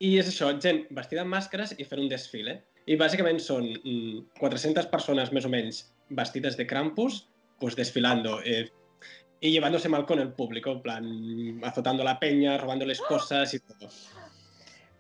I 0.03 0.19
és 0.21 0.29
això, 0.29 0.51
gent 0.61 0.83
vestida 0.93 1.23
amb 1.25 1.33
màscares 1.33 1.73
i 1.79 1.87
fer 1.89 2.01
un 2.03 2.11
desfile. 2.13 2.59
I 2.85 2.99
bàsicament 3.01 3.39
són 3.41 3.71
mm, 3.73 4.37
400 4.41 4.91
persones 4.93 5.33
més 5.33 5.47
o 5.49 5.53
menys 5.53 5.85
vestides 6.11 6.59
de 6.59 6.67
Krampus, 6.67 7.23
pues 7.63 7.77
desfilando 7.79 8.41
eh, 8.45 8.69
y 9.41 9.53
llevándose 9.53 9.89
mal 9.89 10.05
con 10.05 10.19
el 10.19 10.33
público, 10.33 10.73
en 10.73 10.83
plan, 10.83 11.61
azotando 11.65 12.05
la 12.05 12.19
peña, 12.19 12.59
robándoles 12.59 13.01
cosas 13.01 13.55
y 13.55 13.61
todo. 13.61 13.89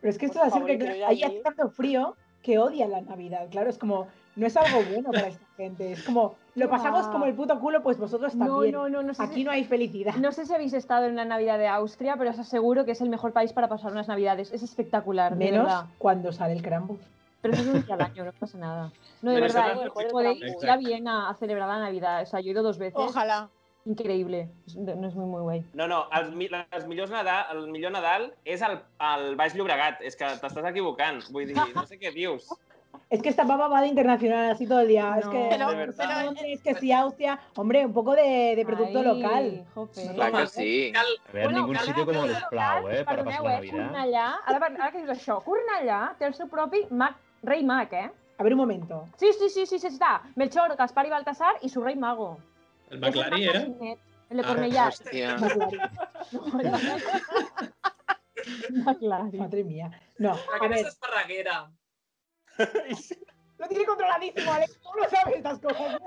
Pero 0.00 0.10
es 0.10 0.18
que 0.18 0.26
esto 0.26 0.38
va 0.38 0.46
a 0.46 0.50
ser 0.50 0.78
que 0.78 1.04
ahí 1.04 1.22
hace 1.22 1.40
tanto 1.40 1.68
frío 1.70 2.16
que 2.42 2.58
odia 2.58 2.88
la 2.88 3.02
Navidad. 3.02 3.48
Claro, 3.50 3.68
es 3.68 3.78
como, 3.78 4.08
no 4.36 4.46
es 4.46 4.56
algo 4.56 4.82
bueno 4.90 5.10
para 5.10 5.28
esta 5.28 5.44
gente. 5.56 5.92
Es 5.92 6.02
como, 6.04 6.36
lo 6.54 6.68
pasamos 6.70 7.06
como 7.08 7.26
el 7.26 7.34
puto 7.34 7.58
culo, 7.60 7.82
pues 7.82 7.98
vosotros 7.98 8.32
también. 8.36 8.72
no, 8.72 8.88
no, 8.88 9.02
no 9.02 9.14
sé, 9.14 9.22
Aquí 9.22 9.34
si, 9.34 9.44
no 9.44 9.50
hay 9.50 9.64
felicidad. 9.64 10.14
no 10.14 10.32
sé 10.32 10.46
si 10.46 10.54
habéis 10.54 10.72
estado 10.72 11.06
en 11.06 11.16
la 11.16 11.24
Navidad 11.24 11.58
de 11.58 11.68
Austria, 11.68 12.16
pero 12.16 12.30
os 12.30 12.38
aseguro 12.38 12.84
que 12.84 12.92
es 12.92 13.00
el 13.00 13.10
mejor 13.10 13.32
país 13.32 13.52
para 13.52 13.68
pasar 13.68 13.92
unas 13.92 14.08
Navidades. 14.08 14.52
Es 14.52 14.62
espectacular, 14.62 15.36
de 15.36 15.44
Menos 15.44 15.66
verdad. 15.66 15.84
cuando 15.98 16.32
sale 16.32 16.54
el 16.54 16.62
Krampus. 16.62 17.00
Pero 17.42 17.54
eso 17.54 17.62
es 17.64 17.68
un 17.74 17.84
día 17.84 17.94
al 17.96 18.02
año, 18.02 18.24
no 18.24 18.32
pasa 18.32 18.56
nada. 18.58 18.92
No, 19.20 19.32
de 19.32 19.40
verdad, 19.40 19.74
podéis 20.12 20.40
ir 20.62 20.70
a 20.70 20.76
Viena 20.76 21.28
a 21.28 21.34
celebrar 21.34 21.66
la 21.68 21.80
Navidad. 21.80 22.22
O 22.22 22.26
sea, 22.26 22.40
yo 22.40 22.48
he 22.48 22.50
ido 22.52 22.62
dos 22.62 22.78
veces. 22.78 22.94
Ojalá. 22.96 23.48
Increíble. 23.84 24.48
No 24.76 25.08
es 25.08 25.14
muy, 25.16 25.26
muy 25.26 25.40
guay. 25.40 25.64
No, 25.74 25.88
no, 25.88 26.06
els, 26.12 26.32
mi- 26.36 26.46
les 26.48 26.86
millors 26.86 27.10
Nadal, 27.10 27.46
el 27.56 27.66
millor 27.66 27.90
Nadal 27.90 28.32
és 28.44 28.62
el, 28.62 28.78
el 29.00 29.34
Baix 29.34 29.56
Llobregat. 29.58 29.98
És 30.06 30.14
que 30.14 30.24
t'estàs 30.38 30.68
equivocant. 30.70 31.18
Vull 31.34 31.48
dir, 31.50 31.56
no 31.74 31.82
sé 31.84 31.98
què 31.98 32.12
dius. 32.14 32.46
Es 33.10 33.20
que 33.22 33.28
esta 33.28 33.46
papa 33.46 33.68
va 33.68 33.80
de 33.82 33.88
internacional 33.88 34.50
así 34.50 34.66
todo 34.66 34.80
el 34.80 34.88
día. 34.88 35.16
es 35.18 35.26
No. 35.26 35.32
que, 35.32 35.46
Pero-. 35.50 35.72
Londres, 35.72 36.46
es 36.48 36.62
que 36.62 36.74
si 36.74 36.92
Austria, 36.92 37.38
hombre, 37.56 37.84
un 37.84 37.92
poco 37.92 38.14
de, 38.14 38.54
de 38.56 38.64
producto 38.64 38.98
Ai, 39.00 39.04
local. 39.04 39.64
jope. 39.74 40.14
Clar 40.14 40.32
que 40.32 40.46
sí. 40.46 40.92
A 40.96 41.32
veure, 41.32 41.54
ningún 41.54 41.74
cal 41.76 41.84
sitio 41.86 42.06
como 42.06 42.22
anar 42.22 42.30
los 42.34 42.42
a- 42.42 42.48
Plau, 42.48 42.88
eh, 42.88 43.04
para 43.04 43.16
Perdoneu, 43.24 43.42
pasar 43.42 43.44
la 43.44 43.52
eh? 43.52 43.56
Navidad. 43.56 43.90
Cornellà, 43.92 44.34
ara, 44.46 44.66
ara 44.66 44.90
que 44.92 44.98
dius 45.04 45.10
això, 45.10 45.42
Cornellà 45.44 46.16
té 46.18 46.24
el 46.26 46.34
seu 46.34 46.48
propi 46.48 46.86
mag, 46.90 47.14
rei 47.42 47.62
mag, 47.64 47.92
eh? 47.92 48.10
A 48.38 48.42
ver 48.42 48.52
un 48.54 48.58
momento. 48.60 49.08
Sí, 49.18 49.28
sí, 49.38 49.48
sí, 49.50 49.66
sí, 49.66 49.78
sí, 49.78 49.86
està. 49.88 50.22
Melchor, 50.36 50.74
Gaspar 50.76 51.06
y 51.06 51.10
Baltasar 51.10 51.54
y 51.60 51.68
su 51.68 51.82
rey 51.82 51.96
mago. 51.96 52.38
El 52.90 53.04
És 53.04 53.14
el 53.14 53.20
era... 53.20 53.30
Martinet, 53.30 53.98
El 54.30 54.36
de 54.38 54.42
Ah, 54.42 54.48
Cornellà. 54.48 54.86
Hòstia. 54.88 55.36
No, 55.36 55.46
el 58.66 58.82
McLaren. 58.84 59.38
Madre 59.38 59.64
mía. 59.64 59.90
No, 60.18 60.32
a 60.32 60.58
ver, 60.68 60.72
és 60.78 60.86
Esparreguera. 60.88 61.70
Lo 63.58 63.68
tiene 63.68 63.84
controladísimo, 63.84 64.52
Alex. 64.52 64.78
¿Cómo 64.82 64.96
no 64.96 65.08
sabes 65.08 65.36
estas 65.36 65.58
cosas? 65.60 65.98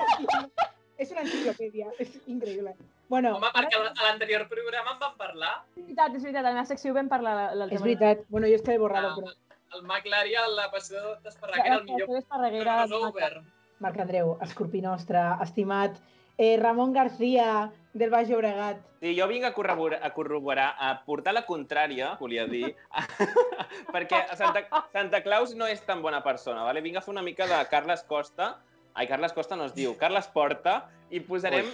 Es 0.97 1.11
una 1.11 1.21
enciclopedia, 1.21 1.87
es 1.99 2.09
increíble. 2.27 2.75
Bueno, 3.09 3.35
Home, 3.37 3.47
perquè 3.53 3.75
a 3.77 4.03
l'anterior 4.07 4.47
programa 4.49 4.93
en 4.95 4.99
vam 5.01 5.17
parlar. 5.19 5.51
És 5.75 5.83
veritat, 5.83 6.15
és 6.15 6.23
veritat, 6.23 6.39
a 6.39 6.47
la 6.47 6.53
meva 6.55 6.65
secció 6.69 6.93
vam 6.95 7.09
parlar 7.11 7.33
l'altre 7.53 7.75
es 7.77 7.83
verdad. 7.83 8.23
Bueno, 8.29 8.47
yo 8.47 8.55
estoy 8.55 8.77
borrado, 8.77 9.09
Ah, 9.11 9.15
pero 9.17 9.33
el 9.75 9.83
Mac 9.83 10.05
Lari 10.07 10.35
a 10.35 10.47
la 10.47 10.71
passió 10.71 11.01
d'Esparreguera, 11.21 11.75
el 11.75 11.83
millor 11.83 12.17
Esparreguera. 12.17 12.77
crossover. 12.87 13.41
Marc 13.79 13.99
Andreu, 13.99 14.37
escorpí 14.41 14.79
nostre, 14.81 15.19
estimat 15.43 15.97
eh, 16.37 16.57
Ramon 16.59 16.93
García, 16.93 17.71
del 17.93 18.09
Baix 18.09 18.27
Llobregat. 18.29 18.77
Sí, 18.99 19.13
jo 19.17 19.27
vinc 19.27 19.45
a 19.45 19.53
corroborar, 19.53 19.99
a 20.03 20.13
corroborar, 20.13 20.75
a 20.79 21.03
portar 21.05 21.33
la 21.33 21.45
contrària, 21.45 22.17
volia 22.19 22.45
dir, 22.49 22.73
perquè 23.93 24.23
Santa, 24.35 24.65
Santa 24.91 25.21
Claus 25.23 25.53
no 25.55 25.67
és 25.67 25.81
tan 25.85 26.01
bona 26.01 26.23
persona, 26.23 26.63
vale? 26.65 26.81
vinc 26.81 26.97
a 26.97 27.01
fer 27.05 27.13
una 27.13 27.23
mica 27.23 27.47
de 27.47 27.59
Carles 27.71 28.03
Costa, 28.03 28.57
ai, 28.95 29.07
Carles 29.07 29.33
Costa 29.33 29.55
no 29.55 29.65
es 29.69 29.75
diu, 29.75 29.95
Carles 29.99 30.27
Porta, 30.27 30.89
i 31.11 31.19
posarem, 31.21 31.67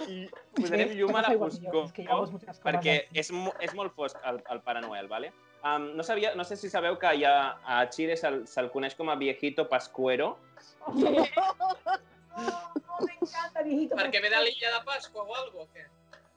posarem 0.54 0.90
¿Ves? 0.90 0.96
llum 0.98 1.16
a 1.16 1.22
la 1.24 1.32
foscor, 1.40 1.86
es 1.86 1.92
que 1.96 2.04
cosas 2.06 2.60
perquè 2.62 2.98
és, 3.16 3.32
mo- 3.32 3.54
és 3.64 3.72
molt 3.74 3.94
fosc 3.96 4.18
el, 4.28 4.42
el 4.52 4.60
Pare 4.60 4.82
Noel, 4.84 5.08
vale? 5.08 5.32
Um, 5.64 5.92
no, 5.96 6.02
sabia, 6.02 6.34
no 6.36 6.44
sé 6.44 6.56
si 6.58 6.68
sabeu 6.68 6.98
que 6.98 7.14
ja 7.22 7.56
a 7.64 7.88
Chile 7.88 8.16
se'l 8.18 8.42
se 8.50 8.66
coneix 8.74 8.94
com 8.98 9.08
a 9.10 9.16
viejito 9.16 9.68
pascuero. 9.70 10.36
Me 12.36 13.16
encanta, 13.20 13.62
viejito. 13.62 13.98
Perquè 13.98 14.22
ve 14.22 14.30
de 14.32 14.44
l'illa 14.46 14.76
de 14.76 14.80
Pasqua 14.86 15.24
o 15.24 15.26
cosa, 15.32 15.64
o 15.64 15.68
què? 15.74 15.88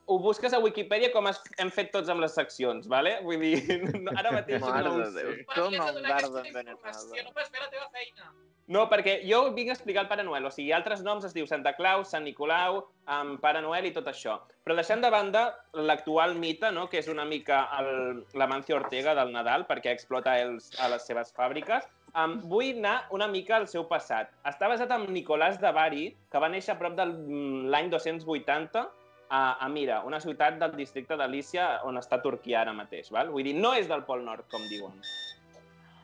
Ho 0.07 0.19
busques 0.21 0.53
a 0.53 0.59
Wikipedia 0.61 1.09
com 1.13 1.25
es, 1.31 1.39
hem 1.57 1.71
fet 1.73 1.87
tots 1.93 2.11
amb 2.13 2.21
les 2.21 2.35
seccions, 2.37 2.85
vale? 2.91 3.15
Vull 3.25 3.41
dir, 3.41 3.55
no, 4.05 4.11
ara 4.13 4.33
mateix 4.35 4.61
Mare 4.61 4.83
no 4.85 4.91
ho 4.93 4.99
de 4.99 5.07
sé. 5.15 5.23
Has 5.47 5.55
de 5.55 5.63
un 5.65 5.79
aquesta 5.79 6.43
envenenado. 6.43 7.23
no 7.23 7.33
pots 7.33 7.49
fer 7.49 7.63
la 7.63 7.71
teva 7.71 7.87
feina. 7.95 8.29
No, 8.75 8.83
perquè 8.89 9.19
jo 9.25 9.39
vinc 9.53 9.69
a 9.69 9.75
explicar 9.75 10.03
el 10.05 10.09
Pare 10.09 10.23
Noel, 10.25 10.45
o 10.45 10.51
sigui, 10.53 10.71
altres 10.73 11.01
noms 11.05 11.25
es 11.25 11.33
diu 11.33 11.45
Santa 11.49 11.75
Claus, 11.77 12.09
Sant 12.13 12.25
Nicolau, 12.25 12.79
um, 13.13 13.35
Pare 13.41 13.61
Noel 13.65 13.89
i 13.89 13.93
tot 13.93 14.07
això. 14.09 14.39
Però 14.65 14.77
deixant 14.77 15.01
de 15.01 15.11
banda 15.13 15.47
l'actual 15.89 16.33
mite, 16.41 16.71
no?, 16.73 16.87
que 16.89 17.01
és 17.01 17.09
una 17.09 17.25
mica 17.29 17.63
el, 17.77 18.23
l'Amancio 18.37 18.77
Ortega 18.79 19.13
del 19.17 19.33
Nadal, 19.33 19.67
perquè 19.69 19.93
explota 19.93 20.33
els, 20.41 20.71
a 20.81 20.89
les 20.93 21.05
seves 21.05 21.33
fàbriques, 21.37 21.85
um, 22.15 22.37
vull 22.49 22.77
anar 22.77 23.07
una 23.11 23.27
mica 23.27 23.55
al 23.57 23.67
seu 23.67 23.85
passat. 23.87 24.31
Està 24.47 24.67
basat 24.71 24.91
en 24.95 25.07
Nicolàs 25.13 25.59
de 25.61 25.71
Bari, 25.75 26.05
que 26.31 26.39
va 26.41 26.49
néixer 26.49 26.75
a 26.75 26.79
prop 26.79 26.95
de 26.97 27.05
l'any 27.05 27.89
280 27.91 28.85
a, 29.29 29.57
a 29.65 29.69
Mira, 29.69 30.01
una 30.05 30.19
ciutat 30.21 30.59
del 30.61 30.75
districte 30.77 31.17
d'Alícia 31.17 31.81
on 31.83 31.97
està 31.97 32.21
Turquia 32.21 32.61
ara 32.61 32.73
mateix. 32.73 33.11
Val? 33.11 33.31
Vull 33.33 33.43
dir, 33.47 33.55
no 33.57 33.73
és 33.73 33.87
del 33.89 34.03
Pol 34.05 34.23
Nord, 34.25 34.45
com 34.51 34.61
diuen. 34.69 34.99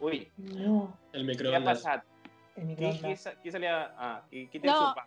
Ui, 0.01 0.23
No, 0.37 0.87
El 1.13 1.27
què 1.37 1.53
ha 1.55 1.63
passat? 1.63 2.03
el 2.57 2.75
Qui, 2.75 2.89
qui, 2.99 3.15
se, 3.15 3.35
qui 3.43 3.51
se 3.51 3.59
li 3.59 3.67
ha... 3.69 3.77
Ah, 3.97 4.21
qui, 4.29 4.47
qui 4.51 4.59
té 4.59 4.67
No. 4.67 4.79
sopar? 4.89 5.05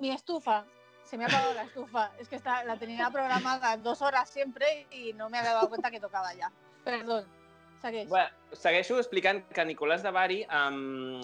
Mi 0.00 0.10
estufa. 0.10 0.64
Se 1.04 1.18
me 1.18 1.24
ha 1.24 1.28
apagado 1.28 1.52
la 1.54 1.62
estufa. 1.62 2.10
Es 2.18 2.28
que 2.28 2.36
está, 2.36 2.64
la 2.64 2.76
tenía 2.78 3.10
programada 3.10 3.76
dos 3.76 4.00
horas 4.00 4.28
siempre 4.30 4.86
y 4.90 5.12
no 5.12 5.28
me 5.28 5.38
había 5.38 5.52
dado 5.52 5.68
cuenta 5.68 5.90
que 5.90 6.00
tocaba 6.00 6.32
ya. 6.34 6.50
Perdón. 6.82 7.26
Segueix. 7.84 8.08
Bé, 8.08 8.26
segueixo 8.56 8.96
explicant 8.96 9.42
que 9.52 9.64
Nicolàs 9.68 10.04
de 10.04 10.12
Bari 10.14 10.38
um, 10.48 11.20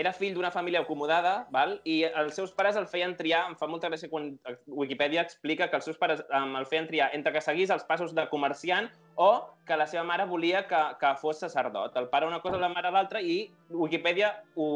era 0.00 0.12
fill 0.16 0.34
d'una 0.34 0.50
família 0.50 0.80
acomodada 0.82 1.34
val? 1.54 1.76
i 1.84 2.00
els 2.08 2.34
seus 2.38 2.50
pares 2.56 2.78
el 2.80 2.88
feien 2.90 3.14
triar, 3.18 3.44
em 3.50 3.56
fa 3.58 3.68
molta 3.70 3.90
gràcia 3.90 4.10
quan 4.10 4.32
Wikipedia 4.66 5.22
explica 5.26 5.68
que 5.70 5.78
els 5.78 5.86
seus 5.86 6.00
pares 6.00 6.22
um, 6.28 6.56
el 6.58 6.66
feien 6.70 6.88
triar 6.90 7.10
entre 7.16 7.34
que 7.34 7.42
seguís 7.44 7.70
els 7.74 7.86
passos 7.86 8.14
de 8.16 8.26
comerciant 8.32 8.90
o 9.14 9.30
que 9.66 9.78
la 9.78 9.86
seva 9.90 10.02
mare 10.08 10.26
volia 10.30 10.64
que, 10.70 10.80
que 10.98 11.12
fos 11.22 11.44
sacerdot. 11.44 11.94
El 12.00 12.08
pare 12.10 12.26
una 12.26 12.40
cosa, 12.42 12.58
la 12.58 12.72
mare 12.72 12.90
l'altra, 12.90 13.22
i 13.22 13.44
Wikipedia 13.70 14.32
ho 14.56 14.70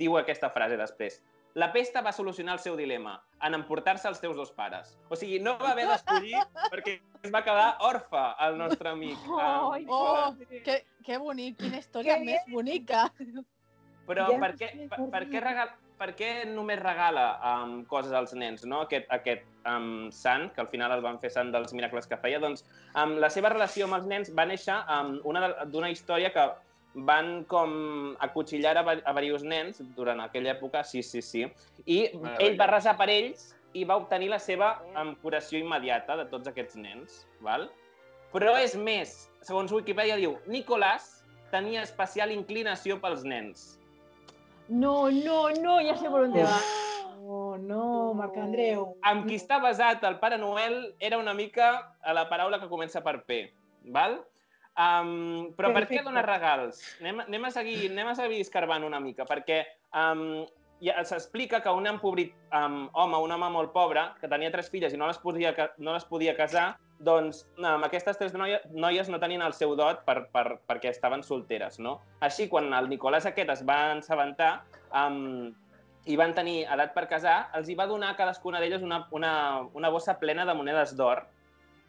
diu 0.00 0.16
aquesta 0.16 0.52
frase 0.54 0.80
després. 0.80 1.20
La 1.54 1.72
pesta 1.72 2.00
va 2.00 2.12
solucionar 2.12 2.54
el 2.54 2.60
seu 2.62 2.76
dilema 2.78 3.16
en 3.42 3.54
emportar-se 3.58 4.06
els 4.08 4.20
teus 4.22 4.36
dos 4.36 4.52
pares. 4.54 4.92
O 5.10 5.16
sigui, 5.18 5.40
no 5.42 5.56
va 5.58 5.72
haver 5.72 5.88
d'escollir 5.88 6.38
perquè 6.70 7.00
es 7.24 7.32
va 7.34 7.42
quedar 7.42 7.76
orfe 7.88 8.22
el 8.46 8.58
nostre 8.58 8.88
amic. 8.92 9.18
Um, 9.26 9.72
Ai, 9.74 9.86
Oh, 9.88 10.34
qué, 10.64 10.84
qué 11.04 11.18
bonito, 11.18 11.64
quina 11.64 11.78
història 11.82 12.18
Qué 12.20 12.24
més 12.24 12.46
bonica. 12.52 13.08
Però 14.06 14.26
Ja 14.30 14.38
per 14.42 14.52
què, 14.58 14.68
per, 14.88 14.96
por 14.96 15.10
per, 15.10 15.24
què 15.30 15.42
regal, 15.42 15.74
per 16.00 16.08
què 16.18 16.30
només 16.50 16.78
regala 16.80 17.26
um, 17.50 17.74
coses 17.90 18.12
als 18.16 18.32
nens, 18.34 18.64
no? 18.66 18.80
Aquest, 18.86 19.06
aquest 19.12 19.44
um, 19.68 20.08
sant, 20.14 20.48
que 20.54 20.62
al 20.64 20.70
final 20.72 20.94
el 20.96 21.02
van 21.04 21.18
fer 21.22 21.30
sant 21.30 21.52
dels 21.54 21.74
miracles 21.76 22.06
que 22.10 22.16
feia, 22.18 22.40
doncs 22.42 22.64
um, 22.94 23.18
la 23.22 23.30
seva 23.30 23.52
relació 23.52 23.86
amb 23.86 23.98
els 24.00 24.06
nens 24.10 24.32
va 24.34 24.46
néixer 24.50 24.78
um, 24.86 25.18
una 25.30 25.44
de- 25.48 25.66
d'una 25.70 25.90
història 25.94 26.32
que 26.34 26.46
van 26.94 27.44
com 27.50 28.16
acotxillar 28.18 28.74
a, 28.80 28.82
a 28.82 29.14
diversos 29.20 29.46
nens 29.46 29.80
durant 29.96 30.20
aquella 30.24 30.54
època, 30.56 30.82
sí, 30.84 31.02
sí, 31.06 31.22
sí, 31.22 31.44
i 31.86 32.00
Meravellós. 32.10 32.40
ell 32.46 32.58
va 32.58 32.70
resar 32.72 32.96
per 32.98 33.08
ells 33.12 33.50
i 33.78 33.84
va 33.86 34.00
obtenir 34.00 34.30
la 34.32 34.40
seva 34.42 34.72
curació 35.22 35.60
immediata 35.60 36.16
de 36.18 36.26
tots 36.32 36.50
aquests 36.50 36.74
nens, 36.80 37.24
val? 37.46 37.68
Però 38.34 38.56
és 38.58 38.74
més, 38.78 39.28
segons 39.46 39.72
Wikipedia 39.74 40.18
diu, 40.18 40.36
Nicolàs 40.50 41.20
tenia 41.54 41.82
especial 41.86 42.34
inclinació 42.34 42.98
pels 43.02 43.22
nens. 43.26 43.80
No, 44.70 45.10
no, 45.10 45.50
no, 45.58 45.80
ja 45.82 45.96
sé 45.98 46.10
per 46.10 46.26
on 46.26 46.34
te 46.34 46.46
va. 46.46 46.58
No, 47.20 47.40
no, 47.58 47.84
Marc 48.18 48.36
Andreu. 48.38 48.92
Amb 49.06 49.26
qui 49.28 49.38
està 49.38 49.58
basat 49.62 50.02
el 50.06 50.18
Pare 50.22 50.38
Noel 50.38 50.94
era 50.98 51.18
una 51.18 51.34
mica 51.34 51.72
a 52.02 52.14
la 52.16 52.28
paraula 52.30 52.58
que 52.62 52.70
comença 52.70 53.02
per 53.06 53.20
P, 53.26 53.42
val? 53.94 54.20
Um, 54.78 55.50
però 55.58 55.72
per 55.74 55.84
què 55.84 55.98
Perfecte. 55.98 56.06
donar 56.06 56.24
regals? 56.28 56.80
Anem, 57.02 57.24
anem, 57.26 57.44
a 57.44 57.50
seguir, 57.52 57.90
anem 57.90 58.12
a 58.12 58.16
seguir 58.16 58.40
escarbant 58.44 58.86
una 58.86 59.00
mica, 59.02 59.26
perquè 59.28 59.64
um, 59.92 60.46
ja 60.80 61.02
s'explica 61.04 61.60
que 61.60 61.72
un 61.74 61.88
empobrit 61.90 62.32
um, 62.56 62.86
home, 62.94 63.18
un 63.26 63.34
home 63.34 63.50
molt 63.52 63.74
pobre, 63.74 64.06
que 64.20 64.30
tenia 64.30 64.52
tres 64.54 64.70
filles 64.72 64.94
i 64.94 65.00
no 65.00 65.10
les 65.10 65.18
podia, 65.20 65.52
no 65.78 65.92
les 65.96 66.06
podia 66.08 66.36
casar, 66.38 66.70
doncs 67.00 67.42
amb 67.58 67.84
aquestes 67.84 68.18
tres 68.20 68.36
noies, 68.36 68.64
noies 68.72 69.08
no 69.12 69.20
tenien 69.20 69.44
el 69.44 69.56
seu 69.56 69.74
dot 69.76 70.04
per, 70.06 70.22
per, 70.32 70.60
perquè 70.68 70.92
estaven 70.94 71.24
solteres, 71.26 71.78
no? 71.80 71.98
Així, 72.24 72.48
quan 72.48 72.72
el 72.76 72.88
Nicolàs 72.92 73.28
aquest 73.28 73.52
es 73.56 73.64
va 73.68 73.80
assabentar 73.98 74.52
um, 74.92 75.50
i 76.08 76.16
van 76.16 76.32
tenir 76.36 76.62
edat 76.64 76.94
per 76.96 77.06
casar, 77.10 77.50
els 77.56 77.68
hi 77.68 77.76
va 77.76 77.88
donar 77.88 78.14
a 78.14 78.16
cadascuna 78.16 78.60
d'elles 78.60 78.84
una, 78.86 79.04
una, 79.12 79.32
una 79.76 79.92
bossa 79.92 80.16
plena 80.20 80.46
de 80.48 80.56
monedes 80.56 80.96
d'or. 80.96 81.26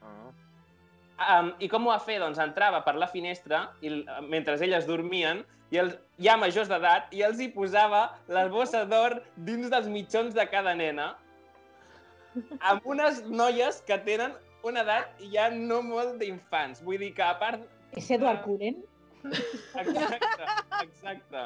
Ah. 0.03 0.31
Um, 1.21 1.51
I 1.61 1.67
com 1.69 1.85
ho 1.85 1.91
va 1.91 1.99
fer? 2.01 2.19
Doncs 2.21 2.39
entrava 2.41 2.81
per 2.85 2.95
la 2.97 3.07
finestra 3.11 3.65
i, 3.85 3.91
mentre 4.31 4.55
elles 4.57 4.87
dormien 4.89 5.43
i 5.71 5.79
els, 5.81 5.95
ja 6.19 6.37
majors 6.39 6.69
d'edat 6.71 7.11
i 7.15 7.21
els 7.27 7.39
hi 7.39 7.49
posava 7.53 8.01
la 8.31 8.47
bossa 8.51 8.83
d'or 8.89 9.19
dins 9.35 9.69
dels 9.71 9.89
mitjons 9.91 10.33
de 10.35 10.45
cada 10.49 10.73
nena 10.75 11.11
amb 12.59 12.87
unes 12.87 13.21
noies 13.27 13.81
que 13.87 13.99
tenen 14.07 14.33
una 14.63 14.83
edat 14.85 15.21
ja 15.33 15.49
no 15.53 15.81
molt 15.85 16.19
d'infants. 16.21 16.83
Vull 16.85 17.01
dir 17.01 17.13
que 17.17 17.25
a 17.25 17.33
part... 17.39 17.63
És 17.97 18.09
Edward 18.13 18.43
Cullen? 18.45 18.77
Exacte, 19.25 20.45
exacte. 20.81 21.41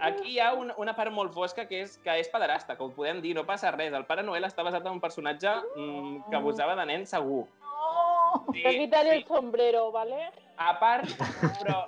Aquí 0.00 0.34
hi 0.34 0.38
ha 0.40 0.54
una, 0.56 0.74
una 0.80 0.94
part 0.96 1.12
molt 1.12 1.34
fosca 1.36 1.66
que 1.68 1.82
és 1.84 1.98
que 2.04 2.14
és 2.22 2.30
pederasta, 2.32 2.76
que 2.76 2.84
ho 2.84 2.90
podem 2.96 3.20
dir, 3.20 3.34
no 3.36 3.44
passa 3.48 3.72
res. 3.74 3.92
El 3.92 4.06
Pare 4.08 4.24
Noel 4.24 4.48
està 4.48 4.64
basat 4.64 4.86
en 4.86 4.96
un 4.96 5.02
personatge 5.02 5.52
mm, 5.76 6.30
que 6.30 6.38
abusava 6.38 6.76
de 6.78 6.86
nen 6.88 7.04
segur. 7.08 7.44
Sí, 8.54 8.62
Que 8.62 8.78
quitaré 8.78 9.16
el 9.16 9.24
sombrero, 9.26 9.90
¿vale? 9.92 10.30
A 10.60 10.74
part, 10.78 11.06
però 11.08 11.86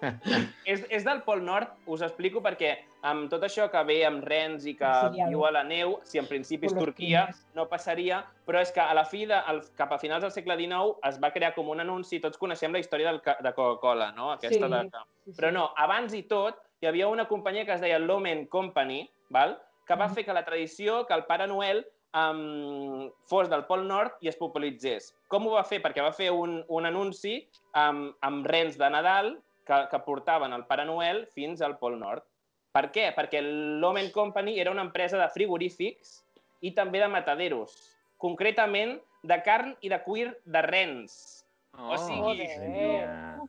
és, 0.64 0.85
és 0.88 1.05
del 1.05 1.20
Pol 1.26 1.42
Nord, 1.44 1.74
us 1.92 2.00
explico 2.00 2.40
perquè 2.40 2.70
amb 3.05 3.26
tot 3.28 3.42
això 3.44 3.66
que 3.70 3.83
ve 3.85 3.98
amb 4.07 4.24
rens 4.24 4.64
i 4.64 4.72
que 4.78 4.88
Siciliano. 4.88 5.28
viu 5.28 5.42
a 5.44 5.50
la 5.52 5.62
neu, 5.66 5.98
si 6.09 6.16
en 6.22 6.28
principi 6.31 6.70
és 6.70 6.74
Turquia, 6.74 7.26
no 7.59 7.66
passaria, 7.68 8.22
però 8.46 8.62
és 8.62 8.72
que 8.72 8.81
a 8.81 8.94
la 8.96 9.05
fi, 9.05 9.26
de, 9.28 9.35
al, 9.37 9.61
cap 9.76 9.92
a 9.92 9.98
finals 10.00 10.22
del 10.24 10.33
segle 10.33 10.57
XIX, 10.57 10.94
es 11.11 11.18
va 11.20 11.33
crear 11.35 11.52
com 11.55 11.68
un 11.68 11.81
anunci, 11.85 12.20
tots 12.22 12.38
coneixem 12.40 12.72
la 12.72 12.81
història 12.81 13.11
del, 13.12 13.20
de 13.20 13.52
Coca-Cola, 13.52 14.12
no? 14.16 14.31
Aquesta 14.38 14.64
Sí, 14.70 14.72
de, 14.72 14.83
que- 14.88 15.37
Però 15.37 15.52
no, 15.52 15.68
abans 15.76 16.14
i 16.14 16.22
tot, 16.31 16.62
hi 16.81 16.87
havia 16.88 17.09
una 17.09 17.28
companyia 17.28 17.66
que 17.66 17.74
es 17.76 17.81
deia 17.85 17.98
Lomen 17.98 18.46
Company, 18.46 19.05
val? 19.28 19.59
que 19.85 19.96
va 19.98 20.09
fer 20.09 20.24
que 20.24 20.33
la 20.33 20.44
tradició, 20.46 21.05
que 21.07 21.12
el 21.12 21.24
Pare 21.26 21.46
Noel 21.50 21.85
um, 22.14 23.11
fos 23.29 23.48
del 23.51 23.64
Pol 23.68 23.87
Nord 23.88 24.18
i 24.20 24.31
es 24.31 24.38
popularitzés. 24.40 25.12
Com 25.33 25.46
ho 25.46 25.55
va 25.57 25.64
fer? 25.68 25.81
Perquè 25.85 26.05
va 26.05 26.12
fer 26.16 26.31
un, 26.35 26.61
un 26.68 26.88
anunci 26.88 27.40
amb, 27.79 28.12
amb 28.25 28.46
rens 28.48 28.79
de 28.81 28.90
Nadal 28.92 29.35
que, 29.66 29.79
que 29.90 30.03
portaven 30.07 30.53
el 30.53 30.66
Pare 30.68 30.87
Noel 30.88 31.25
fins 31.35 31.62
al 31.62 31.79
Pol 31.81 31.98
Nord. 32.01 32.25
Per 32.72 32.87
què? 32.92 33.11
Perquè 33.16 33.42
l'Omen 33.44 34.11
Company 34.14 34.57
era 34.61 34.72
una 34.72 34.85
empresa 34.87 35.18
de 35.20 35.29
frigorífics 35.35 36.22
i 36.64 36.72
també 36.72 37.03
de 37.03 37.09
mataderos, 37.11 37.75
concretament 38.22 38.96
de 39.29 39.38
carn 39.44 39.75
i 39.83 39.90
de 39.92 39.98
cuir 40.07 40.31
de 40.44 40.62
rens. 40.64 41.44
Oh, 41.77 41.94
o 41.94 41.98
sigui, 42.01 42.48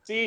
sí, 0.08 0.20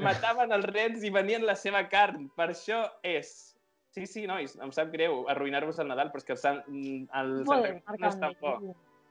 mataven 0.00 0.52
els 0.56 0.66
rens 0.72 1.04
i 1.04 1.12
venien 1.12 1.44
la 1.46 1.56
seva 1.56 1.82
carn. 1.88 2.28
Per 2.36 2.50
això 2.52 2.82
és. 3.06 3.54
Sí, 3.90 4.06
sí, 4.06 4.26
nois, 4.30 4.52
em 4.62 4.70
sap 4.70 4.92
greu 4.92 5.24
arruïnar-vos 5.32 5.80
el 5.82 5.88
Nadal, 5.90 6.12
però 6.12 6.20
és 6.22 6.26
que 6.28 6.34
el, 6.36 6.38
Sant, 6.38 6.60
el 6.70 7.30
Santa 7.42 7.56
Joder, 7.56 7.72
Claus 7.82 8.00
no 8.00 8.08
és 8.08 8.18
tan 8.20 8.36
bo. 8.40 8.52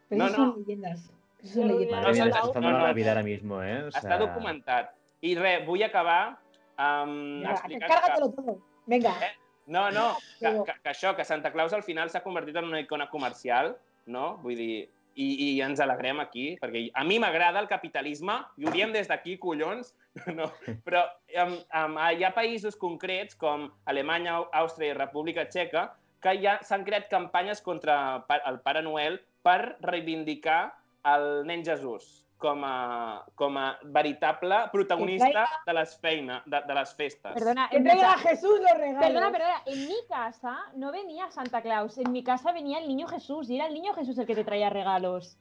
Pero 0.10 0.20
No, 0.20 0.30
no. 0.30 0.38
Pero 0.38 0.56
leyendas. 0.58 1.10
Madre 1.44 2.14
mía, 2.14 2.26
no, 2.26 2.46
no, 2.46 2.52
tomando 2.52 2.80
no. 2.80 2.88
la 2.88 2.94
vida 2.94 3.12
ahora 3.12 3.24
mismo, 3.24 3.62
¿eh? 3.64 3.84
O 3.84 3.92
Està 3.92 4.02
sea, 4.02 4.18
documentat. 4.20 4.94
I 5.22 5.36
res, 5.36 5.66
vull 5.68 5.84
acabar 5.84 6.38
um, 6.80 7.12
Venga, 7.44 7.52
explicant 7.58 7.92
cárgatelo 7.92 8.32
todo. 8.32 8.56
Venga. 8.88 9.14
Eh? 9.24 9.34
No, 9.68 9.90
no, 9.92 10.16
que, 10.40 10.48
Però- 10.48 10.64
que, 10.66 10.74
que 10.82 10.90
això, 10.90 11.14
que 11.16 11.24
Santa 11.28 11.52
Claus 11.52 11.74
al 11.76 11.84
final 11.84 12.10
s'ha 12.10 12.24
convertit 12.24 12.56
en 12.56 12.66
una 12.72 12.80
icona 12.82 13.10
comercial, 13.12 13.76
no? 14.08 14.38
Vull 14.44 14.56
dir, 14.58 14.90
i, 15.20 15.28
i 15.46 15.48
ens 15.66 15.82
alegrem 15.84 16.22
aquí, 16.24 16.46
perquè 16.62 16.86
a 16.96 17.04
mi 17.08 17.20
m'agrada 17.20 17.60
el 17.62 17.68
capitalisme, 17.72 18.40
i 18.58 18.68
ho 18.68 18.74
diem 18.76 18.94
des 18.96 19.10
d'aquí, 19.12 19.36
collons, 19.42 19.94
no, 20.38 20.48
però 20.88 21.04
um, 21.44 21.58
um, 21.82 21.98
hi 22.16 22.24
ha 22.24 22.32
països 22.36 22.80
concrets 22.80 23.38
com 23.40 23.68
Alemanya, 23.92 24.40
Àustria 24.64 24.94
i 24.94 24.98
República 24.98 25.48
Txeca 25.50 25.90
que 26.24 26.36
ja 26.44 26.58
s'han 26.68 26.84
creat 26.88 27.08
campanyes 27.12 27.62
contra 27.64 27.96
el 28.40 28.60
Pare 28.64 28.84
Noel 28.84 29.20
per 29.46 29.78
reivindicar 29.86 30.62
el 31.08 31.46
nen 31.48 31.64
Jesús 31.64 32.10
com 32.40 32.64
a, 32.64 33.26
com 33.36 33.58
a 33.58 33.78
veritable 33.84 34.56
protagonista 34.72 35.46
de 35.68 35.74
les 35.74 35.96
feines, 36.00 36.42
de, 36.46 36.62
de 36.66 36.74
les 36.74 36.96
festes. 36.96 37.34
Perdona, 37.34 37.68
Que 37.70 37.78
en 37.78 37.84
mi, 37.84 37.90
traiga 37.90 38.12
a 38.14 38.16
ca- 38.16 38.22
Jesús 38.30 38.60
los 38.62 38.78
regalos. 38.78 39.06
perdona, 39.08 39.32
perdona. 39.32 39.62
En 39.66 39.88
mi 39.88 39.98
casa 40.08 40.58
no 40.76 40.92
venía 40.94 41.30
Santa 41.32 41.62
Claus. 41.62 41.98
En 41.98 42.12
mi 42.14 42.24
casa 42.24 42.54
venía 42.54 42.80
el 42.80 42.88
niño 42.88 43.08
Jesús 43.08 43.50
y 43.50 43.58
era 43.58 43.68
el 43.68 43.74
niño 43.74 43.94
Jesús 43.94 44.18
el 44.18 44.26
que 44.26 44.36
te 44.36 44.46
traía 44.46 44.70
regalos. 44.70 45.38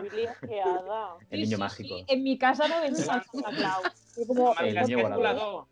Bíblia 0.00 0.30
asqueada. 0.30 1.16
El 1.28 1.40
niño 1.42 1.58
mágico. 1.58 1.96
En 2.06 2.22
mi 2.22 2.38
casa 2.38 2.68
no 2.68 2.80
venía 2.80 2.96
Santa 3.04 3.50
Claus. 3.50 4.14
Y 4.16 4.26
como 4.26 4.54
el 4.60 4.74
niño 4.74 5.02
volador. 5.08 5.66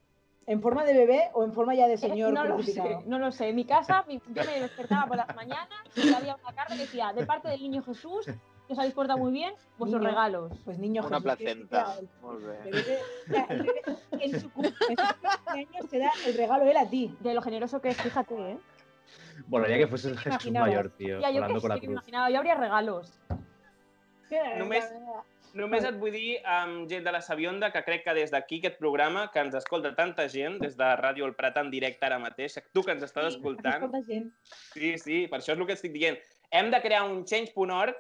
en 0.47 0.61
forma 0.63 0.83
de 0.85 0.95
bebé 0.95 1.31
o 1.35 1.45
en 1.45 1.53
forma 1.53 1.75
ya 1.77 1.87
de 1.87 1.97
señor 1.99 2.33
no 2.33 2.45
lo 2.45 2.63
sé, 2.63 2.99
no 3.07 3.19
lo 3.21 3.31
sé. 3.31 3.51
En 3.51 3.57
mi 3.57 3.65
casa 3.65 4.05
mi- 4.09 4.21
yo 4.35 4.45
me 4.45 4.61
despertaba 4.63 5.07
por 5.07 5.17
las 5.17 5.35
mañanas 5.37 5.79
y 5.95 6.13
había 6.13 6.35
una 6.35 6.53
carta 6.55 6.75
que 6.75 6.81
decía, 6.81 7.13
de 7.13 7.25
parte 7.25 7.49
del 7.49 7.61
niño 7.63 7.83
Jesús, 7.83 8.27
que 8.69 8.75
os 8.75 8.79
habéis 8.79 8.95
portado 8.95 9.19
muy 9.19 9.33
bien, 9.33 9.53
vuestros 9.79 10.01
Niño. 10.01 10.11
regalos. 10.13 10.53
Pues 10.65 10.79
niño 10.79 11.01
Una 11.03 11.09
Jesús, 11.19 11.23
placenta. 11.25 11.97
en 14.21 14.41
su 14.41 14.51
cumpleaños 14.53 15.89
te 15.91 15.99
da 15.99 16.11
el 16.27 16.35
regalo 16.37 16.65
él 16.71 16.77
a 16.77 16.89
ti. 16.89 17.15
De 17.21 17.35
lo 17.35 17.43
generoso 17.43 17.81
que 17.81 17.89
es, 17.89 17.97
fíjate, 18.01 18.35
¿eh? 18.53 18.59
Bueno, 19.47 19.67
ya 19.69 19.77
que 19.79 19.87
fuese 19.87 20.09
el 20.09 20.19
Jesús 20.19 20.51
mayor, 20.53 20.91
tío, 20.91 21.21
Ya, 21.21 21.31
yo 21.31 21.47
que 21.47 21.61
con 21.61 21.69
la 21.71 21.75
sí 21.77 21.81
cruz. 21.81 21.93
imaginaba, 21.93 22.31
yo 22.31 22.39
habría 22.39 22.55
regalos. 22.57 23.19
Només, 24.59 24.85
només 25.57 25.85
et 25.89 25.97
vull 25.97 26.13
dir, 26.13 26.43
um, 26.45 26.83
gent 26.91 27.07
de 27.07 27.13
la 27.15 27.23
Sabionda, 27.25 27.71
que 27.73 27.81
crec 27.87 28.03
que 28.05 28.13
des 28.13 28.31
d'aquí, 28.31 28.59
aquest 28.61 28.77
programa, 28.79 29.31
que 29.33 29.41
ens 29.41 29.55
escolta 29.57 29.95
tanta 29.97 30.27
gent, 30.29 30.59
des 30.61 30.77
de 30.77 30.85
Ràdio 31.01 31.25
El 31.25 31.33
Prat 31.39 31.57
en 31.57 31.71
directe 31.73 32.05
ara 32.05 32.19
mateix, 32.21 32.59
tu 32.77 32.83
que 32.85 32.93
ens 32.93 33.07
estàs 33.07 33.31
escoltant, 33.33 33.79
Escolta 33.87 34.03
gent. 34.05 34.29
sí, 34.75 34.99
sí, 35.01 35.23
per 35.33 35.41
això 35.41 35.55
és 35.55 35.59
el 35.59 35.65
que 35.67 35.79
estic 35.79 35.95
dient. 35.97 36.19
Hem 36.51 36.69
de 36.71 36.83
crear 36.85 37.05
un 37.09 37.25
change.org 37.25 37.97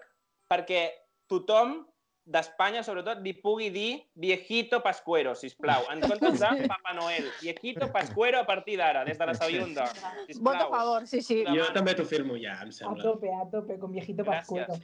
perquè 0.48 0.88
tothom 1.28 1.84
d'Espanya, 2.28 2.82
sobretot, 2.84 3.22
li 3.24 3.32
pugui 3.40 3.70
dir 3.72 4.02
viejito 4.20 4.82
pascuero, 4.84 5.32
sisplau, 5.36 5.86
en 5.92 6.02
comptes 6.04 6.40
de 6.40 6.66
Papa 6.68 6.92
Noel. 6.96 7.24
Viejito 7.40 7.88
pascuero 7.92 8.40
a 8.42 8.46
partir 8.46 8.76
d'ara, 8.76 9.02
des 9.04 9.16
de 9.18 9.26
la 9.26 9.34
Sabionda. 9.34 9.86
Sisplau. 10.26 10.52
Voto 10.54 10.66
a 10.66 10.78
favor, 10.78 11.06
sí, 11.08 11.22
sí. 11.24 11.38
Jo 11.48 11.70
també 11.72 11.94
t'ho 11.96 12.04
firmo 12.04 12.36
ja, 12.36 12.58
em 12.64 12.68
A 12.68 12.72
sembla. 12.82 13.02
tope, 13.02 13.32
a 13.32 13.46
tope, 13.48 13.78
con 13.80 13.92
viejito 13.92 14.24
Gràcies. 14.24 14.44
pascuero. 14.44 14.76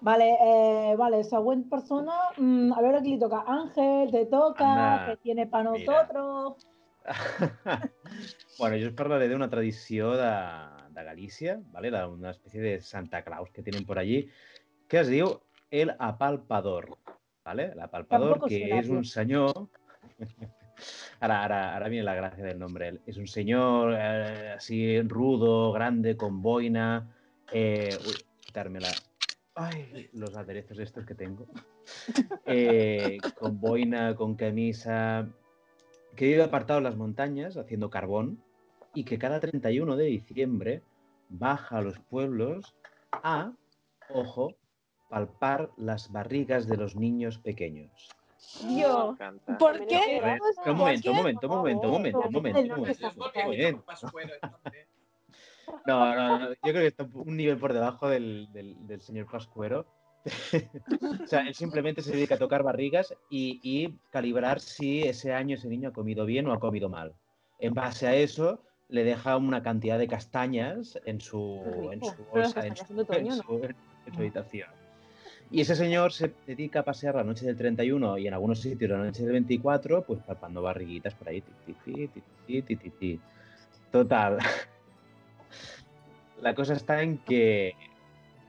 Vale, 0.00 0.28
eh, 0.40 0.94
vale, 0.96 1.24
següent 1.24 1.66
persona. 1.68 2.16
Mm, 2.38 2.72
a 2.72 2.80
veure 2.80 2.98
a 2.98 3.02
qui 3.02 3.16
li 3.16 3.18
toca. 3.20 3.42
Ángel, 3.46 4.10
te 4.12 4.24
toca, 4.26 4.64
Anda, 4.72 5.06
que 5.10 5.16
tiene 5.18 5.46
pa 5.48 5.62
nosotros. 5.64 6.64
bueno, 8.58 8.76
yo 8.76 8.88
os 8.88 8.94
parlaré 8.94 9.28
de 9.28 9.34
una 9.34 9.50
tradición 9.50 10.16
de, 10.16 10.94
de 10.94 11.04
Galícia, 11.04 11.60
¿vale? 11.72 11.90
La- 11.90 12.08
una 12.08 12.30
especie 12.30 12.60
de 12.60 12.80
Santa 12.80 13.22
Claus 13.22 13.50
que 13.50 13.62
tienen 13.62 13.84
por 13.84 13.98
allí, 13.98 14.28
que 14.88 15.00
es 15.00 15.08
diu 15.08 15.40
el 15.70 15.92
apalpador, 15.98 16.96
¿vale? 17.44 17.72
El 17.72 17.80
apalpador, 17.80 18.32
Tampoco 18.32 18.48
que 18.48 18.78
es 18.78 18.88
un 18.88 19.04
señor... 19.04 19.52
Ahora, 21.20 21.42
ahora, 21.42 21.74
ahora 21.74 21.88
viene 21.88 22.04
la 22.04 22.14
gracia 22.14 22.44
del 22.44 22.56
nombre. 22.56 23.00
Es 23.04 23.16
un 23.16 23.26
señor 23.26 23.94
eh, 23.98 24.54
así 24.56 25.00
rudo, 25.02 25.72
grande, 25.72 26.16
con 26.16 26.40
boina. 26.40 27.12
Eh, 27.52 27.98
uy, 28.06 28.14
quitarme 28.38 28.78
la... 28.78 28.92
Ay, 29.56 30.08
los 30.12 30.36
aderezos 30.36 30.78
estos 30.78 31.04
que 31.04 31.14
tengo. 31.14 31.46
Eh, 32.46 33.18
con 33.38 33.60
boina, 33.60 34.14
con 34.14 34.34
camisa, 34.34 35.26
que 36.14 36.26
vive 36.26 36.42
apartado 36.42 36.78
en 36.78 36.84
las 36.84 36.96
montañas 36.96 37.56
haciendo 37.56 37.90
carbón 37.90 38.42
y 38.94 39.04
que 39.04 39.18
cada 39.18 39.40
31 39.40 39.96
de 39.96 40.04
diciembre 40.04 40.82
baja 41.28 41.78
a 41.78 41.82
los 41.82 41.98
pueblos 41.98 42.74
a, 43.10 43.52
ojo, 44.10 44.54
palpar 45.08 45.70
las 45.76 46.10
barrigas 46.12 46.66
de 46.66 46.76
los 46.76 46.96
niños 46.96 47.38
pequeños. 47.38 48.08
Yo. 48.76 49.08
M'encanta. 49.12 49.58
¿Por 49.58 49.86
qué? 49.86 50.20
un 50.70 50.76
momento, 50.76 51.10
un 51.10 51.16
momento, 51.16 51.46
un 51.48 51.54
momento, 51.56 51.86
un 51.88 51.92
momento, 51.92 52.18
un 52.20 52.32
momento, 52.32 52.74
un 52.74 52.80
momento. 53.46 53.84
No, 55.86 56.14
no, 56.14 56.38
no, 56.38 56.48
yo 56.50 56.56
creo 56.60 56.74
que 56.82 56.86
está 56.86 57.08
un 57.14 57.36
nivel 57.36 57.56
por 57.58 57.72
debajo 57.72 58.08
del, 58.08 58.48
del- 58.52 58.86
del 58.86 59.00
señor 59.00 59.26
Pascuero. 59.30 59.86
o 61.22 61.26
sea, 61.26 61.40
él 61.46 61.54
simplemente 61.54 62.02
se 62.02 62.12
dedica 62.12 62.34
a 62.34 62.38
tocar 62.38 62.62
barrigas 62.62 63.14
y, 63.30 63.60
y 63.62 63.94
calibrar 64.10 64.60
si 64.60 65.02
ese 65.02 65.32
año 65.32 65.54
ese 65.56 65.68
niño 65.68 65.88
ha 65.90 65.92
comido 65.92 66.26
bien 66.26 66.46
o 66.46 66.52
ha 66.52 66.60
comido 66.60 66.88
mal. 66.88 67.14
En 67.58 67.74
base 67.74 68.06
a 68.06 68.14
eso, 68.14 68.62
le 68.88 69.04
deja 69.04 69.36
una 69.36 69.62
cantidad 69.62 69.98
de 69.98 70.08
castañas 70.08 70.98
en 71.04 71.20
su, 71.20 71.88
en 71.92 72.00
su 72.16 72.24
bolsa, 72.24 72.60
en 72.66 72.76
su 73.42 73.60
habitación. 74.20 74.68
Y 75.50 75.62
ese 75.62 75.74
señor 75.74 76.12
se 76.12 76.34
dedica 76.46 76.80
a 76.80 76.84
pasear 76.84 77.14
la 77.14 77.24
noche 77.24 77.46
del 77.46 77.56
31 77.56 78.18
y 78.18 78.26
en 78.26 78.34
algunos 78.34 78.60
sitios 78.60 78.90
la 78.90 78.98
noche 78.98 79.22
del 79.22 79.32
24, 79.32 80.02
pues 80.02 80.20
palpando 80.22 80.60
barriguitas 80.60 81.14
por 81.14 81.28
ahí. 81.28 81.42
Total. 83.90 84.38
La 86.42 86.54
cosa 86.54 86.74
está 86.74 87.02
en 87.02 87.18
que 87.18 87.74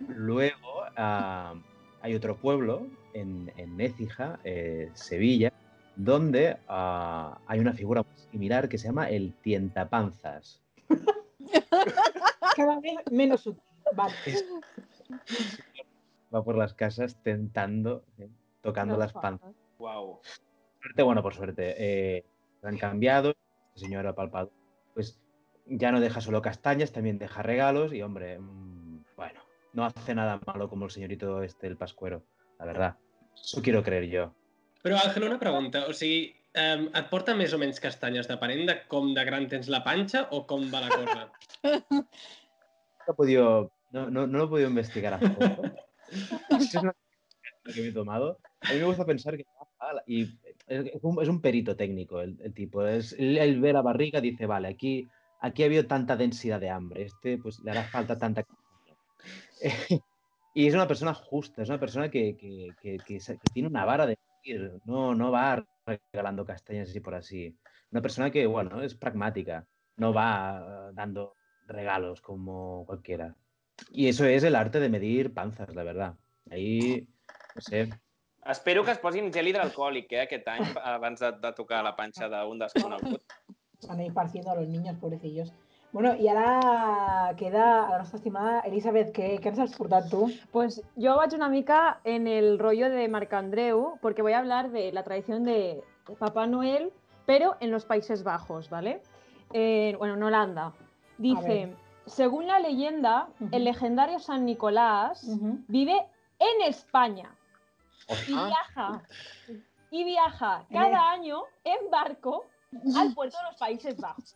luego 0.08 0.84
ah, 0.96 1.56
hay 2.02 2.14
otro 2.14 2.38
pueblo 2.38 2.88
en, 3.14 3.52
en 3.58 3.80
Écija, 3.80 4.40
eh, 4.44 4.92
Sevilla, 4.94 5.52
donde 5.96 6.58
ah, 6.68 7.40
hay 7.48 7.60
una 7.60 7.74
figura 7.74 8.06
similar 8.32 8.70
que 8.70 8.78
se 8.78 8.88
llama 8.88 9.10
el 9.10 9.34
tientapanzas. 9.42 10.62
Cada 12.56 12.80
vez 12.80 12.96
menos 13.10 13.48
útil. 13.48 13.64
Vale. 13.96 14.14
Va 16.34 16.44
por 16.44 16.58
las 16.58 16.74
casas 16.74 17.22
tentando, 17.24 18.04
eh, 18.18 18.30
tocando 18.62 18.96
Los 18.96 19.06
las 19.06 19.14
panzas. 19.14 19.56
Uau. 19.80 20.22
suerte, 20.82 21.04
bueno, 21.04 21.24
por 21.24 21.34
suerte, 21.34 21.76
eh, 21.78 22.26
han 22.64 22.78
cambiado. 22.78 23.34
El 23.76 23.82
señor 23.82 24.08
Apalpado, 24.08 24.52
pues 24.94 25.20
ya 25.66 25.92
no 25.92 26.00
deja 26.00 26.22
solo 26.22 26.42
castañas, 26.42 26.92
también 26.92 27.18
deja 27.18 27.42
regalos 27.42 27.94
y, 27.94 28.02
hombre, 28.02 28.40
mm, 28.40 29.06
bueno, 29.16 29.42
no 29.74 29.86
hace 29.86 30.16
nada 30.16 30.40
malo 30.46 30.70
como 30.70 30.86
el 30.86 30.92
señorito 30.92 31.44
este, 31.44 31.68
el 31.68 31.78
pascuero, 31.78 32.24
la 32.58 32.66
verdad. 32.66 32.98
Eso 33.34 33.62
quiero 33.62 33.84
creer 33.84 34.10
yo. 34.10 34.34
Però, 34.84 34.98
Àngel, 34.98 35.26
una 35.28 35.40
pregunta. 35.40 35.86
O 35.92 35.94
sigui, 35.96 36.34
um, 36.56 36.88
et 36.96 37.10
porta 37.12 37.36
més 37.36 37.54
o 37.56 37.60
menys 37.60 37.82
castanyes 37.84 38.30
depenent 38.32 38.66
de 38.70 38.76
com 38.92 39.12
de 39.16 39.26
gran 39.28 39.48
tens 39.52 39.68
la 39.72 39.82
panxa 39.84 40.26
o 40.36 40.46
com 40.48 40.68
va 40.74 40.86
la 40.86 40.94
cosa? 40.96 41.28
No, 43.10 43.14
he 43.14 43.18
podido, 43.18 43.72
no, 43.90 44.04
no, 44.12 44.28
no 44.28 44.38
lo 44.38 44.44
he 44.44 44.48
podido 44.50 44.70
investigar 44.70 45.16
a 45.16 45.20
fondo. 45.20 45.72
Es 46.50 46.76
una 46.76 46.94
que 47.74 47.82
me 47.82 47.88
he 47.88 47.92
tomado. 47.92 48.40
A 48.62 48.74
mí 48.74 48.80
me 48.80 48.86
gusta 48.86 49.06
pensar 49.06 49.38
que 49.38 49.46
y 50.06 50.40
es 50.68 51.04
un, 51.04 51.22
es 51.22 51.30
un 51.30 51.42
perito 51.42 51.76
técnico 51.76 52.22
el, 52.22 52.40
el 52.42 52.54
tipo. 52.54 52.86
Es, 52.86 53.14
él, 53.18 53.60
ve 53.62 53.74
la 53.74 53.82
barriga 53.82 54.22
dice, 54.22 54.46
vale, 54.46 54.68
aquí, 54.68 55.08
aquí 55.40 55.64
ha 55.64 55.68
habido 55.68 55.88
tanta 55.88 56.16
densidad 56.16 56.60
de 56.60 56.70
hambre. 56.70 57.04
Este, 57.04 57.38
pues 57.38 57.60
le 57.60 57.72
hará 57.72 57.84
falta 57.84 58.18
tanta... 58.18 58.46
y 60.54 60.68
es 60.68 60.74
una 60.74 60.88
persona 60.88 61.14
justa, 61.14 61.62
es 61.62 61.70
una 61.70 61.80
persona 61.80 62.10
que, 62.10 62.36
que, 62.38 62.70
que, 62.82 62.98
que 63.06 63.20
tiene 63.54 63.70
una 63.70 63.86
vara 63.86 64.06
de 64.06 64.18
medir, 64.44 64.80
no, 64.86 65.16
no 65.16 65.32
va 65.32 65.66
regalando 65.86 66.46
castañas 66.46 66.90
así 66.90 67.00
por 67.00 67.16
así. 67.16 67.56
Una 67.92 68.02
persona 68.02 68.32
que, 68.32 68.46
bueno, 68.46 68.82
es 68.82 68.96
pragmática, 68.96 69.66
no 69.98 70.14
va 70.14 70.60
eh, 70.60 70.92
dando 70.94 71.36
regalos 71.68 72.22
como 72.22 72.86
cualquiera. 72.86 73.36
Y 73.92 74.08
eso 74.08 74.26
es 74.26 74.44
el 74.44 74.56
arte 74.56 74.80
de 74.80 74.90
medir 74.90 75.34
panzas, 75.34 75.74
la 75.76 75.84
verdad. 75.84 76.16
Ahí, 76.50 77.08
no 77.56 77.62
sé, 77.62 77.90
Espero 78.50 78.84
que 78.84 78.92
es 78.92 79.00
posin 79.00 79.32
gel 79.34 79.50
hidroalcohòlic, 79.52 80.12
eh, 80.14 80.22
aquest 80.24 80.48
any, 80.48 80.64
abans 80.82 81.20
de, 81.20 81.32
de 81.44 81.52
tocar 81.54 81.84
la 81.86 81.96
panxa 81.96 82.30
d'un 82.32 82.60
desconegut. 82.60 83.22
Van 83.88 84.00
a 84.00 84.06
ir 84.06 84.14
parciendo 84.14 84.52
a 84.52 84.56
los 84.56 84.68
niños, 84.68 84.98
pobrecillos. 84.98 85.54
Bueno, 85.92 86.16
y 86.16 86.28
ahora 86.28 87.34
queda 87.36 87.88
a 87.88 87.90
la 87.92 87.98
nuestra 87.98 88.18
estimada 88.18 88.60
Elizabeth, 88.62 89.12
¿qué, 89.12 89.40
qué 89.42 89.50
ens 89.50 89.60
has 89.60 89.76
portat 89.76 90.10
tu? 90.10 90.32
Pues 90.52 90.82
yo 90.96 91.16
vaig 91.18 91.34
una 91.34 91.50
mica 91.50 92.00
en 92.04 92.28
el 92.28 92.60
rollo 92.60 92.90
de 92.90 93.08
Marcandreu, 93.08 93.98
porque 94.02 94.22
voy 94.22 94.34
a 94.34 94.40
hablar 94.40 94.72
de 94.72 94.92
la 94.92 95.04
tradición 95.04 95.44
de 95.44 95.84
Papá 96.20 96.46
Noel, 96.48 96.92
pero 97.26 97.56
en 97.60 97.72
los 97.72 97.86
Países 97.86 98.24
Bajos, 98.24 98.70
¿vale? 98.70 99.02
Eh, 99.54 99.96
bueno, 99.98 100.14
en 100.14 100.24
Holanda. 100.24 100.74
Dice, 101.18 101.66
ver. 101.66 101.76
Según 102.10 102.48
la 102.48 102.60
leyenda, 102.60 103.30
el 103.52 103.64
legendario 103.64 104.20
San 104.20 104.46
Nicolás 104.46 105.26
vive 105.68 106.06
en 106.40 106.62
España 106.68 107.32
y 108.28 108.34
viaja, 108.34 109.04
y 109.92 110.04
viaja 110.04 110.66
cada 110.72 111.12
año 111.12 111.44
en 111.64 111.90
barco 111.92 112.46
al 112.96 113.14
puerto 113.14 113.38
de 113.38 113.44
los 113.44 113.56
Países 113.58 113.98
Bajos, 113.98 114.36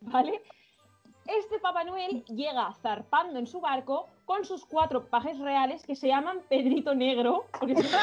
¿vale? 0.00 0.42
Este 1.26 1.60
Papá 1.60 1.84
Noel 1.84 2.24
llega 2.24 2.72
zarpando 2.74 3.38
en 3.38 3.46
su 3.46 3.60
barco 3.60 4.08
con 4.24 4.44
sus 4.44 4.64
cuatro 4.64 5.06
pajes 5.06 5.38
reales 5.38 5.86
que 5.86 5.94
se 5.94 6.08
llaman 6.08 6.40
Pedrito 6.48 6.94
Negro. 6.94 7.44
porque 7.58 7.74
es 7.74 7.94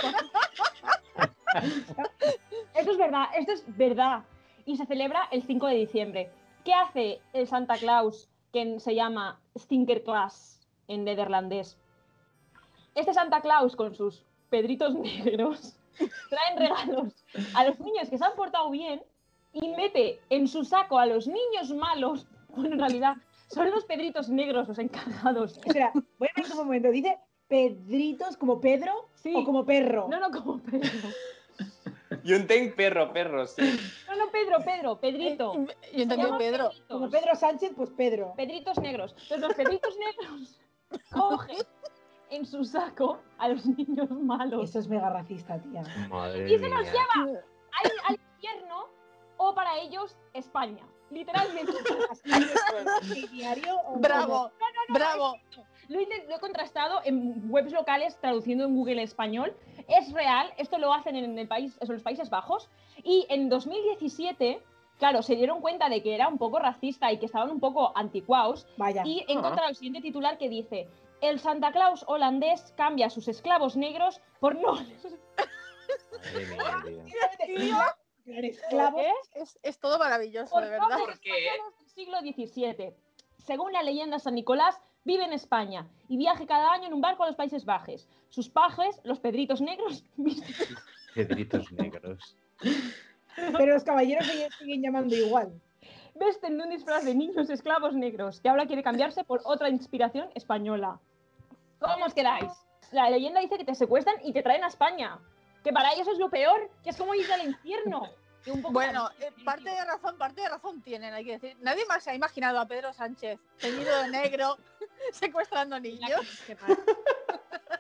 esto 2.76 2.92
es 2.92 2.98
verdad, 2.98 3.26
esto 3.36 3.52
es 3.52 3.78
verdad. 3.78 4.24
Y 4.66 4.78
se 4.78 4.86
celebra 4.86 5.28
el 5.32 5.44
5 5.44 5.68
de 5.68 5.76
diciembre. 5.76 6.32
¿Qué 6.64 6.74
hace 6.74 7.20
el 7.34 7.48
Santa 7.48 7.76
Claus, 7.78 8.30
que 8.52 8.80
se 8.80 8.96
llama 8.96 9.40
Stinkerklaas 9.58 10.60
en 10.88 11.04
nederlandés? 11.04 11.78
Este 12.96 13.14
Santa 13.14 13.42
Claus 13.42 13.76
con 13.76 13.96
sus 13.96 14.24
Pedritos 14.50 14.94
Negros 14.96 15.76
traen 16.30 16.58
regalos 16.58 17.14
a 17.54 17.66
los 17.66 17.80
niños 17.80 18.10
que 18.10 18.18
se 18.18 18.26
han 18.26 18.36
portado 18.36 18.70
bien 18.70 19.02
y 19.54 19.70
mete 19.70 20.20
en 20.30 20.48
su 20.48 20.64
saco 20.64 20.98
a 20.98 21.06
los 21.06 21.28
niños 21.28 21.72
malos. 21.76 22.28
Bueno, 22.50 22.74
en 22.74 22.80
realidad 22.80 23.16
son 23.48 23.70
los 23.72 23.86
Pedritos 23.86 24.30
Negros 24.30 24.68
los 24.68 24.80
encargados. 24.80 25.58
Espera, 25.58 25.92
voy 26.18 26.28
a 26.36 26.42
ver 26.42 26.52
un 26.52 26.58
momento. 26.58 26.90
¿Dice 26.90 27.18
Pedritos 27.48 28.38
como 28.38 28.60
Pedro 28.60 29.10
Sí. 29.16 29.34
o 29.36 29.44
como 29.44 29.66
perro? 29.66 30.08
No, 30.10 30.20
no, 30.20 30.32
como 30.32 30.60
Pedro. 30.60 30.90
Jo 32.26 32.36
entenc 32.36 32.76
perro, 32.76 33.14
perro, 33.14 33.46
sí. 33.46 33.62
No, 34.08 34.16
no, 34.16 34.32
Pedro, 34.32 34.58
Pedro, 34.66 35.00
Pedrito. 35.00 35.54
Yo 35.54 35.66
Se 35.92 36.02
entendí 36.02 36.26
Pedro. 36.38 36.38
Pedritos. 36.70 36.84
Como 36.88 37.10
Pedro 37.10 37.36
Sánchez, 37.36 37.72
pues 37.76 37.90
Pedro. 37.92 38.34
Pedritos 38.36 38.78
negros. 38.80 39.12
Entonces 39.22 39.40
los 39.42 39.54
Pedritos 39.54 39.96
negros 39.98 40.60
cogen 41.12 41.58
en 42.32 42.46
su 42.46 42.64
saco 42.64 43.20
a 43.38 43.50
los 43.50 43.66
niños 43.66 44.10
malos 44.12 44.70
Eso 44.70 44.80
es 44.80 44.88
mega 44.88 45.10
racista, 45.10 45.60
tía. 45.60 45.84
madre 46.10 46.46
y 46.52 46.58
se 46.60 46.70
los 46.70 46.82
mía. 46.82 46.92
lleva 46.92 47.40
al, 47.84 47.92
al 48.08 48.20
infierno 48.36 48.86
o 49.38 49.54
para 49.56 49.78
ellos 49.80 50.16
España. 50.34 50.84
Literalmente. 51.12 51.72
¿Y 53.16 53.28
diario 53.30 53.78
o 53.86 53.98
Bravo, 54.00 54.52
bravo. 54.90 55.36
Lo 55.88 56.00
he, 56.00 56.06
lo 56.28 56.36
he 56.36 56.40
contrastado 56.40 57.02
en 57.04 57.50
webs 57.52 57.72
locales 57.72 58.16
traduciendo 58.22 58.66
en 58.66 58.76
Google 58.76 59.02
español. 59.02 59.56
Es 59.90 60.12
real, 60.12 60.54
esto 60.58 60.78
lo 60.78 60.94
hacen 60.94 61.16
en 61.16 61.38
el 61.38 61.48
país, 61.48 61.78
en 61.82 61.88
los 61.92 62.04
Países 62.04 62.30
Bajos. 62.30 62.70
Y 63.04 63.26
en 63.30 63.50
2017, 63.50 64.62
claro, 64.98 65.22
se 65.22 65.36
dieron 65.36 65.62
cuenta 65.62 65.90
de 65.90 66.04
que 66.04 66.14
era 66.16 66.28
un 66.28 66.38
poco 66.38 66.60
racista 66.60 67.12
y 67.12 67.18
que 67.20 67.26
estaban 67.26 67.50
un 67.50 67.60
poco 67.60 67.92
anticuados. 67.96 68.68
Vaya. 68.78 69.04
Y 69.06 69.26
he 69.28 69.34
encontrado 69.34 69.70
el 69.70 69.76
siguiente 69.76 70.02
titular 70.02 70.38
que 70.38 70.50
dice: 70.50 70.88
El 71.22 71.40
Santa 71.40 71.72
Claus 71.72 72.06
holandés 72.08 72.74
cambia 72.78 73.08
a 73.08 73.10
sus 73.10 73.28
esclavos 73.28 73.76
negros 73.76 74.22
por 74.40 74.56
no. 74.56 74.74
Madre 76.58 76.92
mía, 76.92 77.32
tío. 77.46 77.78
Esclavos. 78.26 79.02
¿Qué? 79.34 79.42
Es, 79.42 79.60
es 79.64 79.80
todo 79.80 79.98
maravilloso, 79.98 80.52
Por 80.52 80.64
de 80.64 80.70
verdad. 80.70 81.00
¿Por 81.00 81.20
qué? 81.20 81.32
del 81.32 81.88
siglo 81.88 82.20
XVII. 82.20 82.94
Según 83.38 83.74
la 83.74 83.82
leyenda, 83.82 84.20
San 84.20 84.36
Nicolás 84.36 84.80
vive 85.04 85.24
en 85.26 85.34
España 85.34 85.88
y 86.08 86.18
viaja 86.18 86.46
cada 86.46 86.72
año 86.72 86.88
en 86.88 86.94
un 86.94 87.02
barco 87.02 87.24
a 87.24 87.28
los 87.28 87.36
Países 87.36 87.66
Bajos. 87.66 88.08
Sus 88.30 88.50
pajes, 88.50 89.00
los 89.04 89.20
pedritos 89.20 89.62
negros, 89.62 90.04
Pedritos 91.16 91.72
negros. 91.72 92.36
Pero 93.36 93.74
los 93.74 93.84
caballeros 93.84 94.28
siguen, 94.28 94.52
siguen 94.60 94.82
llamando 94.82 95.16
igual. 95.16 95.52
vesten 96.16 96.58
de 96.58 96.64
un 96.64 96.70
disfraz 96.70 97.04
de 97.06 97.16
niños 97.16 97.50
esclavos 97.50 97.96
negros 97.96 98.42
que 98.42 98.50
ahora 98.50 98.68
quiere 98.68 98.84
cambiarse 98.84 99.24
por 99.24 99.42
otra 99.46 99.70
inspiración 99.70 100.30
española. 100.36 101.00
¿Cómo 101.80 102.06
os 102.06 102.14
quedáis? 102.14 102.52
La 102.92 103.10
leyenda 103.10 103.40
dice 103.40 103.58
que 103.58 103.66
te 103.66 103.76
secuestran 103.76 104.16
y 104.24 104.34
te 104.34 104.44
traen 104.44 104.64
a 104.64 104.68
España. 104.68 105.20
Que 105.64 105.72
para 105.72 105.94
ellos 105.94 106.08
es 106.08 106.18
lo 106.18 106.30
peor, 106.30 106.70
que 106.84 106.90
es 106.90 106.98
como 106.98 107.16
ir 107.16 107.32
al 107.32 107.46
infierno. 107.48 108.04
Que 108.44 108.52
un 108.52 108.62
poco 108.62 108.74
Bueno, 108.74 109.10
eh, 109.20 109.32
parte 109.44 109.70
de 109.70 109.84
razón, 109.86 110.18
parte 110.18 110.42
de 110.42 110.50
razón 110.50 110.82
tienen, 110.82 111.14
hay 111.14 111.26
que 111.26 111.38
decir. 111.38 111.58
Nadie 111.62 111.86
más 111.88 112.04
se 112.04 112.12
ha 112.12 112.16
imaginado 112.16 112.60
a 112.60 112.66
Pedro 112.68 112.94
Sánchez 112.94 113.40
teñido 113.60 114.02
de 114.04 114.10
negro, 114.10 114.58
secuestrando 115.12 115.80
niños. 115.80 116.22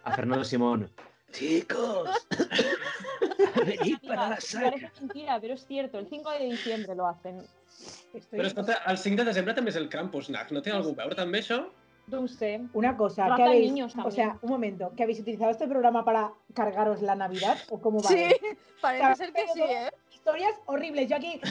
A 0.03 0.11
Fernando 0.13 0.43
Simón. 0.43 0.91
Chicos, 1.31 2.09
para 4.07 4.29
la 4.29 4.41
saca. 4.41 4.71
Parece 4.71 4.91
mentira, 4.99 5.39
pero 5.39 5.53
es 5.53 5.65
cierto. 5.65 5.99
El 5.99 6.07
5 6.09 6.31
de 6.31 6.39
diciembre 6.45 6.95
lo 6.95 7.07
hacen. 7.07 7.45
Estoy- 8.13 8.39
Però 8.39 8.47
escolta, 8.47 8.73
el 8.87 8.97
5 8.97 9.21
de 9.21 9.25
desembre 9.29 9.53
també 9.53 9.69
és 9.69 9.77
el 9.77 9.87
Krampusnacht. 9.89 10.51
No 10.51 10.61
té 10.65 10.71
algú 10.73 10.89
a 10.95 11.03
veure 11.03 11.15
també 11.15 11.39
això? 11.43 11.59
No 12.09 12.27
sé. 12.27 12.59
Una 12.73 12.97
cosa, 12.97 13.27
Rata 13.27 13.35
¿qué 13.35 13.43
habéis, 13.43 13.71
niños 13.71 13.93
o 13.93 13.97
también. 14.01 14.15
sea, 14.15 14.39
un 14.41 14.49
momento, 14.49 14.91
¿que 14.97 15.03
habéis 15.03 15.19
utilizado 15.19 15.51
este 15.51 15.67
programa 15.67 16.03
para 16.03 16.31
cargaros 16.55 17.03
la 17.03 17.13
Navidad 17.15 17.59
o 17.69 17.79
cómo 17.79 18.01
va? 18.01 18.09
Sí, 18.09 18.25
parece 18.81 19.15
ser 19.15 19.33
que 19.33 19.45
sí, 19.53 19.61
¿eh? 19.61 19.91
Historias 20.29 20.61
horribles. 20.67 21.09
Yo 21.09 21.15
aquí, 21.15 21.41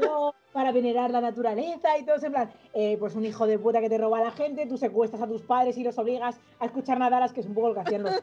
yo, 0.00 0.34
para 0.54 0.72
venerar 0.72 1.10
la 1.10 1.20
naturaleza 1.20 1.98
y 1.98 2.04
todo 2.04 2.16
eso, 2.16 2.26
en 2.26 2.32
plan, 2.32 2.50
eh, 2.72 2.96
pues 2.98 3.14
un 3.14 3.26
hijo 3.26 3.46
de 3.46 3.58
puta 3.58 3.78
que 3.82 3.90
te 3.90 3.98
roba 3.98 4.20
a 4.20 4.24
la 4.24 4.30
gente, 4.30 4.64
tú 4.64 4.78
secuestras 4.78 5.20
a 5.20 5.26
tus 5.26 5.42
padres 5.42 5.76
y 5.76 5.84
los 5.84 5.98
obligas 5.98 6.40
a 6.58 6.64
escuchar 6.64 6.98
nadalas, 6.98 7.34
que 7.34 7.40
es 7.40 7.46
un 7.46 7.52
poco 7.52 7.68
lo 7.68 7.74
que 7.74 7.80
hacían 7.80 8.04
los 8.04 8.22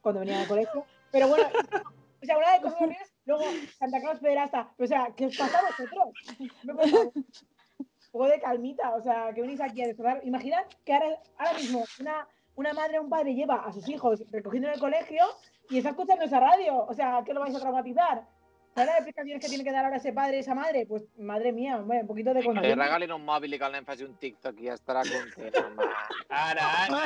cuando 0.00 0.20
venían 0.20 0.40
al 0.40 0.48
colegio. 0.48 0.86
Pero 1.12 1.28
bueno, 1.28 1.46
o 2.22 2.24
sea, 2.24 2.38
una 2.38 2.52
de 2.54 2.62
cosas 2.62 2.80
horribles, 2.80 3.12
luego 3.26 3.44
Santa 3.78 4.00
Claus 4.00 4.18
pederasta. 4.20 4.72
O 4.78 4.86
sea, 4.86 5.12
¿qué 5.14 5.26
os 5.26 5.36
pasa 5.36 5.58
a 5.58 5.62
vosotros? 5.62 6.08
Un 6.66 8.12
poco 8.12 8.28
de 8.28 8.40
calmita, 8.40 8.94
o 8.94 9.02
sea, 9.02 9.30
que 9.34 9.42
venís 9.42 9.60
aquí 9.60 9.82
a 9.82 9.88
destrozar. 9.88 10.22
Imaginad 10.24 10.64
que 10.86 10.94
ahora, 10.94 11.20
ahora 11.36 11.52
mismo 11.52 11.84
una, 12.00 12.26
una 12.56 12.72
madre 12.72 12.98
o 12.98 13.02
un 13.02 13.10
padre 13.10 13.34
lleva 13.34 13.56
a 13.56 13.72
sus 13.74 13.86
hijos 13.90 14.24
recogiendo 14.30 14.68
en 14.68 14.74
el 14.74 14.80
colegio 14.80 15.22
y 15.68 15.76
está 15.76 15.90
escuchando 15.90 16.24
esa 16.24 16.40
radio. 16.40 16.86
O 16.86 16.94
sea, 16.94 17.22
¿qué 17.26 17.34
lo 17.34 17.40
vais 17.40 17.54
a 17.54 17.60
traumatizar? 17.60 18.24
¿Sabes 18.74 18.86
las 18.86 18.96
explicaciones 18.98 19.42
que 19.42 19.48
tiene 19.48 19.64
que 19.64 19.72
dar 19.72 19.84
ahora 19.84 19.96
ese 19.96 20.12
padre 20.12 20.36
y 20.36 20.40
esa 20.40 20.54
madre? 20.54 20.86
Pues 20.86 21.02
madre 21.18 21.52
mía, 21.52 21.76
hombre, 21.78 22.00
un 22.02 22.06
poquito 22.06 22.30
de 22.32 22.40
Que 22.40 22.48
li 22.48 22.54
conciencia. 22.54 22.76
regalin 22.84 23.12
un 23.12 23.24
mòbil 23.26 23.54
i 23.54 23.58
que 23.58 23.82
faci 23.84 24.04
un 24.04 24.14
TikTok 24.14 24.60
i 24.60 24.66
ja 24.68 24.74
estarà 24.74 25.02
content, 25.02 25.54
home. 25.58 25.82
Ara, 26.28 26.66
ara. 26.84 27.00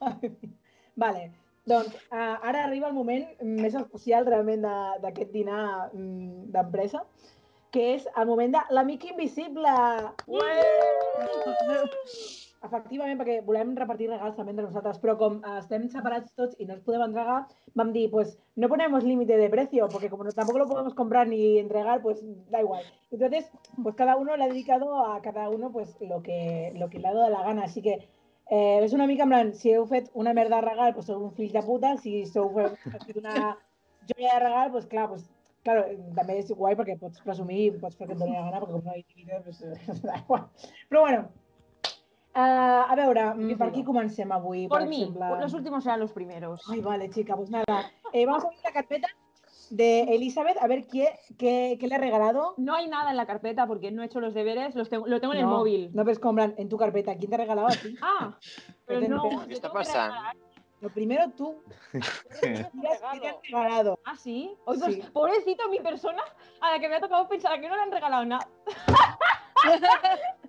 Vale, 0.96 1.30
doncs 1.64 1.94
uh, 2.12 2.38
ara 2.42 2.64
arriba 2.64 2.86
el 2.88 2.94
moment 2.94 3.26
més 3.42 3.74
especial 3.74 4.26
realment 4.26 4.62
de- 4.62 4.98
d'aquest 5.02 5.32
dinar 5.32 5.90
mm, 5.92 6.50
d'empresa, 6.54 7.02
que 7.72 7.94
és 7.96 8.06
el 8.16 8.26
moment 8.26 8.52
de 8.52 8.62
l'amic 8.70 9.04
invisible. 9.10 9.72
Efectivament, 12.62 13.18
perquè 13.18 13.40
volem 13.46 13.74
repartir 13.74 14.08
regals 14.10 14.36
també 14.36 14.52
entre 14.54 14.68
nosaltres, 14.68 15.00
però 15.02 15.16
com 15.18 15.40
eh, 15.40 15.58
estem 15.58 15.88
separats 15.90 16.34
tots 16.38 16.58
i 16.58 16.66
no 16.68 16.76
ens 16.76 16.84
podem 16.86 17.02
entregar, 17.08 17.40
vam 17.78 17.92
dir, 17.96 18.08
pues 18.12 18.36
no 18.56 18.70
ponemos 18.70 19.04
límite 19.04 19.36
de 19.36 19.50
precio, 19.50 19.88
porque 19.90 20.10
como 20.10 20.24
no, 20.24 20.32
tampoco 20.32 20.58
lo 20.60 20.68
podemos 20.70 20.94
comprar 20.94 21.26
ni 21.28 21.58
entregar, 21.58 22.00
pues 22.02 22.22
da 22.50 22.60
igual. 22.60 22.84
Entonces, 23.10 23.50
pues 23.82 23.94
cada 23.96 24.16
uno 24.16 24.36
le 24.36 24.44
ha 24.44 24.48
dedicado 24.48 25.04
a 25.04 25.20
cada 25.22 25.48
uno 25.50 25.72
pues 25.72 25.96
lo 26.00 26.22
que, 26.22 26.72
lo 26.76 26.88
que 26.88 26.98
le 26.98 27.08
ha 27.08 27.14
dado 27.14 27.30
la 27.30 27.42
gana. 27.42 27.64
Así 27.64 27.82
que 27.82 27.98
Eh, 28.50 28.84
és 28.84 28.92
una 28.92 29.06
mica 29.06 29.22
en 29.24 29.30
plan, 29.32 29.50
si 29.56 29.70
heu 29.72 29.84
fet 29.88 30.08
una 30.22 30.32
merda 30.36 30.58
de 30.60 30.66
regal, 30.66 30.90
doncs 30.92 31.06
sou 31.08 31.20
un 31.24 31.30
fill 31.36 31.52
de 31.54 31.62
puta, 31.64 31.94
si 32.02 32.24
sou 32.28 32.50
fet 32.52 33.20
una 33.20 33.36
joia 34.10 34.34
de 34.34 34.40
regal, 34.42 34.72
doncs 34.74 34.88
clar, 34.90 35.06
doncs, 35.12 35.30
claro, 35.64 35.84
també 36.18 36.36
és 36.40 36.50
guai 36.58 36.76
perquè 36.76 36.98
pots 37.00 37.22
presumir, 37.24 37.70
pots 37.80 37.96
fer 37.96 38.10
que 38.10 38.16
et 38.16 38.20
doni 38.20 38.34
la 38.34 38.42
gana, 38.48 38.60
perquè 38.64 38.74
com 38.74 38.84
no 38.90 38.96
hi 38.98 39.04
tinguis, 39.06 39.46
doncs, 39.46 40.02
da 40.08 40.18
igual. 40.20 40.44
Però 40.90 41.04
bueno, 41.06 41.22
uh, 42.34 42.90
a 42.90 42.94
veure, 42.96 43.34
mm, 43.34 43.56
per 43.58 43.68
aquí 43.68 43.84
comencem 43.84 44.30
avui, 44.32 44.68
Por 44.68 44.80
per 44.80 44.88
mí, 44.88 45.02
exemple. 45.04 45.40
los 45.40 45.54
últimos 45.54 45.84
serán 45.84 46.00
los 46.00 46.12
primeros. 46.12 46.62
Ay, 46.70 46.80
vale, 46.80 47.10
chica, 47.10 47.36
pues 47.36 47.50
nada. 47.50 47.90
Eh, 48.12 48.26
vamos 48.26 48.44
a 48.44 48.46
abrir 48.48 48.60
la 48.64 48.72
carpeta 48.72 49.08
de 49.70 50.02
Elizabeth 50.14 50.58
a 50.60 50.66
ver 50.66 50.86
qué, 50.86 51.18
qué, 51.38 51.78
qué 51.80 51.86
le 51.88 51.94
ha 51.94 51.98
regalado. 51.98 52.54
No 52.58 52.74
hay 52.74 52.88
nada 52.88 53.10
en 53.10 53.16
la 53.16 53.24
carpeta 53.26 53.66
porque 53.66 53.90
no 53.90 54.02
he 54.02 54.06
hecho 54.06 54.20
los 54.20 54.34
deberes, 54.34 54.74
los 54.74 54.88
tengo, 54.90 55.06
lo 55.06 55.20
tengo 55.20 55.32
en 55.32 55.40
el 55.40 55.46
móvil. 55.46 55.90
No 55.94 56.04
ves 56.04 56.18
compran 56.18 56.54
en 56.58 56.68
tu 56.68 56.76
carpeta. 56.76 57.16
¿Quién 57.16 57.30
te 57.30 57.36
ha 57.36 57.38
regalado 57.38 57.68
a 57.68 57.70
ti? 57.70 57.96
Ah, 58.02 58.36
pero 58.86 59.08
no. 59.08 59.46
que 59.48 59.60
passant? 59.72 60.12
regalar. 60.12 60.36
Lo 60.82 60.88
primero 60.90 61.30
tú. 61.30 61.62
Qué 61.92 62.00
te 62.40 62.88
han 63.06 63.36
regalado. 63.44 63.98
Ah, 64.04 64.16
sí. 64.16 64.52
Pues, 64.66 64.80
Sí. 64.80 65.00
pobrecito 65.12 65.68
mi 65.68 65.78
persona 65.80 66.22
a 66.60 66.72
la 66.72 66.80
que 66.80 66.88
me 66.88 66.96
ha 66.96 67.00
tocado 67.00 67.28
pensar 67.28 67.60
que 67.60 67.68
no 67.68 67.76
le 67.76 67.82
han 67.82 67.92
regalado 67.92 68.24
nada. 68.24 68.48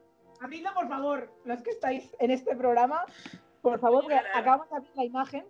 Abridlo, 0.44 0.74
por 0.74 0.90
favor. 0.90 1.32
Los 1.46 1.62
que 1.62 1.70
estáis 1.70 2.14
en 2.20 2.30
este 2.30 2.54
programa, 2.56 3.06
por 3.62 3.80
favor, 3.80 4.04
acabamos 4.34 4.70
de 4.70 4.76
abrir 4.76 4.92
la 4.96 5.06
imagen. 5.06 5.46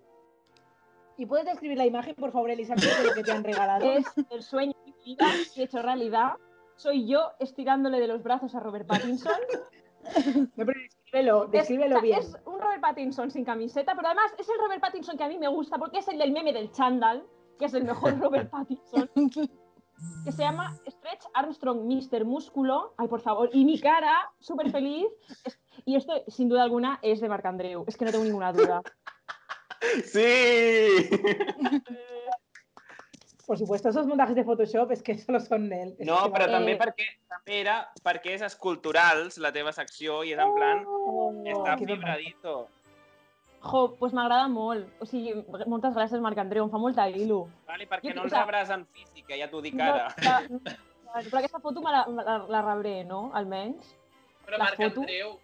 ¿Y 1.18 1.26
puedes 1.26 1.46
describir 1.46 1.80
la 1.80 1.86
imagen, 1.88 2.14
por 2.14 2.32
favor, 2.32 2.52
Elizabeth, 2.52 2.84
de 2.84 3.08
lo 3.08 3.14
que 3.16 3.24
te 3.24 3.32
han 3.32 3.44
regalado? 3.44 3.84
Es 3.92 4.06
el 4.30 4.44
sueño 4.44 4.74
hecho 5.56 5.82
realidad. 5.82 6.34
Soy 6.76 7.08
yo 7.08 7.32
estirándole 7.40 8.00
de 8.00 8.08
los 8.08 8.22
brazos 8.22 8.54
a 8.54 8.60
Robert 8.60 8.86
Pattinson. 8.86 9.34
No, 10.56 10.66
pero 10.66 10.80
descríbelo, 10.80 11.48
descríbelo 11.48 11.96
es, 11.96 12.02
bien. 12.02 12.20
es 12.20 12.38
un 12.46 12.60
Robert 12.60 12.82
Pattinson 12.82 13.32
sin 13.32 13.46
camiseta, 13.46 13.96
pero 13.96 14.10
además 14.10 14.34
es 14.38 14.50
el 14.50 14.60
Robert 14.60 14.82
Pattinson 14.82 15.18
que 15.18 15.24
a 15.24 15.30
mí 15.30 15.38
me 15.38 15.48
gusta 15.48 15.78
porque 15.78 16.00
es 16.00 16.08
el 16.10 16.18
del 16.18 16.34
meme 16.34 16.52
del 16.52 16.72
chándal, 16.72 17.26
que 17.58 17.66
es 17.66 17.74
el 17.74 17.86
mejor 17.86 18.20
Robert 18.20 18.50
Pattinson. 18.50 19.10
Que 20.26 20.32
se 20.32 20.42
llama 20.44 20.76
Stretch 20.88 21.24
Armstrong 21.34 21.82
Mr. 21.86 22.24
Músculo. 22.26 22.94
Ay, 22.98 23.08
por 23.08 23.22
favor. 23.22 23.50
Y 23.54 23.66
mi 23.66 23.80
cara, 23.80 24.32
súper 24.40 24.72
feliz. 24.72 25.08
Es- 25.46 25.60
y 25.86 25.96
esto, 25.96 26.14
sin 26.28 26.48
duda 26.50 26.64
alguna, 26.64 27.00
es 27.02 27.20
de 27.20 27.28
Marc 27.30 27.46
Andreu. 27.46 27.84
Es 27.88 27.98
que 27.98 28.06
no 28.06 28.12
tengo 28.12 28.24
ninguna 28.24 28.54
duda. 28.54 28.82
Sí! 30.06 31.10
Por 33.46 33.58
supuesto, 33.58 33.90
esos 33.90 34.08
montajes 34.08 34.36
de 34.36 34.46
Photoshop 34.46 34.92
es 34.92 35.04
que 35.04 35.18
solo 35.18 35.40
son 35.42 35.72
él. 35.74 35.96
Es 36.00 36.08
No, 36.08 36.24
que 36.24 36.30
però 36.32 36.46
va- 36.48 36.52
també 36.54 36.72
Eh. 36.72 36.80
perquè, 36.80 37.06
també 37.28 37.60
era 37.60 37.92
perquè 38.02 38.36
és 38.36 38.42
esculturals, 38.42 39.38
la 39.38 39.52
teva 39.52 39.74
secció, 39.74 40.24
i 40.24 40.32
és 40.32 40.40
en 40.40 40.54
plan, 40.56 40.86
Oh, 40.88 41.34
està 41.44 41.76
que 41.78 41.86
ben 41.86 42.00
Jo, 43.64 43.96
pues 44.00 44.12
m'agrada 44.14 44.48
molt. 44.52 44.88
O 45.00 45.06
sigui, 45.08 45.34
moltes 45.72 45.94
gràcies, 45.96 46.20
Marc 46.22 46.38
Andreu. 46.38 46.66
Em 46.66 46.72
fa 46.74 46.78
molta 46.82 47.06
il·lu. 47.10 47.48
Vale, 47.68 47.88
perquè 47.88 48.10
Jo- 48.12 48.16
no 48.16 48.22
o 48.22 48.24
el 48.26 48.30
sea, 48.30 48.44
rebràs 48.46 48.70
en 48.76 48.86
física, 48.88 49.38
ja 49.40 49.48
t'ho 49.50 49.62
dic 49.62 49.74
No, 49.74 49.84
ara. 49.84 50.10
la- 50.20 51.22
però 51.30 51.38
aquesta 51.40 51.60
foto 51.60 51.82
me 51.82 51.92
la, 51.92 52.06
me 52.08 52.24
la, 52.24 52.38
la 52.50 52.62
rebré, 52.62 53.04
no? 53.06 53.32
Almenys. 53.34 53.96
Però 54.46 54.58
La 54.58 54.66
Marc 54.66 54.76
foto? 54.82 55.02
Andreu, 55.02 55.40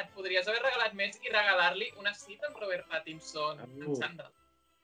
et 0.00 0.08
podries 0.14 0.48
haver 0.48 0.60
regalat 0.62 0.94
més 0.94 1.20
i 1.22 1.28
regalar-li 1.30 1.92
una 2.00 2.12
cita 2.14 2.48
amb 2.48 2.56
Robert 2.58 2.88
Pattinson 2.90 3.60
Uh. 3.60 3.94
en. 3.94 4.26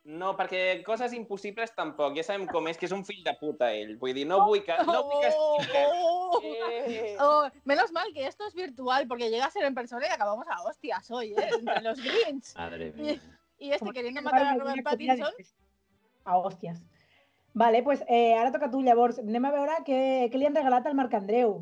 No, 0.04 0.32
perquè 0.34 0.82
coses 0.82 1.12
impossibles 1.14 1.70
tampoc. 1.76 2.16
Ja 2.18 2.24
sabem 2.26 2.48
com 2.50 2.66
és, 2.66 2.76
que 2.78 2.88
és 2.88 2.92
un 2.94 3.04
fill 3.06 3.20
de 3.22 3.34
puta, 3.38 3.68
ell. 3.72 3.92
Vull 4.00 4.14
dir, 4.16 4.24
no 4.26 4.40
vull 4.48 4.64
que... 4.66 4.74
No 4.88 5.04
vull 5.06 5.20
que 5.22 5.28
estigui... 5.30 5.84
Oh, 5.86 6.40
Eh, 6.42 7.16
oh, 7.20 7.44
menos 7.64 7.92
mal 7.92 8.08
que 8.12 8.26
esto 8.26 8.46
es 8.48 8.54
virtual, 8.54 9.06
porque 9.06 9.28
llega 9.30 9.46
a 9.46 9.50
ser 9.50 9.64
en 9.64 9.74
persona 9.76 10.06
y 10.06 10.10
acabamos 10.10 10.46
a 10.48 10.62
hostias 10.64 11.08
hoy, 11.10 11.34
¿eh? 11.34 11.50
Entre 11.58 11.80
los 11.82 12.00
Grinch 12.02 12.54
Madre 12.56 12.90
mía. 12.96 13.20
y 13.58 13.68
este 13.70 13.78
Como 13.78 13.92
queriendo 13.92 14.20
que 14.20 14.24
matar 14.24 14.42
a 14.46 14.54
Robert 14.56 14.76
de- 14.76 14.82
Pattinson. 14.82 15.32
A 16.24 16.36
hòsties. 16.38 16.82
Vale, 17.54 17.82
pues 17.82 18.02
eh, 18.08 18.34
ara 18.34 18.50
toca 18.50 18.70
tu, 18.70 18.80
llavors. 18.82 19.18
Anem 19.20 19.44
a 19.44 19.50
veure 19.52 19.74
què, 19.86 20.00
què 20.32 20.38
li 20.40 20.46
han 20.48 20.54
regalat 20.56 20.86
al 20.88 20.94
Marc 20.98 21.14
Andreu. 21.14 21.60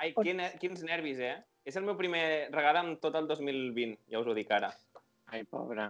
Ai, 0.00 0.14
quin, 0.14 0.40
quins 0.60 0.82
nervis, 0.86 1.18
eh? 1.18 1.34
És 1.64 1.76
el 1.76 1.84
meu 1.84 1.96
primer 1.98 2.48
regal 2.54 2.76
en 2.80 2.94
tot 3.02 3.14
el 3.18 3.26
2020, 3.28 3.98
ja 4.10 4.20
us 4.22 4.26
ho 4.26 4.34
dic 4.38 4.50
ara. 4.54 4.72
Ai, 5.32 5.42
pobre. 5.48 5.88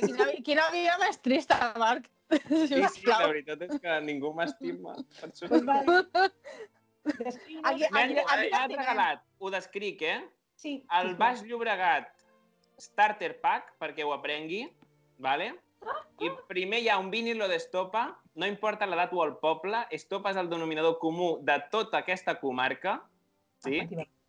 Quina, 0.00 0.26
quina 0.46 0.66
vida 0.74 0.96
més 1.02 1.20
trista, 1.22 1.60
Marc. 1.80 2.08
Sí, 2.30 2.78
sí, 2.94 3.06
la 3.08 3.26
veritat 3.26 3.62
és 3.66 3.80
que 3.82 3.94
ningú 4.06 4.30
m'estima. 4.36 4.92
Pues 5.18 5.40
sí. 5.40 5.48
Aquí, 7.66 7.88
M'han 7.90 8.70
regalat, 8.70 9.24
ho 9.40 9.50
descric, 9.50 10.04
eh? 10.06 10.20
Sí, 10.60 10.76
El. 10.94 11.16
Baix 11.18 11.42
Llobregat 11.42 12.12
Starter 12.78 13.32
Pack, 13.40 13.74
perquè 13.82 14.06
ho 14.06 14.12
aprengui, 14.14 14.62
vale? 15.18 15.50
I 16.20 16.30
primer 16.46 16.84
hi 16.84 16.90
ha 16.92 17.00
un 17.00 17.10
vinilo 17.10 17.48
d'estopa, 17.50 18.04
no 18.38 18.46
importa 18.46 18.86
l'edat 18.86 19.10
o 19.16 19.24
el 19.24 19.34
poble, 19.42 19.82
estopa 19.96 20.30
és 20.30 20.38
el 20.38 20.52
denominador 20.52 21.00
comú 21.02 21.32
de 21.42 21.56
tota 21.72 22.04
aquesta 22.04 22.36
comarca, 22.38 23.00
sí? 23.64 23.80
Efectivament. 23.80 24.19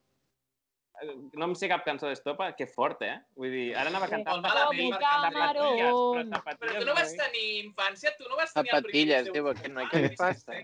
Eh, 1.02 1.16
No 1.34 1.46
em 1.50 1.54
sé 1.58 1.68
cap 1.72 1.84
cançó 1.86 2.08
d'estopa, 2.10 2.52
que 2.56 2.68
fort, 2.70 3.02
eh? 3.02 3.16
Vull 3.36 3.50
dir, 3.52 3.68
ara 3.76 3.90
anava 3.90 4.06
a 4.06 4.12
cantar 4.12 4.36
Molt 4.38 4.46
malament, 4.46 4.94
zapatilles, 4.94 5.26
Andreu. 5.26 6.00
però 6.14 6.26
zapatilles... 6.30 6.72
Però 6.72 6.80
tu 6.80 6.86
no 6.86 6.96
vas 7.00 7.10
no, 7.10 7.16
eh? 7.16 7.26
tenir 7.26 7.46
infància, 7.66 8.12
tu 8.18 8.30
no 8.30 8.36
vas 8.38 8.54
tenir 8.54 8.70
el 8.70 8.76
Zapatilles, 8.78 9.30
primer 9.30 9.34
diu 9.34 9.48
liceu. 9.48 9.52
aquest 9.56 9.74
noi, 9.74 9.86
què 9.92 10.04
li 10.06 10.16
passa? 10.16 10.60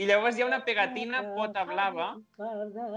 I 0.00 0.06
llavors 0.08 0.38
hi 0.38 0.42
ha 0.42 0.46
una 0.48 0.62
pegatina 0.64 1.20
pota 1.34 1.64
blava 1.68 2.06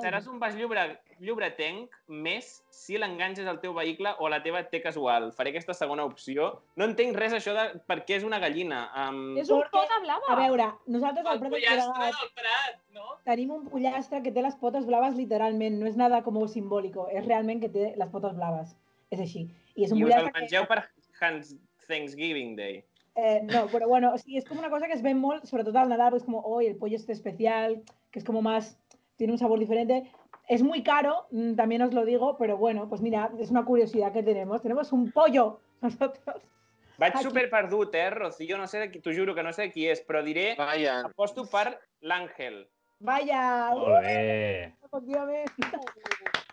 Seràs 0.04 0.28
un 0.32 0.40
baix 0.40 0.56
llobre, 0.56 0.86
llobretenc 1.24 1.94
més 2.08 2.50
si 2.74 2.98
l'enganxes 3.00 3.48
al 3.48 3.60
teu 3.64 3.74
vehicle 3.74 4.12
o 4.20 4.28
a 4.28 4.32
la 4.34 4.42
teva 4.44 4.64
T 4.70 4.82
casual. 4.84 5.32
Faré 5.38 5.54
aquesta 5.54 5.74
segona 5.78 6.06
opció. 6.06 6.50
No 6.76 6.86
entenc 6.90 7.16
res 7.18 7.34
això 7.38 7.56
de 7.56 7.80
per 7.88 8.02
què 8.06 8.20
és 8.20 8.28
una 8.28 8.40
gallina. 8.44 8.84
Um, 9.06 9.38
És 9.40 9.50
un 9.50 9.62
Perquè- 9.64 9.72
pot 9.72 9.98
blava. 10.04 10.30
A 10.30 10.40
veure, 10.42 10.70
nosaltres 10.86 11.26
al 11.26 11.40
El 11.40 11.44
Prat 11.46 11.52
pollastre 11.56 12.12
del 12.20 12.32
Prat, 12.40 12.80
no? 12.94 13.18
tenim 13.26 13.52
un 13.56 13.68
pollastre 13.70 14.22
que 14.24 14.32
té 14.36 14.42
les 14.44 14.56
potes 14.62 14.86
blaves 14.86 15.16
literalment, 15.16 15.80
no 15.80 15.88
és 15.88 15.96
nada 16.00 16.22
com 16.24 16.42
simbòlico, 16.48 17.08
és 17.12 17.26
realment 17.26 17.62
que 17.62 17.70
té 17.70 17.94
les 17.98 18.10
potes 18.10 18.36
blaves. 18.36 18.76
És 19.10 19.20
així. 19.20 19.48
I 19.76 19.86
és 19.86 19.92
un 19.92 20.00
I 20.00 20.04
us 20.04 20.10
el 20.10 20.16
pollastre 20.16 20.34
que... 20.34 20.40
mengeu 20.42 20.66
per 20.68 20.84
Hans 21.22 21.56
Thanksgiving 21.88 22.56
Day. 22.56 22.84
Eh, 23.16 23.42
no, 23.44 23.68
pero 23.72 23.88
bueno, 23.88 24.12
o 24.14 24.18
sigui, 24.18 24.38
es 24.38 24.46
como 24.46 24.60
una 24.60 24.72
cosa 24.72 24.88
que 24.88 24.94
es 24.94 25.04
ven 25.04 25.20
molt, 25.20 25.46
sobre 25.46 25.64
todo 25.64 25.78
al 25.80 25.90
Nadal, 25.90 26.10
pues 26.12 26.24
como, 26.24 26.40
hoy 26.42 26.66
el 26.66 26.76
pollo 26.76 26.96
este 26.96 27.14
especial, 27.14 27.84
que 28.12 28.20
es 28.20 28.26
como 28.26 28.42
más, 28.42 28.80
tiene 29.18 29.34
un 29.34 29.40
sabor 29.40 29.60
diferente. 29.60 30.12
Es 30.48 30.62
muy 30.62 30.84
caro, 30.84 31.28
mm, 31.32 31.56
también 31.56 31.82
os 31.84 31.94
lo 31.94 32.04
digo, 32.06 32.38
pero 32.38 32.58
bueno, 32.58 32.90
pues 32.90 33.02
mira, 33.02 33.32
es 33.40 33.50
una 33.50 33.64
curiosidad 33.64 34.12
que 34.12 34.24
tenemos. 34.24 34.62
Tenemos 34.62 34.92
un 34.92 35.10
pollo 35.12 35.62
nosotros. 35.82 36.42
Vaig 36.98 37.16
Aquí. 37.16 37.24
super 37.24 37.50
perdut, 37.50 37.96
eh, 37.96 38.10
Rocío? 38.12 38.58
No 38.58 38.68
sé 38.68 38.78
de 38.80 38.92
qui, 38.92 39.00
t'ho 39.02 39.12
juro 39.12 39.34
que 39.34 39.42
no 39.42 39.52
sé 39.52 39.64
de 39.64 39.72
qui 39.72 39.88
és, 39.90 40.04
però 40.06 40.22
diré, 40.24 40.54
Vaja, 40.58 41.00
aposto 41.08 41.44
per 41.50 41.80
l'Àngel. 42.02 42.68
Vaya, 43.00 43.72
Molt 43.74 44.04
bé. 44.06 44.76
efectivament. 44.86 45.50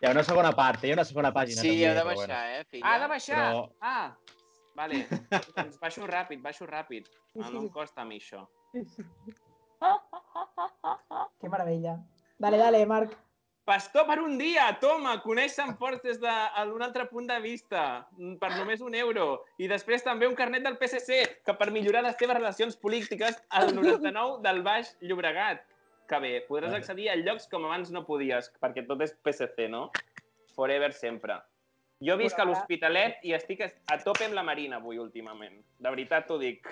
Hi 0.00 0.06
ha 0.06 0.10
una 0.10 0.22
segona 0.24 0.50
part, 0.56 0.82
hi 0.82 0.90
ha 0.90 0.94
una 0.96 1.04
segona 1.04 1.30
pàgina. 1.30 1.60
sí, 1.60 1.68
també, 1.68 1.86
heu 1.90 1.94
de 1.94 2.04
baixar, 2.08 2.40
eh, 2.56 2.64
filla? 2.64 2.86
Ah, 2.88 2.94
ha 2.94 2.98
de 3.04 3.08
baixar? 3.12 3.52
Però- 3.52 3.68
Ah, 3.80 4.16
vale. 4.74 5.06
doncs 5.56 5.78
baixo 5.78 6.06
ràpid, 6.08 6.40
baixo 6.42 6.66
ràpid. 6.66 7.04
Ah, 7.38 7.50
no 7.52 7.60
em 7.60 7.68
costa 7.68 8.00
a 8.00 8.04
mi 8.08 8.16
això. 8.18 8.46
Qué 11.40 11.48
maravilla. 11.48 11.98
Dale, 12.38 12.56
dale, 12.56 12.86
Marc. 12.86 13.12
Pastor 13.70 14.02
per 14.02 14.18
un 14.18 14.32
dia, 14.34 14.64
toma, 14.82 15.12
coneix 15.22 15.52
Sant 15.54 15.76
Fort 15.78 16.02
des 16.02 16.16
d'un 16.18 16.82
altre 16.82 17.04
punt 17.06 17.28
de 17.28 17.36
vista, 17.38 17.82
mm, 18.16 18.32
per 18.40 18.48
només 18.56 18.80
un 18.82 18.96
euro. 18.98 19.44
I 19.62 19.68
després 19.70 20.02
també 20.02 20.26
un 20.26 20.34
carnet 20.34 20.64
del 20.64 20.74
PSC, 20.80 21.20
que 21.46 21.54
per 21.54 21.68
millorar 21.70 22.02
les 22.02 22.16
teves 22.18 22.34
relacions 22.34 22.74
polítiques 22.74 23.38
al 23.60 23.70
99 23.76 24.40
del 24.46 24.64
Baix 24.66 24.90
Llobregat. 25.00 25.62
Que 26.10 26.18
bé, 26.18 26.32
podràs 26.48 26.74
accedir 26.80 27.06
a 27.12 27.16
llocs 27.22 27.46
com 27.46 27.68
abans 27.68 27.94
no 27.94 28.02
podies, 28.10 28.50
perquè 28.58 28.82
tot 28.88 29.06
és 29.06 29.14
PSC, 29.22 29.68
no? 29.70 29.84
Forever 30.56 30.90
sempre. 30.90 31.38
Jo 32.02 32.18
visc 32.18 32.42
a 32.42 32.48
l'Hospitalet 32.50 33.22
i 33.22 33.38
estic 33.38 33.62
a 33.68 34.00
tope 34.02 34.26
amb 34.26 34.34
la 34.34 34.42
Marina 34.42 34.82
avui 34.82 34.98
últimament. 34.98 35.62
De 35.78 35.94
veritat 35.94 36.26
t'ho 36.26 36.42
dic. 36.42 36.66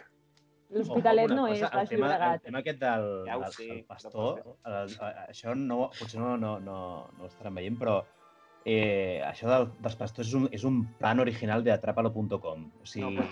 L'Hospitalet 0.75 1.33
no 1.33 1.47
és 1.49 1.63
Baix 1.63 1.73
el 1.73 1.89
tema, 1.89 2.07
el 2.07 2.13
Llobregat. 2.13 2.43
tema 2.45 2.61
aquest 2.61 2.81
del, 2.83 3.09
Ja 3.27 3.39
del, 3.41 3.53
sé, 3.55 3.67
del 3.67 3.81
però 3.81 3.95
pastor, 3.95 4.41
el, 4.69 4.95
això 5.25 5.55
no, 5.57 5.79
potser 5.97 6.21
no, 6.21 6.37
no, 6.37 6.59
no, 6.61 6.79
no 7.17 7.25
ho 7.25 7.31
estaran 7.31 7.57
veient, 7.57 7.79
però 7.81 7.99
eh, 8.69 9.23
això 9.25 9.49
del, 9.49 9.69
dels 9.81 9.97
pastors 9.97 10.29
és 10.29 10.37
un, 10.37 10.49
és 10.53 10.65
un 10.69 10.83
plan 11.01 11.21
original 11.25 11.65
de 11.65 11.73
atrapalo.com. 11.73 12.67
O 12.83 12.89
sigui, 12.89 13.25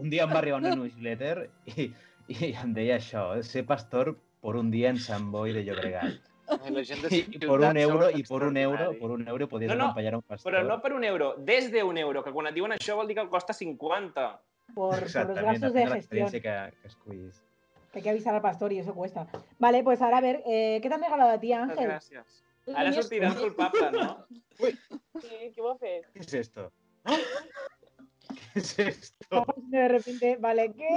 un 0.00 0.12
dia 0.12 0.24
em 0.24 0.32
va 0.32 0.40
arribar 0.40 0.62
una 0.62 0.74
newsletter 0.78 1.50
i, 1.74 1.90
i 2.32 2.54
em 2.54 2.72
deia 2.76 2.96
això, 2.96 3.26
ser 3.44 3.66
pastor 3.68 4.14
por 4.40 4.56
un 4.56 4.70
dia 4.72 4.92
en 4.92 5.00
Sant 5.00 5.28
Boi 5.34 5.52
de 5.56 5.66
Llobregat. 5.66 6.32
La 6.44 6.82
gent 6.84 7.00
de 7.00 7.08
I, 7.16 7.38
por 7.40 7.62
un 7.64 7.76
euro, 7.80 8.10
i 8.12 8.22
por 8.24 8.42
un 8.44 8.56
euro, 8.60 8.90
por 9.00 9.12
un 9.12 9.28
euro 9.28 9.48
podies 9.48 9.70
No, 9.70 9.76
no, 9.76 9.84
acompanyar 9.84 10.16
un 10.16 10.22
pastor. 10.22 10.52
Però 10.52 10.64
no 10.64 10.80
per 10.80 10.92
un 10.92 11.04
euro, 11.04 11.34
des 11.38 11.70
de 11.72 11.82
un 11.82 11.96
euro, 11.98 12.24
que 12.24 12.32
quan 12.32 12.48
et 12.50 12.56
diuen 12.56 12.76
això 12.76 12.96
vol 12.98 13.08
dir 13.08 13.16
que 13.16 13.28
costa 13.32 13.56
50. 13.56 14.26
Por, 14.74 15.00
por 15.12 15.28
los 15.28 15.42
gastos 15.42 15.72
de 15.72 15.86
gestión. 15.86 16.30
que, 16.30 16.48
hay 16.48 18.02
que 18.02 18.10
avisar 18.10 18.34
al 18.34 18.42
pastor 18.42 18.72
y 18.72 18.78
eso 18.78 18.94
cuesta. 18.94 19.26
Vale, 19.58 19.82
pues 19.84 20.02
ahora 20.02 20.18
a 20.18 20.20
ver, 20.20 20.42
eh, 20.46 20.80
¿qué 20.82 20.88
te 20.88 20.94
han 20.94 21.02
regalado 21.02 21.30
a 21.30 21.38
ti, 21.38 21.52
Ángel? 21.52 21.88
gràcies. 21.88 22.44
Ara 22.72 22.92
sortirà 22.96 23.28
el 23.28 23.36
culpable, 23.36 23.90
no? 23.92 24.26
Ho 24.58 25.70
ha 25.70 25.76
fet? 25.78 26.06
¿Qué 26.14 26.20
es 26.20 26.34
esto? 26.34 26.72
¿Qué 28.52 28.60
es 28.60 28.78
esto? 28.78 29.44
De 29.68 29.88
repente, 29.88 30.36
vale, 30.40 30.72
¿qué? 30.72 30.88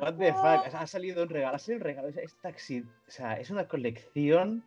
What 0.00 0.14
the 0.18 0.32
fuck? 0.34 0.74
Ha 0.74 0.86
salido 0.86 1.22
un 1.22 1.30
regalo, 1.30 1.56
ha 1.56 1.58
salido 1.58 1.78
un 1.78 1.84
regalo. 1.84 2.08
Es, 2.08 2.16
es 2.18 2.36
taxi, 2.42 2.80
o 2.80 3.10
sea, 3.10 3.40
es 3.40 3.48
una 3.50 3.66
colección 3.66 4.62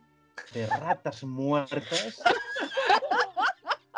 de 0.52 0.66
ratas 0.66 1.22
muertas, 1.22 2.22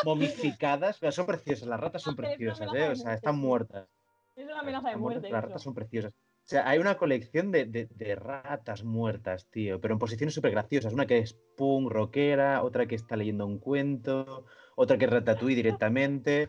momificadas. 0.07 0.99
Pero 0.99 1.13
son 1.13 1.27
preciosas, 1.27 1.69
las 1.69 1.81
ratas 1.81 2.03
son 2.03 2.15
Ah, 2.15 2.17
preciosas, 2.17 2.73
¿eh? 2.75 2.89
O 2.89 2.97
sea, 2.97 3.15
están 3.15 3.37
muertas. 3.39 3.89
Es 4.37 4.45
una 4.45 4.61
amenaza 4.61 4.91
de 4.91 4.97
muerte. 4.97 5.31
las 5.31 5.43
ratas 5.45 5.63
son 5.63 5.75
preciosas. 5.75 6.13
O 6.13 6.49
sea, 6.49 6.69
hay 6.69 6.79
una 6.79 6.97
colección 6.97 7.51
de, 7.51 7.65
de- 7.65 7.89
de 7.91 8.15
ratas 8.15 8.85
muertas, 8.85 9.49
tío, 9.51 9.81
pero 9.81 9.95
en 9.95 9.99
posiciones 9.99 10.33
súper 10.35 10.53
graciosas. 10.53 10.93
Una 10.93 11.07
que 11.07 11.19
es 11.19 11.35
punk, 11.57 11.91
rockera, 11.91 12.63
otra 12.63 12.87
que 12.87 12.95
está 12.95 13.17
leyendo 13.17 13.47
un 13.47 13.59
cuento, 13.59 14.45
otra 14.77 14.97
que 14.97 15.07
es 15.07 15.11
ratatouille 15.11 15.57
directamente, 15.57 16.49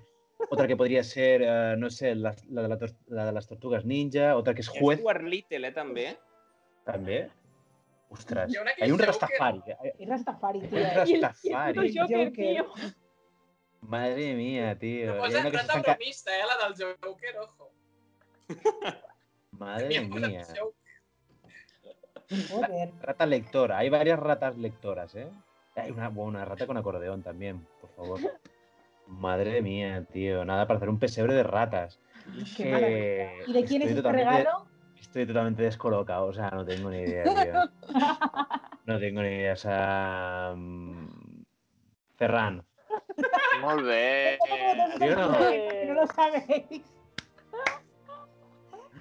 otra 0.52 0.68
que 0.68 0.76
podría 0.78 1.04
ser, 1.04 1.42
eh, 1.44 1.76
no 1.80 1.90
sé, 1.90 2.14
la, 2.14 2.36
la 2.50 2.62
de 2.62 2.68
la 2.68 2.78
tor- 2.78 2.96
la 3.08 3.26
de 3.26 3.32
las 3.32 3.48
tortugas 3.48 3.86
ninja, 3.86 4.36
otra 4.36 4.54
que 4.54 4.62
es 4.62 4.68
juez 4.68 5.00
Stuart 5.00 5.24
Little, 5.24 5.68
eh, 5.68 5.72
també. 5.72 6.18
también. 6.86 7.32
Ostras, 8.10 8.52
hay 8.80 8.92
un 8.92 8.98
Joker. 9.00 9.08
Rastafari. 9.08 9.62
hay- 9.82 9.92
Es 9.98 10.08
Rastafari, 10.10 10.60
tío. 10.62 10.78
Un 10.78 10.78
Y 10.78 10.86
el, 10.86 11.08
y 11.08 11.14
el 11.16 11.22
Rastafari. 11.24 11.74
puto 11.90 12.02
Joker, 12.02 12.28
Joker. 12.28 12.32
tío. 12.34 12.66
Madre 13.82 14.34
se 15.32 15.44
rata 15.44 15.62
está 15.62 15.74
enca- 15.80 15.96
bromista, 15.98 16.32
eh, 16.38 16.42
la 16.46 16.68
del 16.76 16.98
Joker, 17.04 17.38
ojo. 17.40 17.72
Madre 19.52 20.00
mía. 20.06 20.46
Joder. 22.50 22.92
Rata 23.02 23.26
lectora. 23.26 23.78
Hay 23.78 23.90
varias 23.90 24.20
ratas 24.20 24.58
lectoras, 24.58 25.16
¿eh? 25.16 25.30
Hay 25.76 25.92
una, 25.92 26.10
una 26.10 26.44
rata 26.44 26.66
con 26.68 26.76
acordeón 26.78 27.24
también, 27.24 27.66
por 27.80 27.90
favor. 27.92 28.20
Madre 29.08 29.62
mía, 29.62 30.06
tío. 30.12 30.44
Nada 30.44 30.68
para 30.68 30.78
hacer 30.78 30.90
un 30.90 31.00
pesebre 31.00 31.34
de 31.34 31.44
ratas. 31.44 32.00
Qué. 32.58 33.44
¿Y 33.48 33.54
de 33.54 33.64
quién 33.64 33.82
es 33.84 33.92
este 33.92 34.12
regalo? 34.12 34.68
Estoy 35.00 35.26
totalmente 35.26 35.64
descolocado, 35.64 36.26
o 36.26 36.34
sea, 36.34 36.50
no 36.50 36.66
tengo 36.66 36.90
ni 36.90 36.98
idea, 37.00 37.24
tío. 37.24 37.94
No 38.88 39.00
tengo 39.00 39.22
ni 39.22 39.28
idea, 39.28 39.52
o 39.52 39.58
sea... 39.58 40.54
mm, 40.56 41.44
Ferran. 42.16 42.64
Molt 43.62 43.84
bé. 43.88 44.38
¿Sí 44.98 45.10
o 45.10 45.16
no? 45.16 45.40
Que 45.40 45.86
no 45.88 45.94
lo 46.02 46.08
sabéis. 46.08 46.86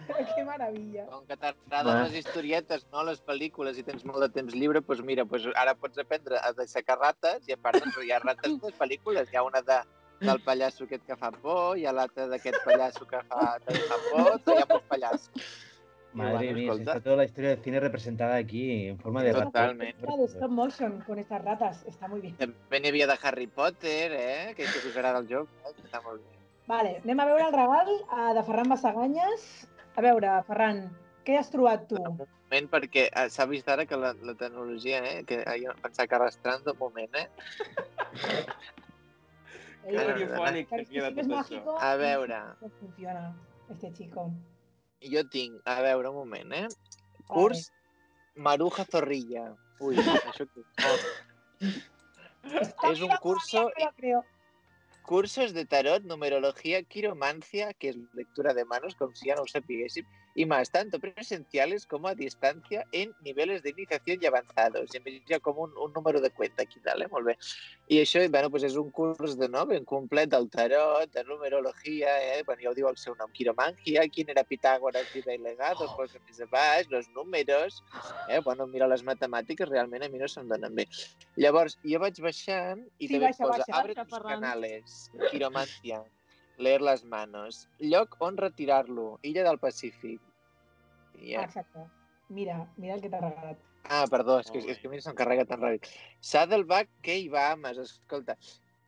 Qué 0.06 0.44
maravilla. 0.44 1.04
Com 1.10 1.24
que 1.26 1.36
t'agraden 1.36 2.02
les 2.04 2.14
historietes, 2.20 2.84
no 2.94 3.02
les 3.08 3.18
pel·lícules, 3.26 3.78
i 3.80 3.84
tens 3.86 4.04
molt 4.06 4.22
de 4.22 4.28
temps 4.36 4.54
lliure, 4.54 4.82
doncs 4.86 5.02
mira, 5.04 5.24
doncs 5.26 5.48
ara 5.58 5.74
pots 5.74 5.98
aprendre 6.02 6.38
a 6.38 6.52
dissecar 6.56 6.98
rates, 7.00 7.46
i 7.50 7.56
a 7.56 7.58
part 7.60 7.80
doncs, 7.82 7.98
hi 8.04 8.12
ha 8.14 8.20
rates 8.22 8.54
de 8.54 8.70
les 8.70 8.78
pel·lícules. 8.78 9.32
Hi 9.32 9.40
ha 9.40 9.46
una 9.46 9.62
de, 9.66 9.80
del 10.22 10.42
pallasso 10.46 10.86
aquest 10.86 11.06
que 11.08 11.18
fa 11.20 11.32
por, 11.42 11.76
hi 11.76 11.86
ha 11.86 11.94
l'altra 11.96 12.28
d'aquest 12.30 12.62
pallasso 12.64 13.08
que 13.10 13.22
fa, 13.30 13.56
que 13.66 13.80
fa 13.90 13.98
por, 14.10 14.30
hi 14.54 14.62
ha 14.62 14.68
molts 14.70 14.86
pallassos. 14.92 15.56
Madre 16.16 16.52
mía, 16.54 16.72
está 16.72 17.00
toda 17.00 17.16
la 17.16 17.24
historia 17.24 17.50
del 17.50 17.62
cine 17.62 17.78
representada 17.80 18.36
aquí 18.36 18.88
en 18.88 18.98
forma 18.98 19.22
de 19.22 19.32
rata. 19.32 19.44
Totalmente. 19.46 20.06
La 20.06 20.16
de 20.16 20.24
stop 20.24 20.50
motion 20.50 21.00
con 21.06 21.18
estas 21.18 21.44
ratas. 21.44 21.84
Está 21.86 22.08
muy 22.08 22.20
bien. 22.20 22.36
També 22.40 22.80
n'hi 22.80 22.88
havia 22.88 23.06
de 23.06 23.16
Harry 23.22 23.46
Potter, 23.46 24.12
eh? 24.12 24.54
que 24.56 24.64
això 24.64 24.80
que 24.82 24.88
us 24.88 24.96
agrada 24.96 25.20
el 25.20 25.28
joc, 25.28 25.48
eh? 25.64 25.74
que 25.76 25.84
està 25.84 26.00
molt 26.02 26.22
bé. 26.24 26.38
Vale, 26.66 26.96
anem 27.04 27.20
a 27.20 27.26
veure 27.28 27.44
el 27.46 27.52
regal 27.54 27.90
eh, 27.92 28.30
de 28.34 28.42
Ferran 28.48 28.68
Massaganyes. 28.72 29.44
A 29.96 30.02
veure, 30.04 30.32
Ferran, 30.48 30.80
què 31.28 31.36
has 31.38 31.52
trobat 31.52 31.86
tu? 31.90 32.00
Un 32.00 32.16
moment, 32.24 32.70
perquè 32.72 33.06
eh, 33.12 33.28
s'ha 33.30 33.46
vist 33.52 33.68
ara 33.68 33.86
que 33.86 33.96
la, 34.00 34.14
la 34.26 34.34
tecnologia, 34.34 35.04
eh? 35.04 35.22
que 35.28 35.42
eh, 35.44 35.56
jo 35.62 35.76
pensava 35.84 36.08
que 36.08 36.18
arrastrando, 36.18 36.72
un 36.72 36.78
moment, 36.78 37.14
eh? 37.22 37.28
Que 39.86 39.94
Ara, 39.94 40.14
radiofònic 40.16 40.68
que 40.68 40.80
es 40.82 40.88
que 40.88 40.94
queda 40.96 41.12
tot 41.14 41.20
això. 41.22 41.30
mágico, 41.36 41.76
A 41.78 41.94
veure, 42.00 42.40
no 42.60 42.70
funciona 42.80 43.28
este 43.70 43.92
chico. 43.92 44.30
Jo 45.12 45.22
tinc, 45.32 45.60
a 45.64 45.80
veure, 45.84 46.10
un 46.10 46.20
moment, 46.22 46.52
eh? 46.52 46.66
Curs 47.26 47.70
Maruja 48.36 48.84
Zorrilla. 48.84 49.48
Ui, 49.80 49.96
això 49.98 50.46
que... 50.46 50.64
Oh. 50.86 51.70
Es 52.90 53.00
un 53.00 53.14
curso-. 53.22 53.70
Cursos 55.06 55.52
de 55.54 55.64
tarot, 55.64 56.02
numerología, 56.02 56.82
quiromancia, 56.82 57.72
que 57.74 57.90
es 57.90 57.96
lectura 58.14 58.54
de 58.54 58.64
manos, 58.64 58.96
com 58.98 59.12
si 59.14 59.28
ja 59.30 59.36
no 59.38 59.44
ho 59.46 59.50
sapiguéssim, 59.50 60.06
y 60.36 60.44
más, 60.44 60.70
tanto 60.70 61.00
presenciales 61.00 61.86
como 61.86 62.08
a 62.08 62.14
distancia 62.14 62.86
en 62.92 63.14
niveles 63.22 63.62
de 63.62 63.70
iniciación 63.70 64.18
y 64.20 64.26
avanzados. 64.26 64.92
I 64.92 65.00
a 65.00 65.02
més 65.02 65.14
hi 65.24 65.34
ha 65.34 65.40
com 65.40 65.56
un, 65.64 65.72
un 65.80 65.94
número 65.96 66.20
de 66.20 66.28
cuenta 66.30 66.62
aquí 66.66 66.78
dalt, 66.84 67.06
eh? 67.06 67.08
Molt 67.10 67.30
bé. 67.30 67.34
I 67.88 68.02
això, 68.02 68.20
bueno, 68.28 68.50
pues 68.52 68.66
és 68.68 68.76
un 68.76 68.90
curs 68.92 69.38
de 69.40 69.48
no, 69.48 69.64
ben 69.66 69.86
complet 69.88 70.28
del 70.28 70.50
tarot, 70.52 71.08
de 71.14 71.24
numerologia, 71.24 72.12
eh? 72.34 72.42
bueno, 72.44 72.60
ja 72.62 72.70
ho 72.70 72.74
diu 72.76 72.90
el 72.90 72.98
seu 73.00 73.16
nom, 73.16 73.32
quiromancia, 73.32 74.04
quin 74.12 74.34
era 74.34 74.44
Pitàgores, 74.44 75.08
vida 75.14 75.32
i 75.32 75.40
legado, 75.40 75.88
oh. 75.88 75.96
posa 75.96 76.20
més 76.28 76.42
baix, 76.52 76.90
los 76.92 77.08
números, 77.16 77.80
eh? 78.28 78.42
bueno, 78.44 78.68
mira, 78.68 78.90
les 78.92 79.06
matemàtiques 79.08 79.72
realment 79.72 80.04
a 80.04 80.10
mi 80.12 80.20
no 80.20 80.28
se'm 80.28 80.52
donen 80.52 80.76
bé. 80.76 80.84
Llavors, 81.40 81.78
jo 81.80 82.02
vaig 82.02 82.20
baixant 82.20 82.84
i 82.98 83.08
Sí, 83.08 83.14
també 83.14 83.30
baixa, 83.30 83.46
posa, 83.46 83.64
baixa, 83.64 83.80
abre 83.80 83.96
baixa, 83.96 84.10
tus 84.12 84.28
canales, 84.28 85.00
quiromancia, 85.30 86.04
leer 86.58 86.82
las 86.82 87.04
manos, 87.04 87.68
lloc 87.78 88.16
on 88.20 88.36
retirar-lo, 88.36 89.18
illa 89.22 89.42
del 89.44 89.58
Pacífic. 89.58 90.20
Ah, 91.14 91.18
ja. 91.22 91.42
exacte. 91.44 91.86
Mira, 92.28 92.66
mira 92.76 92.94
el 92.94 93.00
que 93.02 93.08
t'ha 93.10 93.20
regalat. 93.22 93.58
Ah, 93.88 94.04
perdó, 94.10 94.40
és 94.42 94.50
que, 94.50 94.58
és 94.58 94.78
que 94.82 94.88
a 94.88 94.90
mi 94.90 94.98
s'encarrega 95.00 95.44
tan 95.46 95.60
ràpid. 95.62 95.86
Saddleback, 96.20 96.88
Key 97.06 97.28
Bahamas, 97.30 97.78
escolta. 97.78 98.34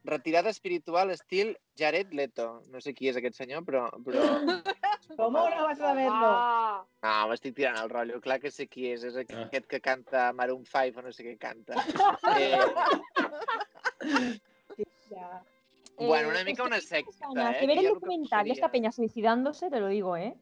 Retirada 0.08 0.48
espiritual 0.50 1.10
estil 1.10 1.56
Jared 1.76 2.12
Leto. 2.14 2.62
No 2.72 2.80
sé 2.80 2.94
qui 2.94 3.08
és 3.10 3.16
aquest 3.20 3.36
senyor, 3.38 3.62
però... 3.66 3.86
però... 4.06 4.22
Com 5.18 5.32
no 5.34 5.42
vas 5.44 5.78
a 5.78 5.82
saber-lo? 5.82 6.32
Ah, 6.32 6.84
No, 7.02 7.14
m'estic 7.30 7.54
tirant 7.56 7.78
el 7.80 7.90
rotllo. 7.90 8.20
Clar 8.24 8.38
que 8.42 8.50
sé 8.50 8.66
qui 8.68 8.90
és. 8.92 9.04
És 9.08 9.16
Ah. 9.18 9.24
aquest 9.46 9.66
que 9.70 9.80
canta 9.80 10.32
Maroon 10.32 10.64
5 10.66 10.98
o 11.00 11.02
no 11.06 11.12
sé 11.12 11.24
què 11.26 11.36
canta. 11.38 11.74
Eh, 12.38 12.60
Ja. 15.10 15.42
Bueno, 16.06 16.28
una 16.28 16.40
Eh, 16.40 16.44
mica 16.44 16.62
esto- 16.62 16.66
una 16.74 16.80
secta, 16.80 17.26
eh? 17.26 17.34
ver 17.34 17.58
que 17.58 17.64
el 17.64 17.68
ja 17.68 17.72
el 17.74 17.80
que 17.80 17.94
documental 17.94 18.44
de 18.46 18.52
esta 18.52 18.70
peña 18.70 18.92
suicidándose, 18.92 19.70
te 19.70 19.80
lo 19.80 19.88
digo, 19.88 20.16
¿eh? 20.16 20.34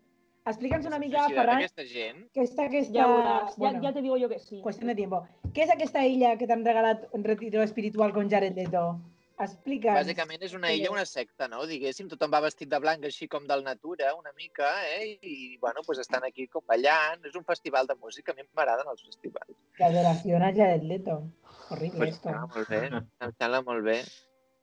Explica'ns 0.44 0.86
una 0.86 0.98
mica, 1.00 1.26
Ferran, 1.28 1.56
aquesta 1.56 1.82
gent. 1.84 2.30
què 2.32 2.42
és 2.44 2.52
aquesta... 2.56 2.92
Ya 2.94 3.06
verás, 3.08 3.50
ya, 3.50 3.54
bueno, 3.56 3.82
ya 3.82 3.92
te 3.92 4.00
digo 4.00 4.16
yo 4.16 4.28
que 4.28 4.38
sí. 4.38 4.60
Qüestió 4.62 4.86
de 4.86 4.94
tiempo. 4.94 5.26
Què 5.52 5.64
és 5.64 5.70
aquesta 5.70 6.04
illa 6.06 6.36
que 6.38 6.46
t'han 6.46 6.64
regalat 6.64 7.08
un 7.12 7.24
retiro 7.24 7.62
espiritual 7.62 8.12
con 8.12 8.30
Jared 8.30 8.54
Leto? 8.54 9.00
Explica'ns. 9.38 9.98
Bàsicament 10.06 10.40
és 10.46 10.54
una 10.54 10.70
illa, 10.72 10.88
una 10.90 11.04
secta, 11.04 11.48
no? 11.48 11.66
Diguéssim, 11.66 12.06
tothom 12.08 12.30
va 12.32 12.40
vestit 12.40 12.70
de 12.70 12.78
blanc 12.78 13.04
així 13.04 13.26
com 13.28 13.44
del 13.46 13.64
natura, 13.64 14.14
una 14.14 14.32
mica, 14.32 14.70
eh? 14.94 15.18
I, 15.20 15.58
bueno, 15.58 15.80
pues 15.84 15.98
estan 15.98 16.22
aquí 16.24 16.46
com 16.46 16.62
ballant. 16.64 17.26
És 17.26 17.34
un 17.34 17.44
festival 17.44 17.86
de 17.86 17.96
música, 17.96 18.32
a 18.32 18.34
mi 18.36 18.42
m'agraden 18.54 18.86
els 18.88 19.02
festivals. 19.02 19.50
Que 19.76 19.84
adoració 19.84 20.36
a 20.38 20.52
Jared 20.54 20.84
Leto. 20.84 21.24
Horrible, 21.70 21.98
Pues 21.98 22.14
esto. 22.14 22.28
està 22.30 22.46
molt 22.46 22.68
bé, 22.68 22.86
em 22.86 23.32
sembla 23.36 23.60
molt 23.62 23.84
bé. 23.84 24.04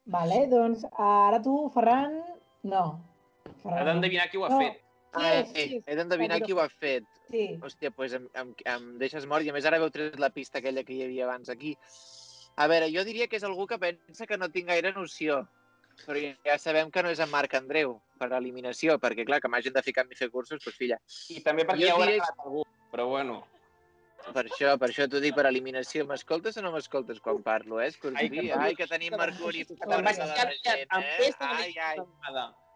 Vale, 0.05 0.47
doncs 0.51 0.85
ara 0.97 1.41
tu, 1.41 1.69
Ferran... 1.73 2.17
No. 2.63 2.99
Ferran. 3.61 3.79
Ha 3.79 3.83
d'endevinar 3.91 4.29
qui 4.31 4.37
ho 4.37 4.45
ha 4.45 4.49
No. 4.49 4.59
fet. 4.59 4.79
Ah, 5.13 5.29
és? 5.39 5.51
eh, 5.53 5.65
és? 5.77 5.83
he 5.87 5.95
d'endevinar 5.95 6.41
qui 6.41 6.53
ho 6.53 6.59
ha 6.59 6.67
fet. 6.69 7.05
Sí. 7.29 7.57
Hòstia, 7.61 7.89
doncs 7.89 7.95
pues 7.95 8.13
em, 8.17 8.27
em, 8.35 8.53
em 8.65 8.87
deixes 8.99 9.25
mort 9.29 9.45
i 9.45 9.49
a 9.51 9.53
més 9.55 9.65
ara 9.65 9.79
veu 9.79 9.89
tret 9.93 10.17
la 10.19 10.29
pista 10.33 10.59
aquella 10.59 10.83
que 10.83 10.93
hi 10.93 11.03
havia 11.05 11.25
abans 11.27 11.49
aquí. 11.53 11.75
A 12.55 12.67
veure, 12.67 12.89
jo 12.93 13.03
diria 13.05 13.27
que 13.27 13.37
és 13.39 13.43
algú 13.47 13.65
que 13.67 13.79
pensa 13.79 14.27
que 14.27 14.37
no 14.37 14.49
tinc 14.53 14.67
gaire 14.69 14.91
noció, 14.93 15.43
però 16.05 16.19
ja- 16.45 16.57
sabem 16.59 16.91
que 16.91 17.03
no 17.03 17.09
és 17.13 17.19
en 17.19 17.29
Marc 17.31 17.53
Andreu, 17.57 17.99
per 18.19 18.31
eliminació, 18.33 18.99
perquè 18.99 19.25
clar, 19.25 19.39
que 19.41 19.47
m'hagin 19.49 19.73
de 19.73 19.81
ficar 19.85 20.03
en 20.03 20.09
mi 20.09 20.15
fer 20.15 20.29
cursos, 20.29 20.59
doncs 20.63 20.77
filla. 20.77 20.99
I 21.29 21.41
també 21.41 21.63
perquè 21.65 21.81
Jo 21.81 21.87
ja 21.87 21.95
ho 21.97 22.01
ha 22.01 22.07
diré- 22.07 22.21
algú, 22.45 22.63
però 22.91 23.07
bueno. 23.09 23.43
Per 24.33 24.43
això, 24.47 24.77
per 24.79 24.87
això 24.89 25.05
t'ho 25.11 25.19
dic 25.19 25.35
per 25.35 25.45
eliminació. 25.49 26.05
M'escoltes 26.07 26.55
o 26.57 26.61
no 26.63 26.71
m'escoltes 26.71 27.19
quan 27.19 27.41
parlo, 27.43 27.81
eh, 27.81 27.87
Escorpí? 27.91 28.17
Ai, 28.21 28.29
que- 28.29 28.53
Ai, 28.53 28.75
que 28.75 28.87
tenim 28.87 29.13
Mercuri 29.19 29.65
Que 29.65 29.75
fora 29.75 29.97
de 30.01 30.17
la 30.25 30.45
regent, 30.45 30.87
eh? 30.99 31.33
Ai, 31.39 31.73
ai. 31.77 31.97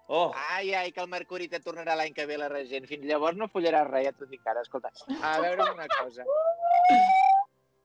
Oh, 0.10 0.32
Ai, 0.36 0.74
ai, 0.74 0.92
que 0.92 1.02
el 1.02 1.08
Mercuri 1.12 1.50
te 1.50 1.60
tornarà 1.60 1.96
l'any 1.96 2.14
que 2.14 2.26
ve 2.26 2.38
la 2.38 2.48
regent. 2.48 2.86
Fins 2.88 3.04
llavors 3.06 3.36
no 3.38 3.48
follaràs 3.52 3.88
res, 3.90 4.06
ja 4.06 4.12
t'ho 4.14 4.26
dic 4.26 4.46
ara. 4.48 4.62
Escolta, 4.62 4.92
a 5.22 5.40
veure 5.42 5.66
una 5.74 5.88
cosa. 5.88 6.24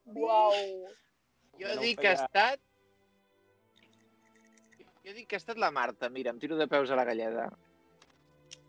Uau. 0.07 0.53
Jo 1.59 1.75
No 1.75 1.81
dic 1.81 1.99
que 2.01 2.09
ha 2.09 2.13
estat... 2.13 2.61
Jo 5.05 5.13
dic 5.17 5.27
que 5.29 5.35
ha 5.37 5.43
estat 5.43 5.59
la 5.59 5.71
Marta. 5.75 6.09
Mira, 6.09 6.31
em 6.31 6.39
tiro 6.39 6.57
de 6.57 6.69
peus 6.69 6.91
a 6.91 6.97
la 6.97 7.05
galleda. 7.05 7.49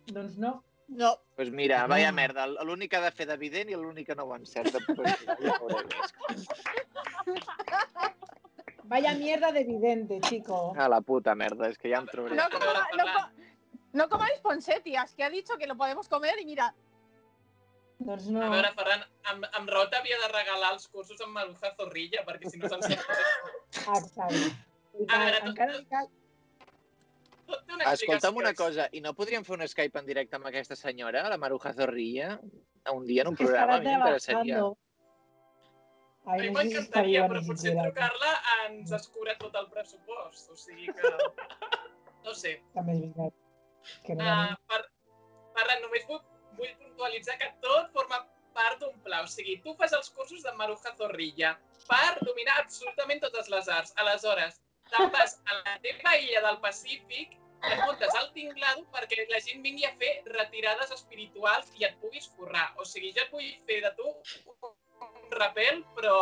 Doncs 0.08 0.38
no. 0.38 0.64
No. 0.88 1.10
Doncs 1.16 1.36
pues 1.36 1.52
mira, 1.52 1.86
vaya 1.88 2.12
merda. 2.12 2.46
L'únic 2.48 2.92
que 2.92 2.98
ha 2.98 3.02
de 3.06 3.12
fer 3.12 3.26
d'evident 3.30 3.70
i 3.72 3.76
l'únic 3.80 4.08
que 4.12 4.16
no 4.16 4.24
ho 4.28 4.36
encerta. 4.36 4.80
Vaya 8.84 9.14
mierda 9.16 9.52
de 9.52 9.64
vidente, 9.64 10.20
chico. 10.22 10.74
A 10.78 10.88
la 10.90 11.00
puta 11.02 11.34
merda, 11.36 11.70
és 11.72 11.78
que 11.80 11.90
ja 11.90 12.00
em 12.04 12.08
trobaré. 12.10 12.36
No, 12.36 12.50
coma, 12.52 12.84
no, 13.00 13.06
no 13.94 14.08
comáis 14.12 14.40
poncetías, 14.44 15.14
que 15.16 15.24
ha 15.24 15.30
dicho 15.30 15.58
que 15.58 15.68
lo 15.68 15.76
podemos 15.78 16.10
comer 16.10 16.38
y 16.42 16.46
mira. 16.46 16.74
Doncs 18.00 18.28
A 18.28 18.32
no. 18.32 18.50
veure, 18.52 18.74
Ferran, 18.76 19.06
amb, 19.32 19.46
amb 19.54 19.70
Raó 19.72 19.88
t'havia 19.90 20.18
de 20.20 20.28
regalar 20.34 20.74
els 20.76 20.88
cursos 20.92 21.22
amb 21.24 21.32
Maruja 21.38 21.72
Zorrilla, 21.78 22.26
perquè 22.28 22.50
si 22.52 22.60
no 22.60 22.68
se'n 22.70 22.84
sap. 22.84 23.00
Exacte. 23.96 24.52
I 25.00 25.08
A 25.08 25.20
veure, 25.24 25.40
cal, 25.56 25.72
tot- 25.72 25.80
encara 25.80 26.08
una 27.48 27.92
Escolta'm 27.92 28.38
una 28.40 28.54
cosa, 28.58 28.88
i 28.92 29.02
no 29.04 29.14
podríem 29.18 29.44
fer 29.48 29.58
un 29.58 29.68
Skype 29.68 30.00
en 30.00 30.08
directe 30.08 30.38
amb 30.38 30.48
aquesta 30.50 30.78
senyora, 30.80 31.26
la 31.30 31.38
Maruja 31.42 31.74
Zorrilla, 31.78 32.38
un 32.94 33.06
dia 33.10 33.24
en 33.26 33.34
un 33.34 33.38
programa? 33.40 33.78
estarà 33.78 33.80
A 33.80 33.84
mi 33.84 33.92
m'interessaria. 33.92 34.64
A 34.64 34.72
Ai, 36.24 36.40
mi 36.40 36.52
m'encantaria, 36.56 37.26
però 37.28 37.42
potser 37.44 37.74
trucar-la 37.76 38.34
ens 38.66 38.94
escura 38.96 39.36
tot 39.42 39.56
el 39.60 39.66
pressupost. 39.74 40.52
O 40.54 40.56
sigui 40.60 40.88
que... 40.96 41.12
No 42.24 42.32
sé. 42.40 42.54
També 42.76 42.94
és 42.96 43.02
veritat. 43.04 43.40
Que 44.06 44.16
no, 44.16 44.24
Uh, 44.24 44.54
per, 44.72 44.80
Ferran, 45.58 45.82
només 45.84 46.06
vull, 46.08 46.22
vull 46.56 46.72
puntualitzar 46.80 47.36
que 47.42 47.50
tot 47.66 47.92
forma 47.98 48.22
part 48.56 48.80
d'un 48.80 48.96
pla. 49.04 49.20
O 49.26 49.28
sigui, 49.28 49.58
tu 49.66 49.74
fas 49.82 49.96
els 49.98 50.08
cursos 50.16 50.46
de 50.46 50.54
Maruja 50.56 50.94
Zorrilla 50.96 51.58
per 51.90 52.14
dominar 52.22 52.62
absolutament 52.62 53.20
totes 53.26 53.52
les 53.52 53.68
arts. 53.78 53.92
Aleshores, 54.00 54.62
vas 55.14 55.40
a 55.46 55.62
la 55.62 55.78
teva 55.86 56.18
illa 56.20 56.42
del 56.48 56.60
Pacífic 56.64 57.38
et 57.64 57.80
muntes 57.80 58.18
el 58.20 58.28
tinglado 58.36 58.84
perquè 58.96 59.24
la 59.30 59.40
gent 59.44 59.64
vingui 59.64 59.86
a 59.88 59.94
fer 60.02 60.12
retirades 60.28 60.92
espirituals 60.96 61.72
i 61.80 61.88
et 61.88 61.96
puguis 62.02 62.28
forrar. 62.36 62.74
O 62.78 62.86
sigui, 62.88 63.14
jo 63.16 63.24
et 63.24 63.32
vull 63.32 63.54
fer 63.70 63.80
de 63.86 63.94
tu 64.00 64.10
un 64.10 65.32
rapel, 65.38 65.82
però 65.96 66.18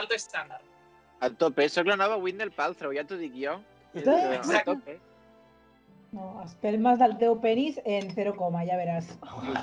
alto 0.00 0.16
estàndard. 0.18 0.68
A 1.24 1.30
tope, 1.30 1.68
sóc 1.72 1.88
la 1.88 1.96
nova 1.96 2.20
Windel 2.20 2.52
Paltrow, 2.52 2.92
ja 2.92 3.06
t'ho 3.08 3.16
dic 3.20 3.34
jo. 3.38 3.58
Exacte. 3.94 4.60
A 4.60 4.64
tope. 4.68 5.00
no, 6.14 6.26
espelmes 6.44 6.98
del 7.00 7.16
teu 7.18 7.34
penis 7.42 7.80
en 7.84 8.10
0, 8.14 8.34
ja 8.68 8.76
veràs. 8.78 9.08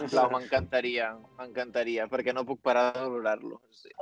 Sisplau, 0.01 0.31
m'encantaria, 0.33 1.13
m'encantaria, 1.39 2.07
perquè 2.11 2.33
no 2.35 2.43
puc 2.47 2.59
parar 2.65 2.91
de 2.97 3.05
valorar-lo. 3.05 3.61
Sí. 3.71 3.93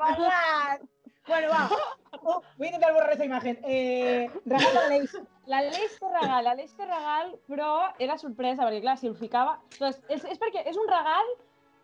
Ferran! 0.00 0.88
Bueno, 1.28 1.48
va. 1.50 1.68
Oh, 2.22 2.42
voy 2.56 2.66
a 2.66 2.70
intentar 2.70 2.92
borrar 2.94 3.12
esa 3.12 3.24
imagen. 3.24 3.58
Eh, 3.62 4.30
regalo 4.44 4.80
a 4.80 4.88
l'Eix. 4.88 5.12
La 5.46 5.60
L'Aleix 5.62 5.98
té 6.00 6.08
regal, 6.08 6.44
l'Aleix 6.44 6.72
té 6.74 6.86
regal, 6.86 7.28
però 7.46 7.68
era 7.98 8.16
sorpresa, 8.18 8.64
perquè 8.64 8.80
clar, 8.80 8.96
si 8.98 9.06
el 9.06 9.14
ficava... 9.16 9.58
Doncs 9.78 10.00
és, 10.08 10.24
és 10.24 10.40
perquè 10.40 10.64
és 10.66 10.76
un 10.80 10.88
regal 10.88 11.30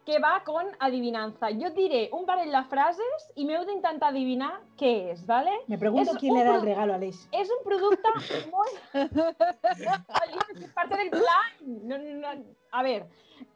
que 0.08 0.18
va 0.24 0.42
con 0.44 0.68
adivinanza. 0.84 1.52
Jo 1.60 1.68
et 1.70 1.76
diré 1.78 2.00
un 2.16 2.26
parell 2.28 2.52
de 2.52 2.62
frases 2.72 3.26
i 3.36 3.46
m'heu 3.48 3.64
d'intentar 3.68 4.10
adivinar 4.12 4.50
què 4.80 4.92
és, 5.14 5.24
¿vale? 5.28 5.54
Me 5.68 5.78
pregunto 5.78 6.16
Es 6.16 6.18
quién 6.18 6.36
da 6.40 6.56
el 6.56 6.66
regalo 6.66 6.96
a 6.96 7.00
l'Eix. 7.00 7.22
És 7.32 7.52
un 7.52 7.62
producte 7.64 8.14
molt... 8.52 8.76
És 8.92 10.72
parte 10.78 10.96
del 10.96 11.12
plan. 11.14 11.52
No, 11.84 12.00
no, 12.00 12.16
no. 12.20 12.34
A 12.72 12.82
veure, 12.84 13.08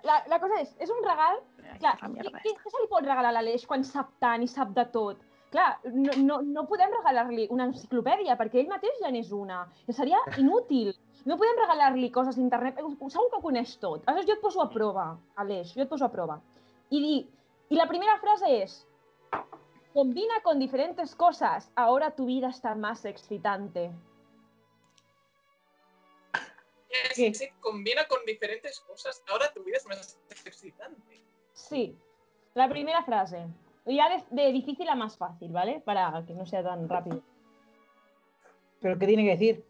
la, 0.04 0.22
la 0.28 0.40
cosa 0.40 0.60
és, 0.62 0.76
és 0.78 0.92
un 0.94 1.02
regal... 1.04 1.40
Clar, 1.78 1.98
què, 2.00 2.30
què, 2.42 2.52
què 2.62 2.70
se 2.72 2.80
li 2.80 2.88
pot 2.90 3.04
regalar 3.04 3.28
a 3.28 3.36
l'Aleix 3.36 3.66
quan 3.68 3.84
sap 3.84 4.14
tant 4.24 4.42
i 4.42 4.48
sap 4.48 4.72
de 4.76 4.86
tot? 4.94 5.20
Clar, 5.52 5.68
no, 5.88 6.12
no, 6.20 6.40
no 6.44 6.64
podem 6.68 6.92
regalar-li 6.92 7.46
una 7.54 7.68
enciclopèdia, 7.70 8.36
perquè 8.36 8.60
ell 8.60 8.72
mateix 8.72 8.98
ja 9.00 9.12
n'és 9.12 9.30
una. 9.32 9.62
Seria 9.88 10.20
inútil. 10.36 10.92
No 11.28 11.38
podem 11.40 11.56
regalar-li 11.62 12.10
coses 12.12 12.36
d'internet. 12.36 12.78
Eh, 12.78 13.08
Segur 13.08 13.30
que 13.30 13.40
ho 13.40 13.44
coneix 13.44 13.78
tot. 13.80 14.04
Aleshores, 14.04 14.28
jo 14.28 14.36
et 14.36 14.44
poso 14.44 14.64
a 14.64 14.68
prova, 14.72 15.08
Aleix, 15.40 15.72
jo 15.74 15.84
et 15.84 15.90
poso 15.90 16.04
a 16.04 16.12
prova. 16.12 16.38
I, 16.90 17.00
di, 17.00 17.16
i 17.72 17.80
la 17.80 17.88
primera 17.88 18.16
frase 18.20 18.52
és 18.60 18.78
Combina 19.92 20.40
con 20.42 20.58
diferentes 20.58 21.14
cosas, 21.14 21.72
ahora 21.74 22.14
tu 22.14 22.26
vida 22.26 22.50
está 22.50 22.74
más 22.74 23.04
excitante. 23.04 23.90
¿Qué? 27.14 27.34
se 27.34 27.52
combina 27.60 28.06
con 28.06 28.24
diferentes 28.24 28.80
cosas. 28.80 29.22
Ahora 29.28 29.52
tu 29.52 29.64
vida 29.64 29.78
es 29.78 29.86
más 29.86 30.18
excitante. 30.44 31.20
Sí, 31.52 31.98
la 32.54 32.68
primera 32.68 33.02
frase. 33.02 33.46
Ya 33.88 34.08
de, 34.08 34.24
de 34.30 34.52
difícil 34.52 34.88
a 34.88 34.94
más 34.94 35.16
fácil, 35.16 35.50
¿vale? 35.50 35.80
Para 35.80 36.24
que 36.26 36.34
no 36.34 36.44
sea 36.44 36.62
tan 36.62 36.88
rápido. 36.88 37.22
¿Pero 38.80 38.98
qué 38.98 39.06
tiene 39.06 39.24
que 39.24 39.30
decir? 39.30 39.64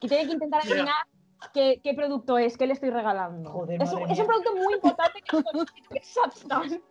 Y 0.00 0.08
tiene 0.08 0.26
que 0.26 0.32
intentar 0.32 0.60
adivinar 0.62 1.06
qué, 1.52 1.80
qué 1.82 1.94
producto 1.94 2.38
es, 2.38 2.56
qué 2.56 2.66
le 2.66 2.74
estoy 2.74 2.90
regalando. 2.90 3.50
Joder, 3.50 3.82
es, 3.82 3.92
un, 3.92 4.10
es 4.10 4.18
un 4.18 4.26
producto 4.26 4.54
muy 4.56 4.74
importante 4.74 5.22
que, 5.22 5.42
que 5.90 6.04
saps 6.04 6.46
tant. 6.46 6.82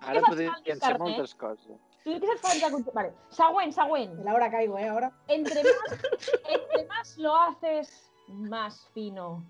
Ara 0.00 0.22
podríem 0.24 0.54
pensar 0.64 0.96
d'internet? 0.96 1.00
moltes 1.00 1.34
coses. 1.34 1.78
Tu 2.02 2.18
que 2.18 2.26
saps 2.26 2.40
fan 2.40 2.60
de 2.60 2.70
cultura. 2.72 2.94
Vale, 2.94 3.12
següent, 3.28 3.72
següent. 3.72 4.14
Caigo, 4.50 4.78
¿eh? 4.78 4.88
Ahora. 4.88 5.12
Entre 5.28 5.62
más, 5.62 6.00
entre 6.48 6.86
más 6.86 7.18
lo 7.18 7.36
haces, 7.36 8.10
más 8.28 8.88
fino. 8.94 9.42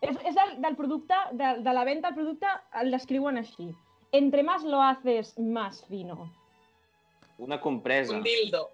És, 0.00 0.16
és 0.26 0.34
del, 0.34 0.56
del 0.60 0.74
producte, 0.74 1.14
de, 1.32 1.62
de 1.62 1.72
la 1.72 1.84
venda 1.84 2.10
del 2.10 2.16
producte, 2.16 2.46
el 2.80 2.90
descriuen 2.90 3.38
així. 3.38 3.70
Entre 4.12 4.42
más 4.42 4.62
lo 4.62 4.82
haces, 4.82 5.38
más 5.38 5.84
fino. 5.86 6.30
Una 7.38 7.60
compresa. 7.60 8.14
Un 8.14 8.22
dildo. 8.22 8.70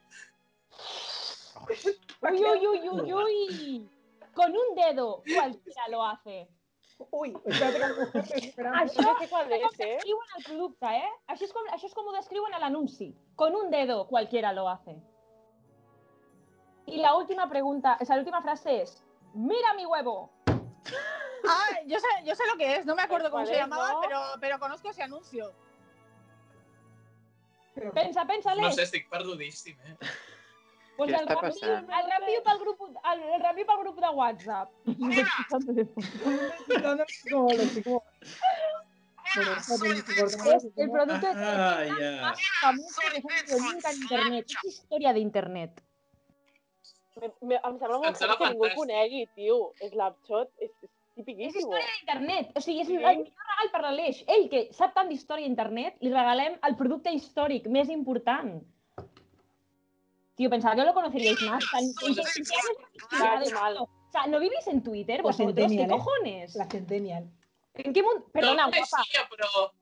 Uy, 2.22 2.45
uy, 2.45 2.66
uy, 2.66 2.89
uy, 2.89 3.12
uy. 3.14 3.91
Con 4.34 4.51
un 4.51 4.74
dedo 4.74 5.22
cualquiera 5.34 5.89
lo 5.89 6.05
hace. 6.05 6.49
Uy, 7.11 7.32
que 7.32 7.51
esperando. 7.51 8.80
Això 8.82 9.03
No 9.03 9.14
sé 9.20 9.28
qual 9.30 9.53
és 9.55 9.62
com 9.62 9.74
eh? 9.78 9.95
descriuen 9.95 10.32
el 10.36 10.45
producte, 10.45 10.91
eh? 10.99 11.11
Això 11.30 11.47
és, 11.47 11.53
com, 11.55 11.68
això 11.70 11.86
és 11.86 11.95
com 11.95 12.09
ho 12.11 12.14
descriuen 12.16 12.55
a 12.55 12.59
l'anunci. 12.64 13.12
Con 13.36 13.55
un 13.55 13.70
dedo 13.70 14.09
cualquiera 14.09 14.53
lo 14.53 14.68
hace. 14.68 14.97
Y 16.86 16.97
la 16.97 17.14
última 17.14 17.49
pregunta, 17.49 17.99
o 18.01 18.05
sea, 18.05 18.16
la 18.16 18.22
última 18.22 18.43
frase 18.43 18.82
es, 18.82 19.05
mira 19.34 19.74
mi 19.74 19.86
huevo. 19.86 20.30
Ah, 21.49 21.79
yo 21.87 21.99
sé, 22.01 22.07
yo 22.24 22.35
sé 22.35 22.43
lo 22.51 22.57
que 22.59 22.76
es, 22.76 22.85
no 22.85 22.95
me 22.97 23.03
acuerdo 23.03 23.31
cómo 23.31 23.45
¿Cuál 23.45 23.47
se 23.47 23.53
es, 23.55 23.59
llamaba, 23.61 23.93
no? 23.93 24.01
pero, 24.01 24.20
pero 24.41 24.59
conozco 24.59 24.91
ese 24.91 25.03
anuncio. 25.05 25.53
Pero- 27.74 27.93
Pensa, 27.93 28.26
pensa, 28.26 28.55
No 28.57 28.62
Alex. 28.62 28.74
sé, 28.74 28.83
estic 28.83 29.09
perdudíssim, 29.09 29.79
eh? 29.87 29.97
Pues 30.97 31.12
Què 31.12 31.14
el 31.20 31.29
està 31.29 31.37
passant? 31.41 31.87
el 31.95 32.09
review 32.11 32.43
pel 32.43 32.59
grup, 32.59 32.81
el, 33.12 33.20
el 33.39 33.66
pel 33.68 33.79
grup 33.85 34.01
de 34.03 34.09
WhatsApp. 34.18 34.68
No, 36.83 36.95
no, 36.97 37.05
como 37.31 37.53
lo 37.53 37.64
chico. 37.68 38.05
Pero 39.35 39.53
espérate, 39.53 40.20
cortamos 40.20 40.64
Es 40.64 40.72
el 40.76 40.91
producto 40.91 41.26
de 41.26 41.33
Ah, 41.37 41.85
ja. 41.87 42.20
más 42.22 42.41
famoso 42.61 43.01
que 43.12 43.22
fet 43.22 43.59
nunca 43.61 43.91
en 43.93 44.03
internet. 44.03 44.47
És 44.51 44.64
història 44.74 45.12
d'internet. 45.12 45.83
Me, 47.21 47.31
me, 47.43 47.57
em 47.57 47.79
sembla 47.79 47.99
molt 47.99 48.09
Em 48.23 48.37
que 48.39 48.49
ningú 48.53 48.64
el 48.69 48.75
conegui, 48.77 49.27
tio. 49.35 49.59
Snapchat 49.83 50.49
és, 50.59 50.71
és 50.71 50.89
És 51.19 51.25
tipiquíssim. 51.25 51.61
història 51.64 51.87
d'internet. 51.97 52.51
O 52.55 52.61
sigui, 52.62 52.81
és 52.85 52.87
Sí. 52.87 52.95
el 52.95 53.16
millor 53.23 53.47
regal 53.51 53.71
per 53.73 53.81
l'Aleix. 53.83 54.25
Ell, 54.29 54.49
que 54.49 54.69
sap 54.73 54.95
tant 54.95 55.09
d'història 55.11 55.47
d'internet, 55.47 55.97
li 56.01 56.12
regalem 56.12 56.59
el 56.62 56.77
producte 56.77 57.11
històric 57.11 57.66
més 57.66 57.89
important. 57.91 58.62
Tío, 60.37 60.49
pensaba 60.49 60.77
que 60.77 60.85
lo 60.85 60.95
conoceríais 60.95 61.43
más. 61.43 61.64
Tan, 61.73 61.83
qué 61.99 63.53
mal. 63.53 63.77
O 63.79 63.89
sea, 64.12 64.27
¿no 64.29 64.39
vivís 64.39 64.66
en 64.69 64.83
Twitter 64.83 65.21
Pues 65.23 65.37
vosotros? 65.37 65.73
¿Qué 65.73 65.83
¿eh? 65.83 65.89
cojones? 65.89 66.55
La 66.55 66.66
Centennial. 66.66 67.29
¿En 67.75 67.93
qué 67.93 68.03
mundo? 68.03 68.25
Perdona, 68.33 68.66
no 68.66 68.71
guapa. 68.71 68.87
coneixia, 68.91 69.29
però... 69.29 69.73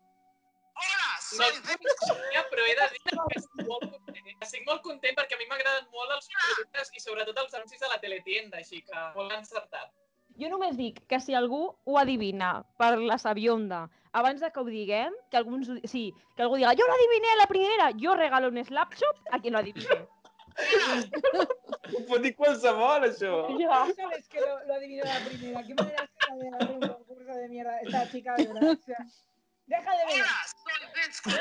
No 1.38 1.46
el 1.50 1.56
coneixia, 1.66 2.42
però 2.52 2.64
he 2.70 2.74
de 2.78 2.86
dir 2.94 3.00
que 3.02 3.38
estic 3.40 3.66
molt 3.66 3.84
content. 3.90 4.32
Estic 4.46 4.66
molt 4.68 4.82
content 4.84 5.16
perquè 5.18 5.34
a 5.34 5.38
mi 5.40 5.46
m'agraden 5.50 5.86
molt 5.92 6.12
els 6.16 6.28
productes 6.34 6.92
i 6.94 7.00
sobretot 7.02 7.38
els 7.42 7.54
anuncis 7.58 7.80
de 7.82 7.88
la 7.90 7.98
teletienda, 8.02 8.58
així 8.62 8.82
que 8.86 9.06
molt 9.16 9.32
encertat. 9.34 9.90
Jo 10.38 10.50
només 10.52 10.76
dic 10.76 11.00
que 11.08 11.18
si 11.24 11.34
algú 11.34 11.62
ho 11.84 11.98
adivina 11.98 12.50
per 12.78 12.98
la 13.00 13.16
sabionda 13.18 13.86
abans 14.12 14.40
de 14.40 14.50
que 14.52 14.60
ho 14.60 14.64
diguem, 14.68 15.14
que, 15.30 15.36
alguns, 15.40 15.68
ho- 15.72 15.80
sí, 15.88 16.12
que 16.36 16.42
algú 16.44 16.56
diga, 16.60 16.74
jo 16.76 16.86
l'adiviné 16.88 17.32
a 17.32 17.38
la 17.42 17.46
primera, 17.50 17.90
jo 17.96 18.14
regalo 18.14 18.48
un 18.52 18.62
Slapshot 18.64 19.32
a 19.32 19.40
qui 19.40 19.50
lo 19.50 19.58
adivine. 19.58 20.04
Ho 21.96 22.00
pot 22.08 22.22
dir 22.24 22.34
qualsevol, 22.36 23.04
això. 23.08 23.32
Ja. 23.60 23.80
¿Cómo 23.82 23.94
sabes 23.94 24.28
que 24.28 24.40
lo, 24.40 24.54
lo 24.66 24.74
adivinó 24.74 25.04
la 25.04 25.20
primera? 25.26 25.62
¿Qué 25.66 25.74
manera 25.74 26.02
de 26.06 26.48
hacer 26.48 26.70
un 26.74 26.80
concurso 26.88 27.32
de 27.34 27.48
mierda? 27.48 27.80
Esta 27.80 28.10
chica, 28.10 28.34
de 28.36 28.46
verdad. 28.46 28.70
O 28.72 28.84
sea, 28.86 29.06
deja 29.66 29.90
de 29.98 30.04
ver. 30.06 30.24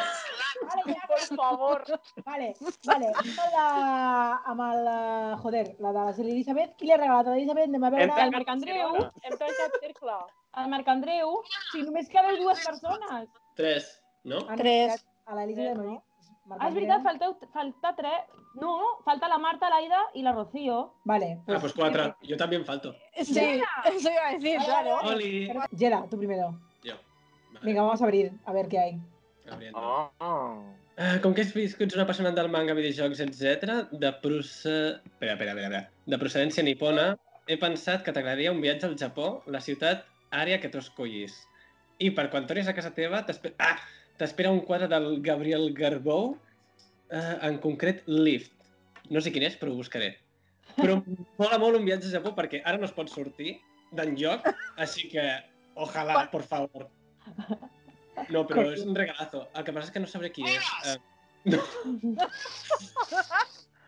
Vale, 0.65 0.93
ya, 0.93 1.07
Per 1.07 1.37
favor. 1.37 1.83
Vale, 2.25 2.53
vale. 2.85 3.11
La, 3.53 4.41
amb 4.45 4.61
la, 4.85 5.37
joder, 5.41 5.75
la 5.79 5.91
de 5.91 6.05
la 6.05 6.13
Elisabet. 6.25 6.75
Qui 6.77 6.85
li 6.87 6.93
ha 6.93 6.97
regalat 6.97 7.27
a 7.27 7.35
l'Elisabet? 7.35 7.67
Anem 7.69 7.83
a 7.83 7.91
veure. 7.93 8.17
El 8.25 8.31
Marc 8.31 8.49
Andreu, 8.49 8.95
Hem 9.23 9.37
tancat 9.37 9.77
cercle. 9.81 10.17
el 10.61 10.69
Marc 10.71 10.87
Andreu, 10.87 11.37
si 11.71 11.83
només 11.83 12.09
quedeu 12.09 12.37
dues 12.41 12.63
persones. 12.65 13.29
Tres, 13.55 13.89
no? 14.23 14.41
Han 14.49 14.57
Tres. 14.57 15.05
A 15.25 15.35
l'Elisabet 15.35 15.77
no. 15.77 16.01
Marc 16.45 16.61
Ah, 16.61 16.67
és 16.69 16.75
veritat, 16.75 17.01
falteu, 17.01 17.31
falta 17.53 17.95
tres. 17.97 18.27
No, 18.61 18.75
falta 19.03 19.27
la 19.27 19.37
Marta, 19.41 19.67
l'Aida 19.69 20.03
i 20.13 20.21
la 20.21 20.31
Rocío. 20.31 20.93
Vale. 21.03 21.41
Ah, 21.47 21.57
pues 21.59 21.73
cuatro. 21.73 22.15
Yo 22.21 22.37
también 22.37 22.63
falto. 22.65 22.93
Sí, 23.23 23.39
eso 23.85 24.09
iba 24.11 24.27
a 24.27 24.33
decir, 24.33 24.59
claro. 24.63 24.99
Oli. 25.09 25.49
Gela, 25.75 26.05
tú 26.09 26.17
primero. 26.17 26.53
Vale, 27.55 27.65
Venga, 27.65 27.81
vamos 27.81 28.01
a 28.01 28.05
abrir, 28.05 28.31
a 28.45 28.53
ver 28.53 28.67
qué 28.67 28.79
hay. 28.79 28.99
abriendo. 29.49 29.79
Oh. 29.79 30.63
Ah, 30.97 31.19
com 31.21 31.33
que 31.35 31.43
has 31.43 31.51
vist 31.53 31.77
que 31.77 31.83
ets 31.83 31.95
una 31.97 32.05
apassionat 32.05 32.35
del 32.37 32.49
manga, 32.49 32.73
videojocs, 32.73 33.19
etc, 33.19 33.91
de 33.91 34.11
proce... 34.23 34.75
Espera, 35.03 35.33
espera, 35.33 35.51
espera, 35.51 35.67
espera. 35.67 35.81
De 36.07 36.19
procedència 36.21 36.63
nipona, 36.63 37.09
he 37.51 37.57
pensat 37.61 38.05
que 38.05 38.13
t'agradaria 38.15 38.53
un 38.55 38.61
viatge 38.63 38.87
al 38.87 38.95
Japó, 38.99 39.27
la 39.51 39.61
ciutat 39.61 40.05
àrea 40.31 40.61
que 40.63 40.71
tu 40.71 40.79
escollis. 40.79 41.35
I 41.99 42.11
per 42.15 42.29
quan 42.31 42.47
tornis 42.47 42.71
a 42.71 42.75
casa 42.77 42.93
teva, 42.95 43.21
ah, 43.59 43.75
t'espera 44.19 44.53
un 44.55 44.63
quadre 44.65 44.87
del 44.91 45.19
Gabriel 45.25 45.69
Garbou, 45.75 46.37
eh, 47.11 47.35
en 47.49 47.59
concret 47.63 48.03
Lift. 48.07 48.53
No 49.11 49.21
sé 49.21 49.35
quin 49.35 49.45
és, 49.45 49.59
però 49.59 49.75
ho 49.75 49.79
buscaré. 49.83 50.15
Però 50.79 51.01
mola 51.37 51.59
molt 51.61 51.77
un 51.77 51.85
viatge 51.85 52.09
a 52.09 52.17
Japó 52.17 52.33
perquè 52.35 52.63
ara 52.65 52.79
no 52.79 52.87
es 52.87 52.95
pot 52.95 53.11
sortir 53.11 53.59
d'enlloc, 53.95 54.47
així 54.81 55.11
que 55.11 55.27
ojalà, 55.75 56.25
por 56.31 56.43
favor. 56.47 56.87
No, 58.29 58.47
pero 58.47 58.71
es 58.71 58.81
un 58.81 58.95
regalazo. 58.95 59.49
Lo 59.55 59.63
que 59.63 59.73
pasa 59.73 59.87
es 59.87 59.91
que 59.91 59.99
no 59.99 60.07
sabré 60.07 60.31
quién 60.31 60.47
es. 60.47 60.63
Uh, 60.85 60.99
no. 61.43 62.23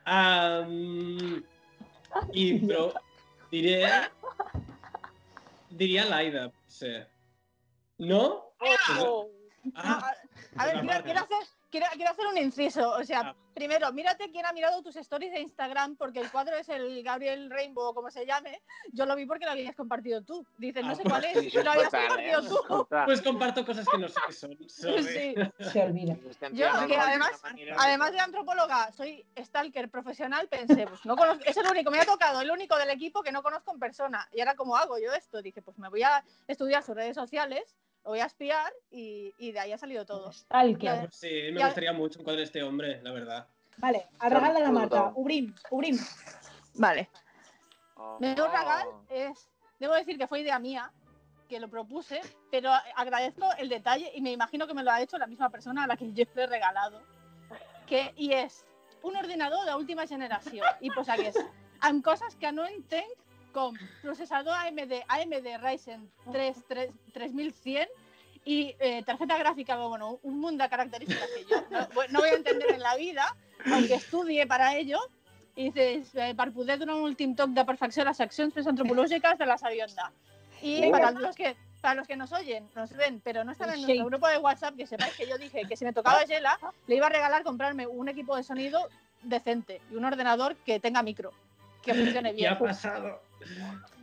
um, 0.68 1.44
y 2.34 2.60
pero 2.60 2.94
diré. 3.52 3.90
Diría 5.70 6.06
Laida, 6.06 6.52
sí. 6.68 6.92
¿No? 7.98 8.54
Oh. 9.00 9.30
Ah, 9.76 10.14
a, 10.56 10.64
a 10.64 10.66
ver, 10.66 10.82
quiero, 10.82 11.04
quiero, 11.04 11.20
hacer, 11.22 11.38
quiero, 11.70 11.86
quiero 11.94 12.12
hacer 12.12 12.28
un 12.28 12.38
inciso. 12.38 12.90
O 12.92 13.04
sea, 13.04 13.20
Ah. 13.22 13.36
primero, 13.54 13.92
mírate 13.92 14.30
quién 14.32 14.46
ha 14.46 14.54
mirado 14.54 14.82
tus 14.84 14.96
stories 14.96 15.32
de 15.32 15.40
Instagram, 15.42 15.96
porque 15.96 16.20
el 16.20 16.32
cuadro 16.32 16.56
es 16.58 16.70
el 16.70 17.02
Gabriel 17.04 17.50
Rainbow, 17.50 17.90
o 17.90 17.94
como 17.94 18.10
se 18.12 18.26
llame. 18.26 18.62
Yo 18.94 19.06
lo 19.06 19.16
vi 19.16 19.26
porque 19.26 19.46
lo 19.46 19.52
habías 19.52 19.76
compartido 19.76 20.22
tú. 20.24 20.46
Dices, 20.58 20.84
no 20.84 20.92
Ah, 20.92 20.96
sé 20.96 21.02
pues 21.04 21.14
cuál 21.14 21.26
es, 21.26 21.40
Sí, 21.40 21.50
això 21.50 21.64
lo 21.64 21.72
habías 21.72 21.86
fatal, 21.90 22.04
eh? 22.20 22.32
compartido 22.34 22.66
tú. 22.68 22.88
Pues 23.06 23.22
comparto 23.22 23.66
cosas 23.66 23.88
que 23.90 23.98
no 23.98 24.08
sé 24.08 24.20
qué 24.28 24.34
son. 24.34 24.58
Sí. 24.70 25.36
Se 25.72 25.82
olvida. 25.84 26.16
Yo, 26.54 26.88
que 26.88 26.98
además- 26.98 27.42
Además 27.78 28.12
de 28.12 28.20
antropóloga, 28.20 28.92
soy 28.92 29.26
stalker 29.38 29.90
profesional, 29.90 30.48
pensé, 30.48 30.86
pues 30.88 31.06
no 31.06 31.16
conozco, 31.16 31.44
es 31.46 31.58
el 31.58 31.66
único, 31.68 31.92
me 31.92 32.00
ha 32.00 32.06
tocado, 32.06 32.42
el 32.42 32.52
único 32.52 32.78
del 32.78 32.90
equipo 32.90 33.22
que 33.24 33.32
no 33.32 33.42
conozco 33.44 33.72
en 33.74 33.80
persona. 33.80 34.28
Y 34.34 34.40
ahora, 34.40 34.56
¿cómo 34.56 34.76
hago 34.76 34.98
yo 35.00 35.12
esto? 35.14 35.42
Dije, 35.42 35.62
pues 35.62 35.78
me 35.80 35.90
voy 35.90 36.04
a 36.04 36.24
estudiar 36.48 36.84
sus 36.84 36.96
redes 36.96 37.16
sociales, 37.16 37.76
lo 38.04 38.12
voy 38.12 38.20
a 38.20 38.26
espiar 38.26 38.72
y, 38.90 39.34
y 39.38 39.52
de 39.52 39.60
ahí 39.60 39.72
ha 39.74 39.78
salido 39.78 40.06
todo. 40.06 40.32
Stalker. 40.32 41.10
Sí, 41.12 41.30
me 41.52 41.60
Ya- 41.60 41.66
gustaría 41.66 41.94
mucho 41.94 42.20
un 42.20 42.24
cuadro 42.24 42.40
de 42.40 42.46
este 42.46 42.64
hombre, 42.64 43.02
la 43.02 43.12
verdad. 43.12 43.48
Vale, 43.78 44.08
el 44.22 44.32
regal 44.32 44.54
de 44.54 44.60
la 44.62 44.72
Marta. 44.72 45.04
Perdó. 45.04 45.14
Obrim, 45.20 45.54
obrim. 45.70 45.98
Vale. 46.76 47.10
Oh, 47.96 48.18
regal 48.20 48.88
oh. 48.88 49.04
es, 49.10 49.50
debo 49.80 49.94
decir 49.96 50.18
que 50.18 50.28
fue 50.28 50.42
idea 50.42 50.60
mía, 50.60 50.92
que 51.50 51.60
lo 51.60 51.70
propuse, 51.70 52.22
pero 52.52 52.72
agradezco 52.96 53.50
el 53.58 53.70
detalle 53.70 54.12
y 54.14 54.22
me 54.22 54.32
imagino 54.32 54.68
que 54.68 54.74
me 54.74 54.84
lo 54.84 54.92
ha 54.92 55.02
hecho 55.02 55.18
la 55.18 55.28
misma 55.28 55.50
persona 55.50 55.84
a 55.84 55.88
la 55.88 55.98
que 55.98 56.12
yo 56.14 56.26
le 56.36 56.44
he 56.44 56.48
regalado. 56.48 57.02
Que, 57.88 58.14
y 58.18 58.34
és 58.34 58.66
un 59.02 59.16
ordinador 59.16 59.66
de 59.66 59.74
última 59.74 60.06
generació. 60.06 60.66
I 60.82 60.90
posa 60.92 61.16
que 61.16 61.30
és 61.30 61.38
amb 61.80 62.04
coses 62.04 62.36
que 62.36 62.52
no 62.52 62.66
entenc 62.68 63.08
com 63.58 63.74
processador 64.04 64.54
AMD, 64.54 64.94
AMD 65.08 65.48
Ryzen 65.64 66.08
3, 66.32 66.58
3 66.68 66.92
3100 67.12 67.88
y 68.46 68.76
eh, 68.80 69.04
tarjeta 69.04 69.36
gráfica, 69.38 69.76
bueno, 69.78 70.20
un 70.22 70.40
mundo 70.40 70.64
de 70.64 70.70
características 70.70 71.28
que 71.36 71.46
yo 71.50 71.64
no, 71.72 71.88
no 72.12 72.20
voy 72.20 72.30
a 72.30 72.34
entender 72.34 72.72
en 72.72 72.80
la 72.80 72.96
vida, 72.96 73.36
aunque 73.66 73.96
estudie 73.96 74.46
para 74.46 74.76
ello, 74.76 75.00
i 75.58 75.72
dices, 75.72 76.14
eh, 76.14 76.36
per 76.38 76.52
poder 76.54 76.78
donar 76.78 76.96
un 76.96 77.08
últim 77.10 77.34
toc 77.36 77.50
de 77.50 77.64
perfecció 77.66 78.04
a 78.04 78.12
les 78.12 78.20
seccions 78.22 78.68
antropològiques 78.70 79.40
de 79.40 79.46
la 79.50 79.58
Sabionda. 79.58 80.12
Y 80.62 80.92
para 80.92 81.10
los 81.12 81.36
que 81.36 81.56
para 81.82 81.96
los 81.96 82.08
que 82.08 82.16
nos 82.16 82.32
oyen, 82.32 82.70
nos 82.76 82.94
ven, 82.94 83.22
pero 83.24 83.44
no 83.44 83.52
están 83.52 83.74
en 83.74 83.82
nuestro 83.82 84.06
grupo 84.06 84.28
de 84.28 84.38
WhatsApp, 84.38 84.76
que 84.76 84.86
sepáis 84.86 85.16
que 85.16 85.28
yo 85.28 85.38
dije 85.38 85.64
que 85.68 85.76
si 85.76 85.86
me 85.86 85.94
tocaba 85.94 86.24
Yela, 86.26 86.60
le 86.86 86.96
iba 86.96 87.08
a 87.08 87.10
regalar 87.10 87.44
comprarme 87.44 87.88
un 87.88 88.08
equipo 88.08 88.36
de 88.36 88.44
sonido 88.44 88.88
decente 89.24 89.82
y 89.92 89.96
un 89.96 90.06
ordenador 90.06 90.56
que 90.58 90.80
tenga 90.80 91.02
micro, 91.02 91.32
que 91.82 91.94
funcione 91.94 92.30
¿Qué 92.30 92.36
bien. 92.36 92.54
ha 92.54 92.60
pasado? 92.60 93.22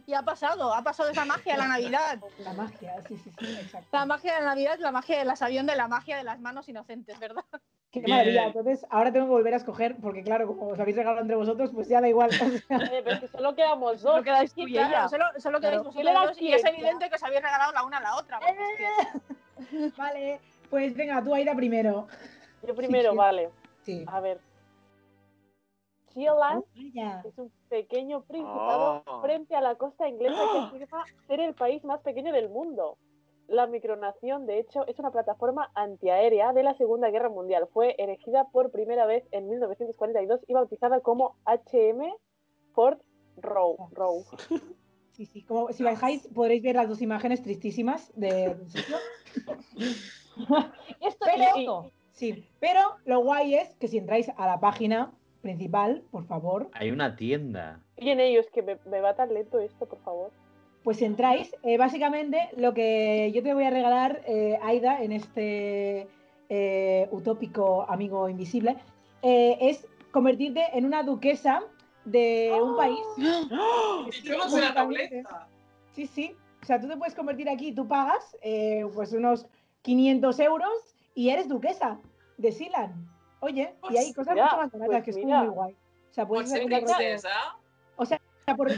Y 0.07 0.12
ha 0.14 0.22
pasado, 0.22 0.74
ha 0.74 0.82
pasado 0.82 1.09
esa 1.09 1.24
magia 1.24 1.55
de 1.55 1.59
la 1.61 1.68
Navidad. 1.68 2.20
La 2.39 2.53
magia, 2.53 2.95
sí, 3.09 3.16
sí, 3.18 3.30
sí, 3.39 3.57
exacto. 3.59 3.89
La 3.93 4.05
magia 4.07 4.35
de 4.35 4.41
la 4.41 4.47
Navidad, 4.49 4.78
la 4.78 4.93
magia 4.93 5.18
de 5.18 5.24
la 5.24 5.35
Sabionda 5.37 5.72
y 5.74 5.76
la 5.78 5.89
magia 5.89 6.16
de 6.18 6.24
las 6.24 6.39
manos 6.41 6.68
inocentes, 6.68 7.18
¿verdad? 7.18 7.45
Qué 7.91 8.01
Bien. 8.01 8.11
maravilla. 8.11 8.47
Entonces, 8.47 8.85
ahora 8.91 9.12
tengo 9.12 9.26
que 9.26 9.32
volver 9.32 9.55
a 9.55 9.57
escoger, 9.57 9.97
porque 10.03 10.22
claro, 10.22 10.47
como 10.47 10.66
os 10.72 10.78
habéis 10.80 10.97
regalado 10.97 11.22
entre 11.22 11.37
vosotros, 11.37 11.70
pues 11.72 11.89
ya 11.89 12.01
da 12.01 12.09
igual. 12.09 12.28
O 12.30 12.32
sea, 12.32 12.47
Oye, 12.93 13.03
pero 13.03 13.12
es 13.12 13.20
que 13.20 13.28
solo 13.28 13.55
quedamos 13.55 14.03
dos. 14.03 14.12
Solo 14.12 14.22
quedáis 14.24 14.53
tú 14.53 14.66
y 14.68 14.72
claro. 14.72 15.09
Solo, 15.09 15.24
solo 15.39 15.61
quedáis 15.61 15.78
Claro. 15.80 15.85
vosotros 15.85 15.95
¿Quién 15.95 16.09
era 16.09 16.26
dos 16.26 16.43
y 16.43 16.53
es 16.53 16.64
evidente 16.64 17.09
que 17.09 17.14
os 17.14 17.22
habéis 17.22 17.43
regalado 17.43 17.72
la 17.72 17.85
una 17.85 17.97
a 17.99 18.03
la 18.03 18.16
otra. 18.16 18.41
es 18.41 18.57
que- 18.76 19.93
vale, 19.97 20.41
pues 20.68 20.95
venga, 20.95 21.22
tú 21.24 21.35
Aida 21.35 21.55
primero. 21.55 22.09
Yo 22.66 22.74
primero, 22.74 23.12
sí. 23.12 23.16
vale. 23.16 23.51
Sí. 23.85 24.05
A 24.09 24.20
ver. 24.20 24.41
Es 26.16 27.39
un 27.39 27.51
pequeño 27.79 28.22
principado 28.22 29.03
Oh. 29.07 29.20
frente 29.20 29.57
a 29.57 29.61
la 29.61 29.75
costa 29.75 30.09
inglesa 30.09 30.39
que 30.53 30.59
afirma 30.87 31.05
ser 31.27 31.41
el 31.41 31.55
país 31.55 31.83
más 31.85 32.01
pequeño 32.03 32.33
del 32.33 32.49
mundo. 32.49 32.97
La 33.49 33.66
micronación, 33.66 34.47
de 34.47 34.61
hecho, 34.61 34.87
es 34.87 34.99
una 35.01 35.11
plataforma 35.11 35.70
antiaérea 35.75 36.53
de 36.53 36.62
la 36.62 36.75
Segunda 36.75 37.11
Guerra 37.11 37.29
Mundial. 37.29 37.68
Fue 37.72 37.97
erigida 37.99 38.45
por 38.53 38.70
primera 38.70 39.07
vez 39.07 39.25
en 39.33 39.49
1942 39.51 40.41
y 40.47 40.55
bautizada 40.55 41.01
como 41.01 41.35
HM 41.45 42.14
Fort 42.75 43.03
Row. 43.37 43.89
Row. 43.93 44.25
Sí, 45.11 45.27
sí. 45.27 45.43
Como, 45.43 45.72
si 45.72 45.83
bajáis, 45.83 46.27
podréis 46.29 46.62
ver 46.62 46.77
las 46.77 46.89
dos 46.89 47.03
imágenes 47.03 47.43
tristísimas 47.43 48.12
de-. 48.16 48.57
Esto 51.01 51.27
Pero- 51.27 51.57
y 51.57 51.61
esto. 51.61 51.91
Sí, 52.12 52.47
pero 52.61 52.81
lo 53.07 53.25
guay 53.25 53.57
es 53.57 53.75
que 53.75 53.89
si 53.89 53.99
entráis 53.99 54.31
a 54.37 54.47
la 54.47 54.61
página 54.61 55.12
principal, 55.45 56.03
por 56.11 56.24
favor, 56.26 56.68
Hay 56.72 56.90
una 56.90 57.14
tienda. 57.14 57.78
Y 57.97 58.09
en 58.11 58.18
ellos, 58.18 58.47
que 58.53 58.62
me, 58.62 58.76
me 58.86 59.01
va 59.01 59.14
tan 59.14 59.32
lento 59.32 59.61
esto, 59.61 59.86
por 59.86 60.01
favor. 60.01 60.30
pues 60.82 61.01
entráis. 61.03 61.55
Eh, 61.62 61.78
básicamente, 61.78 62.38
lo 62.57 62.74
que 62.74 63.30
yo 63.32 63.42
te 63.42 63.55
voy 63.55 63.64
a 63.64 63.70
regalar, 63.70 64.22
eh, 64.26 64.59
Aida, 64.62 65.03
en 65.03 65.12
este 65.12 66.09
eh, 66.49 67.09
utópico 67.12 67.86
amigo 67.88 68.28
invisible, 68.28 68.76
eh, 69.22 69.57
es 69.61 69.86
convertirte 70.11 70.62
en 70.76 70.84
una 70.84 71.03
duquesa 71.03 71.62
de 72.05 72.53
un 72.61 72.76
país. 72.76 72.99
Títulos 74.22 74.53
de 74.53 74.61
la 74.61 74.72
nobleza. 74.72 75.49
Sí, 75.92 76.07
sí. 76.07 76.34
O 76.62 76.66
sea, 76.66 76.80
tú 76.80 76.88
te 76.88 76.97
puedes 76.97 77.14
convertir 77.14 77.49
aquí, 77.49 77.72
tú 77.72 77.86
pagas 77.86 78.36
eh, 78.42 78.84
pues 78.95 79.12
unos 79.12 79.47
500 79.82 80.40
euros 80.40 80.72
y 81.14 81.28
eres 81.30 81.49
duquesa 81.49 81.99
de 82.38 82.53
Silan. 82.53 83.09
Oye, 83.45 83.74
y 83.90 83.97
hay 83.99 84.12
cosas 84.14 84.34
mucho 84.34 84.57
más 84.57 84.72
baratas 84.72 84.86
pues 84.88 85.05
que 85.05 85.11
es 85.11 85.16
muy 85.18 85.47
guay. 85.49 85.72
O 85.72 86.14
sea, 86.14 86.26
puedes 86.26 86.51
hacer 86.53 86.62
rollo- 86.66 86.84
princesa? 86.97 87.57
o 87.97 88.05
sea, 88.07 88.20
por, 88.57 88.70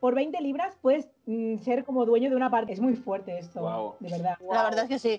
por 0.00 0.14
20 0.14 0.40
libras 0.40 0.76
puedes 0.80 1.08
mm, 1.26 1.58
ser 1.58 1.84
como 1.84 2.04
dueño 2.06 2.30
de 2.30 2.36
una 2.36 2.50
parte. 2.50 2.72
Es 2.72 2.80
muy 2.80 2.94
fuerte 2.96 3.38
esto, 3.38 3.60
Guau. 3.60 3.96
de 4.00 4.10
verdad. 4.10 4.38
La 4.50 4.62
verdad 4.64 4.84
es 4.84 4.88
que 4.88 4.98
sí. 4.98 5.18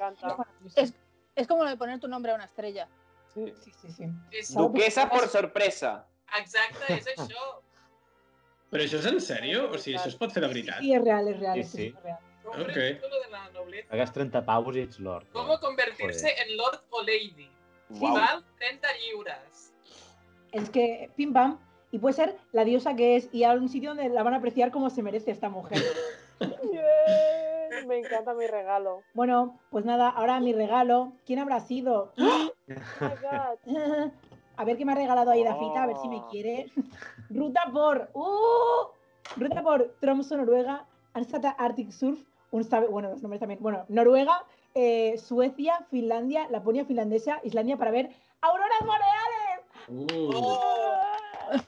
Es- 0.75 0.93
Es 1.33 1.47
como 1.47 1.63
lo 1.63 1.69
de 1.69 1.77
poner 1.77 1.97
tu 1.99 2.09
nombre 2.09 2.33
a 2.33 2.35
una 2.35 2.43
estrella. 2.43 2.89
Sí, 3.33 3.53
sí, 3.61 3.89
sí. 3.89 4.03
És... 4.31 4.53
Duquesa 4.53 5.09
por 5.09 5.29
sorpresa. 5.29 6.05
Exacte, 6.37 6.93
és 6.97 7.07
això. 7.07 7.61
Però 8.71 8.83
això 8.83 8.99
és 8.99 9.07
en 9.07 9.21
sèrio? 9.23 9.69
O 9.71 9.77
sigui, 9.79 9.95
això 9.95 10.09
es 10.11 10.17
pot 10.19 10.31
fer 10.35 10.43
de 10.43 10.49
veritat? 10.51 10.81
Sí, 10.83 10.91
es 10.93 11.01
real, 11.01 11.29
es 11.31 11.39
real. 11.39 11.55
Sí, 11.55 11.63
sí. 11.63 11.85
es 11.95 12.03
real. 12.03 12.19
Compre 12.43 12.63
Ok. 12.73 12.77
el 12.77 12.95
título 12.99 13.21
de 13.23 13.29
la 13.31 13.49
nobleza. 13.51 13.89
Pagas 13.95 14.11
30 14.11 14.43
pavos 14.45 14.75
ets 14.75 14.99
lord. 14.99 15.25
¿Cómo 15.31 15.57
convertirse 15.61 16.35
en 16.43 16.57
Lord 16.57 16.81
o 16.89 17.01
Lady? 17.01 17.49
Uau. 17.99 18.13
Val 18.13 18.43
30 18.59 18.87
lliures. 18.97 19.73
Es 20.51 20.69
que, 20.69 21.09
pim 21.15 21.33
pam, 21.33 21.57
y 21.91 21.99
puede 21.99 22.13
ser 22.13 22.37
la 22.51 22.63
diosa 22.63 22.95
que 22.95 23.15
es 23.15 23.29
y 23.33 23.43
a 23.43 23.51
un 23.53 23.69
sitio 23.69 23.89
donde 23.91 24.09
la 24.09 24.23
van 24.23 24.33
a 24.33 24.37
apreciar 24.37 24.71
como 24.71 24.89
se 24.89 25.01
merece 25.03 25.31
esta 25.31 25.49
mujer. 25.49 25.81
Me 27.87 27.97
encanta 27.99 28.33
mi 28.33 28.47
regalo. 28.47 29.01
Bueno, 29.13 29.59
pues 29.69 29.85
nada, 29.85 30.09
ahora 30.09 30.39
mi 30.39 30.53
regalo. 30.53 31.13
¿Quién 31.25 31.39
habrá 31.39 31.59
sido? 31.59 32.13
Oh 32.17 32.51
my 32.67 33.07
God. 33.21 34.11
A 34.57 34.63
ver 34.63 34.77
qué 34.77 34.85
me 34.85 34.91
ha 34.91 34.95
regalado 34.95 35.31
Aida 35.31 35.55
Fita, 35.55 35.83
a 35.83 35.87
ver 35.87 35.97
si 35.97 36.07
me 36.07 36.17
Oh. 36.17 36.27
quiere. 36.29 36.67
Ruta 37.29 37.63
por. 37.73 38.09
¡Uh! 38.13 38.87
Ruta 39.37 39.61
por 39.63 39.95
Tromso, 39.99 40.37
Noruega. 40.37 40.85
Ansata 41.13 41.49
Arctic 41.51 41.91
Surf. 41.91 42.19
Un 42.51 42.63
sabe- 42.63 42.87
bueno, 42.87 43.09
los 43.09 43.21
nombres 43.21 43.39
también. 43.39 43.59
Bueno, 43.61 43.85
Noruega, 43.89 44.45
eh, 44.75 45.17
Suecia, 45.17 45.85
Finlandia, 45.89 46.47
Laponia 46.49 46.85
finlandesa, 46.85 47.39
Islandia 47.43 47.77
para 47.77 47.91
ver 47.91 48.09
auroras 48.41 48.79
boreales. 48.81 49.61
Uh, 49.89 51.59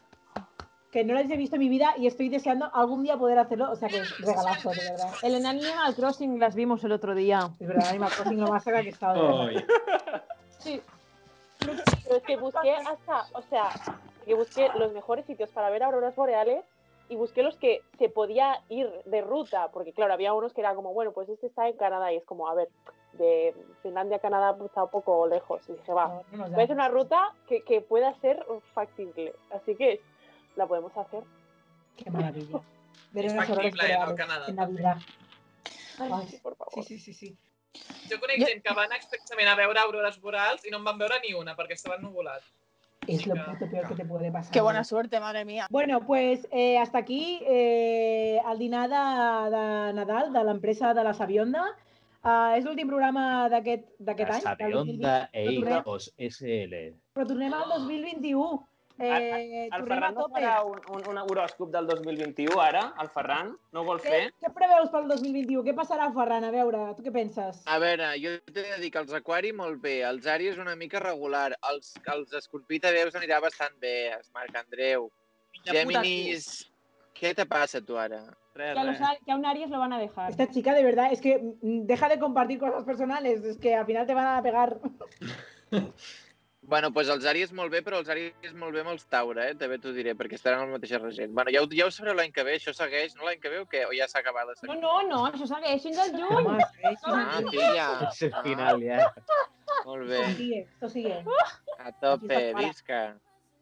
Que 0.91 1.03
no 1.03 1.15
las 1.15 1.27
he 1.27 1.37
visto 1.37 1.55
en 1.55 1.61
mi 1.61 1.69
vida 1.69 1.95
y 1.97 2.05
estoy 2.05 2.29
deseando 2.29 2.69
algún 2.71 3.01
día 3.01 3.17
poder 3.17 3.39
hacerlo. 3.39 3.71
O 3.71 3.75
sea 3.75 3.89
que 3.89 3.97
es 3.97 4.17
regalazo, 4.19 4.69
de 4.69 4.91
verdad. 4.91 5.09
El 5.23 5.33
en 5.33 5.45
Animal 5.47 5.95
Crossing 5.95 6.39
las 6.39 6.53
vimos 6.53 6.83
el 6.83 6.91
otro 6.91 7.15
día. 7.15 7.49
Es 7.59 7.67
verdad, 7.67 7.87
Animal 7.89 8.11
Crossing 8.11 8.39
lo 8.39 8.47
más 8.47 8.63
saga 8.63 8.81
que 8.81 8.89
he 8.89 8.91
estado. 8.91 9.47
de 9.47 9.55
verdad. 9.55 9.65
Ai. 10.13 10.21
Sí. 10.59 10.81
Pero 11.59 12.17
es 12.17 12.23
que 12.23 12.37
busqué 12.37 12.75
hasta, 12.75 13.25
o 13.33 13.41
sea, 13.41 13.69
que 14.23 14.35
busqué 14.35 14.69
los 14.77 14.93
mejores 14.93 15.25
sitios 15.25 15.49
para 15.49 15.69
ver 15.71 15.81
auroras 15.81 16.15
boreales 16.15 16.63
y 17.09 17.15
busqué 17.15 17.43
los 17.43 17.55
que 17.57 17.81
se 17.99 18.09
podía 18.09 18.61
ir 18.69 18.89
de 19.05 19.21
ruta, 19.21 19.69
porque 19.71 19.93
claro, 19.93 20.13
había 20.13 20.33
unos 20.33 20.53
que 20.53 20.61
era 20.61 20.73
como, 20.75 20.93
bueno, 20.93 21.11
pues 21.11 21.29
este 21.29 21.47
está 21.47 21.67
en 21.67 21.77
Canadá 21.77 22.11
y 22.13 22.17
es 22.17 22.23
como, 22.25 22.47
a 22.47 22.53
ver, 22.55 22.69
de 23.13 23.53
Finlandia 23.83 24.17
a 24.17 24.19
Canadá 24.19 24.55
pues, 24.57 24.69
está 24.69 24.83
un 24.85 24.89
poco 24.89 25.27
lejos. 25.27 25.61
Y 25.69 25.73
dije, 25.73 25.93
va, 25.93 26.23
No, 26.31 26.37
no 26.37 26.49
voy 26.49 26.61
a 26.61 26.63
hacer 26.63 26.75
una 26.75 26.87
ruta 26.89 27.33
que, 27.47 27.61
que 27.63 27.81
pueda 27.81 28.13
ser 28.21 28.43
factible. 28.73 29.33
Así 29.51 29.75
que 29.75 30.01
la 30.55 30.65
podemos 30.65 30.95
hacer. 30.97 31.23
Qué 31.97 32.09
maravilla. 32.09 32.59
Ver 33.11 33.25
Es 33.25 33.35
factible. 33.35 33.97
No, 33.99 34.15
Canadá 34.15 34.45
en 34.47 34.55
Navidad. 34.55 34.97
Ai, 35.99 36.27
Sí, 36.27 36.37
por 36.41 36.55
favor. 36.55 36.73
sí, 36.73 36.81
sí, 36.83 36.97
sí, 36.99 37.13
sí. 37.13 37.37
Jo 38.09 38.19
conec 38.19 38.39
Jo- 38.41 38.47
gent 38.47 38.63
que 38.63 38.73
va 38.73 38.83
anar 38.85 38.97
expressament 38.97 39.47
a 39.49 39.55
veure 39.55 39.79
aurores 39.81 40.19
boreals 40.21 40.65
i 40.65 40.71
no 40.71 40.77
en 40.77 40.83
van 40.85 40.97
veure 40.97 41.19
ni 41.23 41.33
una 41.37 41.55
perquè 41.57 41.73
estaven 41.77 42.01
nubulats. 42.01 42.45
Es 43.07 43.25
lo 43.27 43.35
puto 43.35 43.69
peor 43.69 43.87
que 43.87 43.95
te 43.95 44.05
puede 44.05 44.31
pasar. 44.31 44.51
Qué 44.51 44.61
buena 44.61 44.83
suerte, 44.83 45.19
madre 45.19 45.45
mía. 45.45 45.67
Bueno, 45.69 46.01
pues 46.05 46.47
eh, 46.51 46.77
hasta 46.77 46.97
aquí 46.99 47.39
eh, 47.45 48.39
el 48.51 48.59
dinar 48.59 48.89
de, 48.89 49.55
de 49.55 49.93
Nadal 49.93 50.31
de 50.33 50.43
l'empresa 50.43 50.93
de 50.93 51.03
la 51.03 51.13
Sabionda. 51.13 51.65
Uh, 52.23 52.55
és 52.55 52.63
l'últim 52.63 52.87
programa 52.87 53.49
d'aquest 53.51 53.81
La 53.99 54.13
any. 54.13 54.43
del 54.55 54.71
2020, 54.71 55.03
Sabionda 55.03 55.29
e 55.33 55.41
Però 55.43 55.55
tornem- 55.57 55.81
Hijos 55.81 56.05
SL. 56.17 56.75
Però 57.13 57.25
tornem 57.27 57.53
al 57.53 57.67
2021. 57.73 58.61
Eh, 58.99 59.69
El 59.73 59.85
Ferran 59.87 60.13
no 60.13 60.27
farà 60.29 60.59
un, 60.67 60.77
un, 60.93 61.05
un 61.09 61.17
horòscop 61.23 61.71
del 61.73 61.87
2021 61.89 62.59
ara? 62.61 62.83
El 63.01 63.09
Ferran 63.09 63.49
no 63.73 63.81
ho 63.81 63.85
vol 63.87 64.01
Què, 64.03 64.11
fer? 64.11 64.19
què 64.43 64.51
preveus 64.53 64.91
pel 64.93 65.07
2021? 65.09 65.63
Què 65.65 65.73
passarà, 65.77 66.11
Ferran? 66.13 66.45
A 66.45 66.51
veure, 66.53 66.83
tu 66.97 67.05
què 67.05 67.13
penses? 67.15 67.63
A 67.65 67.79
veure, 67.81 68.11
jo 68.21 68.35
t'he 68.51 68.67
de 68.67 68.77
dir 68.83 68.91
que 68.93 69.01
els 69.01 69.15
Aquari 69.17 69.51
molt 69.55 69.81
bé, 69.81 69.95
els 70.05 70.29
Àries 70.29 70.61
una 70.61 70.75
mica 70.77 71.01
regular, 71.01 71.55
els, 71.71 71.95
els 72.13 72.37
Escorpí 72.37 72.79
també 72.83 73.01
us 73.09 73.17
anirà 73.17 73.41
bastant 73.41 73.73
bé, 73.81 74.13
els 74.13 74.29
Marc 74.37 74.61
Andreu. 74.61 75.09
Géminis, 75.65 76.53
què 77.17 77.33
te 77.33 77.45
passa 77.49 77.81
tu 77.81 77.97
ara? 77.97 78.21
Res, 78.53 78.75
Que 78.75 78.79
a, 78.79 78.83
los, 78.85 78.97
que 79.25 79.31
a 79.31 79.35
un 79.35 79.45
Aries 79.49 79.71
lo 79.71 79.79
van 79.79 79.93
a 79.93 79.99
dejar. 79.99 80.29
Esta 80.29 80.47
chica, 80.51 80.75
de 80.75 80.83
verdad, 80.83 81.11
es 81.11 81.21
que 81.21 81.39
mm, 81.39 81.87
deja 81.89 82.09
de 82.09 82.19
compartir 82.19 82.59
cosas 82.59 82.83
personales, 82.83 83.43
es 83.43 83.57
que 83.57 83.73
al 83.73 83.87
final 83.87 84.05
te 84.05 84.13
van 84.13 84.27
a 84.37 84.43
pegar. 84.43 84.77
Bueno, 86.65 86.89
doncs 86.95 87.09
els 87.11 87.25
Àries 87.27 87.51
molt 87.53 87.71
bé, 87.73 87.81
però 87.83 87.97
els 87.99 88.07
Àries 88.09 88.53
molt 88.55 88.73
bé 88.73 88.79
amb 88.81 88.93
els 88.93 89.03
Taure, 89.11 89.49
eh? 89.51 89.55
també 89.59 89.77
t'ho 89.83 89.91
diré, 89.93 90.13
perquè 90.15 90.37
estaran 90.39 90.61
al 90.63 90.71
mateix 90.71 90.93
regent. 91.01 91.33
Bueno, 91.35 91.51
ja 91.51 91.61
ho, 91.61 91.67
ja 91.75 91.85
ho 91.85 91.91
sabreu 91.91 92.15
l'any 92.15 92.31
que 92.31 92.45
ve, 92.47 92.55
això 92.55 92.71
segueix, 92.73 93.15
no 93.19 93.27
l'any 93.27 93.41
que 93.43 93.51
ve 93.51 93.59
o 93.59 93.65
què? 93.69 93.83
O 93.89 93.91
ja 93.97 94.07
s'ha 94.07 94.21
acabat 94.23 94.47
la 94.47 94.55
No, 94.71 94.77
no, 94.79 94.93
no, 95.09 95.19
això 95.27 95.45
segueix 95.49 95.83
fins 95.83 95.99
al 95.99 96.15
juny. 96.15 96.47
Home, 96.47 96.63
Ah, 97.11 97.41
sí. 97.41 97.51
filla. 97.51 97.89
És 98.13 98.21
el 98.29 98.33
final, 98.47 98.81
ja. 98.87 99.11
Molt 99.85 100.07
bé, 100.07 100.21
Esto 100.23 100.37
sigue, 100.39 100.59
esto 100.63 100.89
sigue. 100.89 101.21
a 101.79 101.91
tope, 101.99 102.41
visca. 102.61 103.03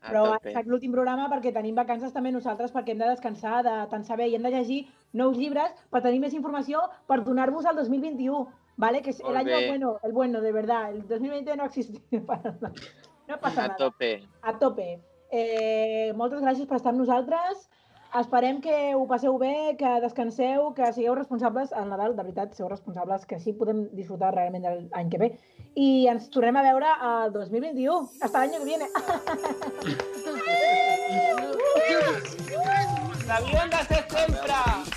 A 0.02 0.10
Però 0.10 0.22
ha 0.32 0.38
tope. 0.40 0.50
estat 0.50 0.66
l'últim 0.66 0.92
programa 0.94 1.28
perquè 1.30 1.52
tenim 1.54 1.76
vacances 1.78 2.14
també 2.14 2.32
nosaltres, 2.34 2.72
perquè 2.74 2.94
hem 2.96 2.98
de 3.02 3.10
descansar 3.12 3.60
de 3.66 3.74
tant 3.90 4.04
saber 4.06 4.30
i 4.32 4.36
hem 4.36 4.42
de 4.42 4.50
llegir 4.50 4.80
nous 5.14 5.38
llibres 5.38 5.74
per 5.92 6.02
tenir 6.02 6.20
més 6.24 6.34
informació 6.34 6.82
per 7.08 7.20
donar-vos 7.24 7.66
al 7.70 7.76
2021, 7.78 8.48
¿vale? 8.78 9.02
Que 9.02 9.10
es 9.12 9.20
el 9.20 9.36
año 9.36 9.56
bueno, 9.68 10.00
el 10.04 10.12
bueno, 10.14 10.42
de 10.42 10.52
verdad. 10.52 10.92
El 10.92 11.08
2020 11.08 11.56
no 11.58 11.66
existe 11.66 12.20
para 12.28 12.52
nada. 12.52 12.72
No 13.28 13.40
passa 13.40 13.64
A 13.66 13.68
nada. 13.68 13.78
tope. 13.78 14.28
A 14.42 14.58
tope. 14.60 15.00
Eh, 15.32 16.12
moltes 16.18 16.42
gràcies 16.42 16.68
per 16.68 16.76
estar 16.78 16.92
amb 16.92 17.00
nosaltres. 17.00 17.70
Esperem 18.20 18.58
que 18.60 18.92
ho 18.94 19.06
passeu 19.08 19.38
bé, 19.40 19.78
que 19.80 19.88
descanseu, 20.04 20.74
que 20.76 20.90
sigueu 20.92 21.16
responsables 21.16 21.72
al 21.72 21.88
Nadal, 21.88 22.12
de 22.18 22.24
veritat, 22.26 22.52
sigueu 22.52 22.68
responsables, 22.68 23.24
que 23.26 23.38
així 23.38 23.54
podem 23.56 23.86
disfrutar 23.96 24.34
realment 24.36 24.66
de 24.68 24.74
l'any 24.92 25.08
que 25.14 25.18
ve. 25.22 25.30
I 25.80 26.08
ens 26.12 26.28
tornem 26.30 26.58
a 26.60 26.66
veure 26.68 26.92
al 27.00 27.32
2021. 27.32 28.10
Hasta 28.20 28.44
el 28.44 28.50
año 28.50 28.60
que 28.60 28.66
viene. 28.66 28.88
¡Sabionda 33.26 33.80
se 33.86 33.96
sempre! 33.96 34.91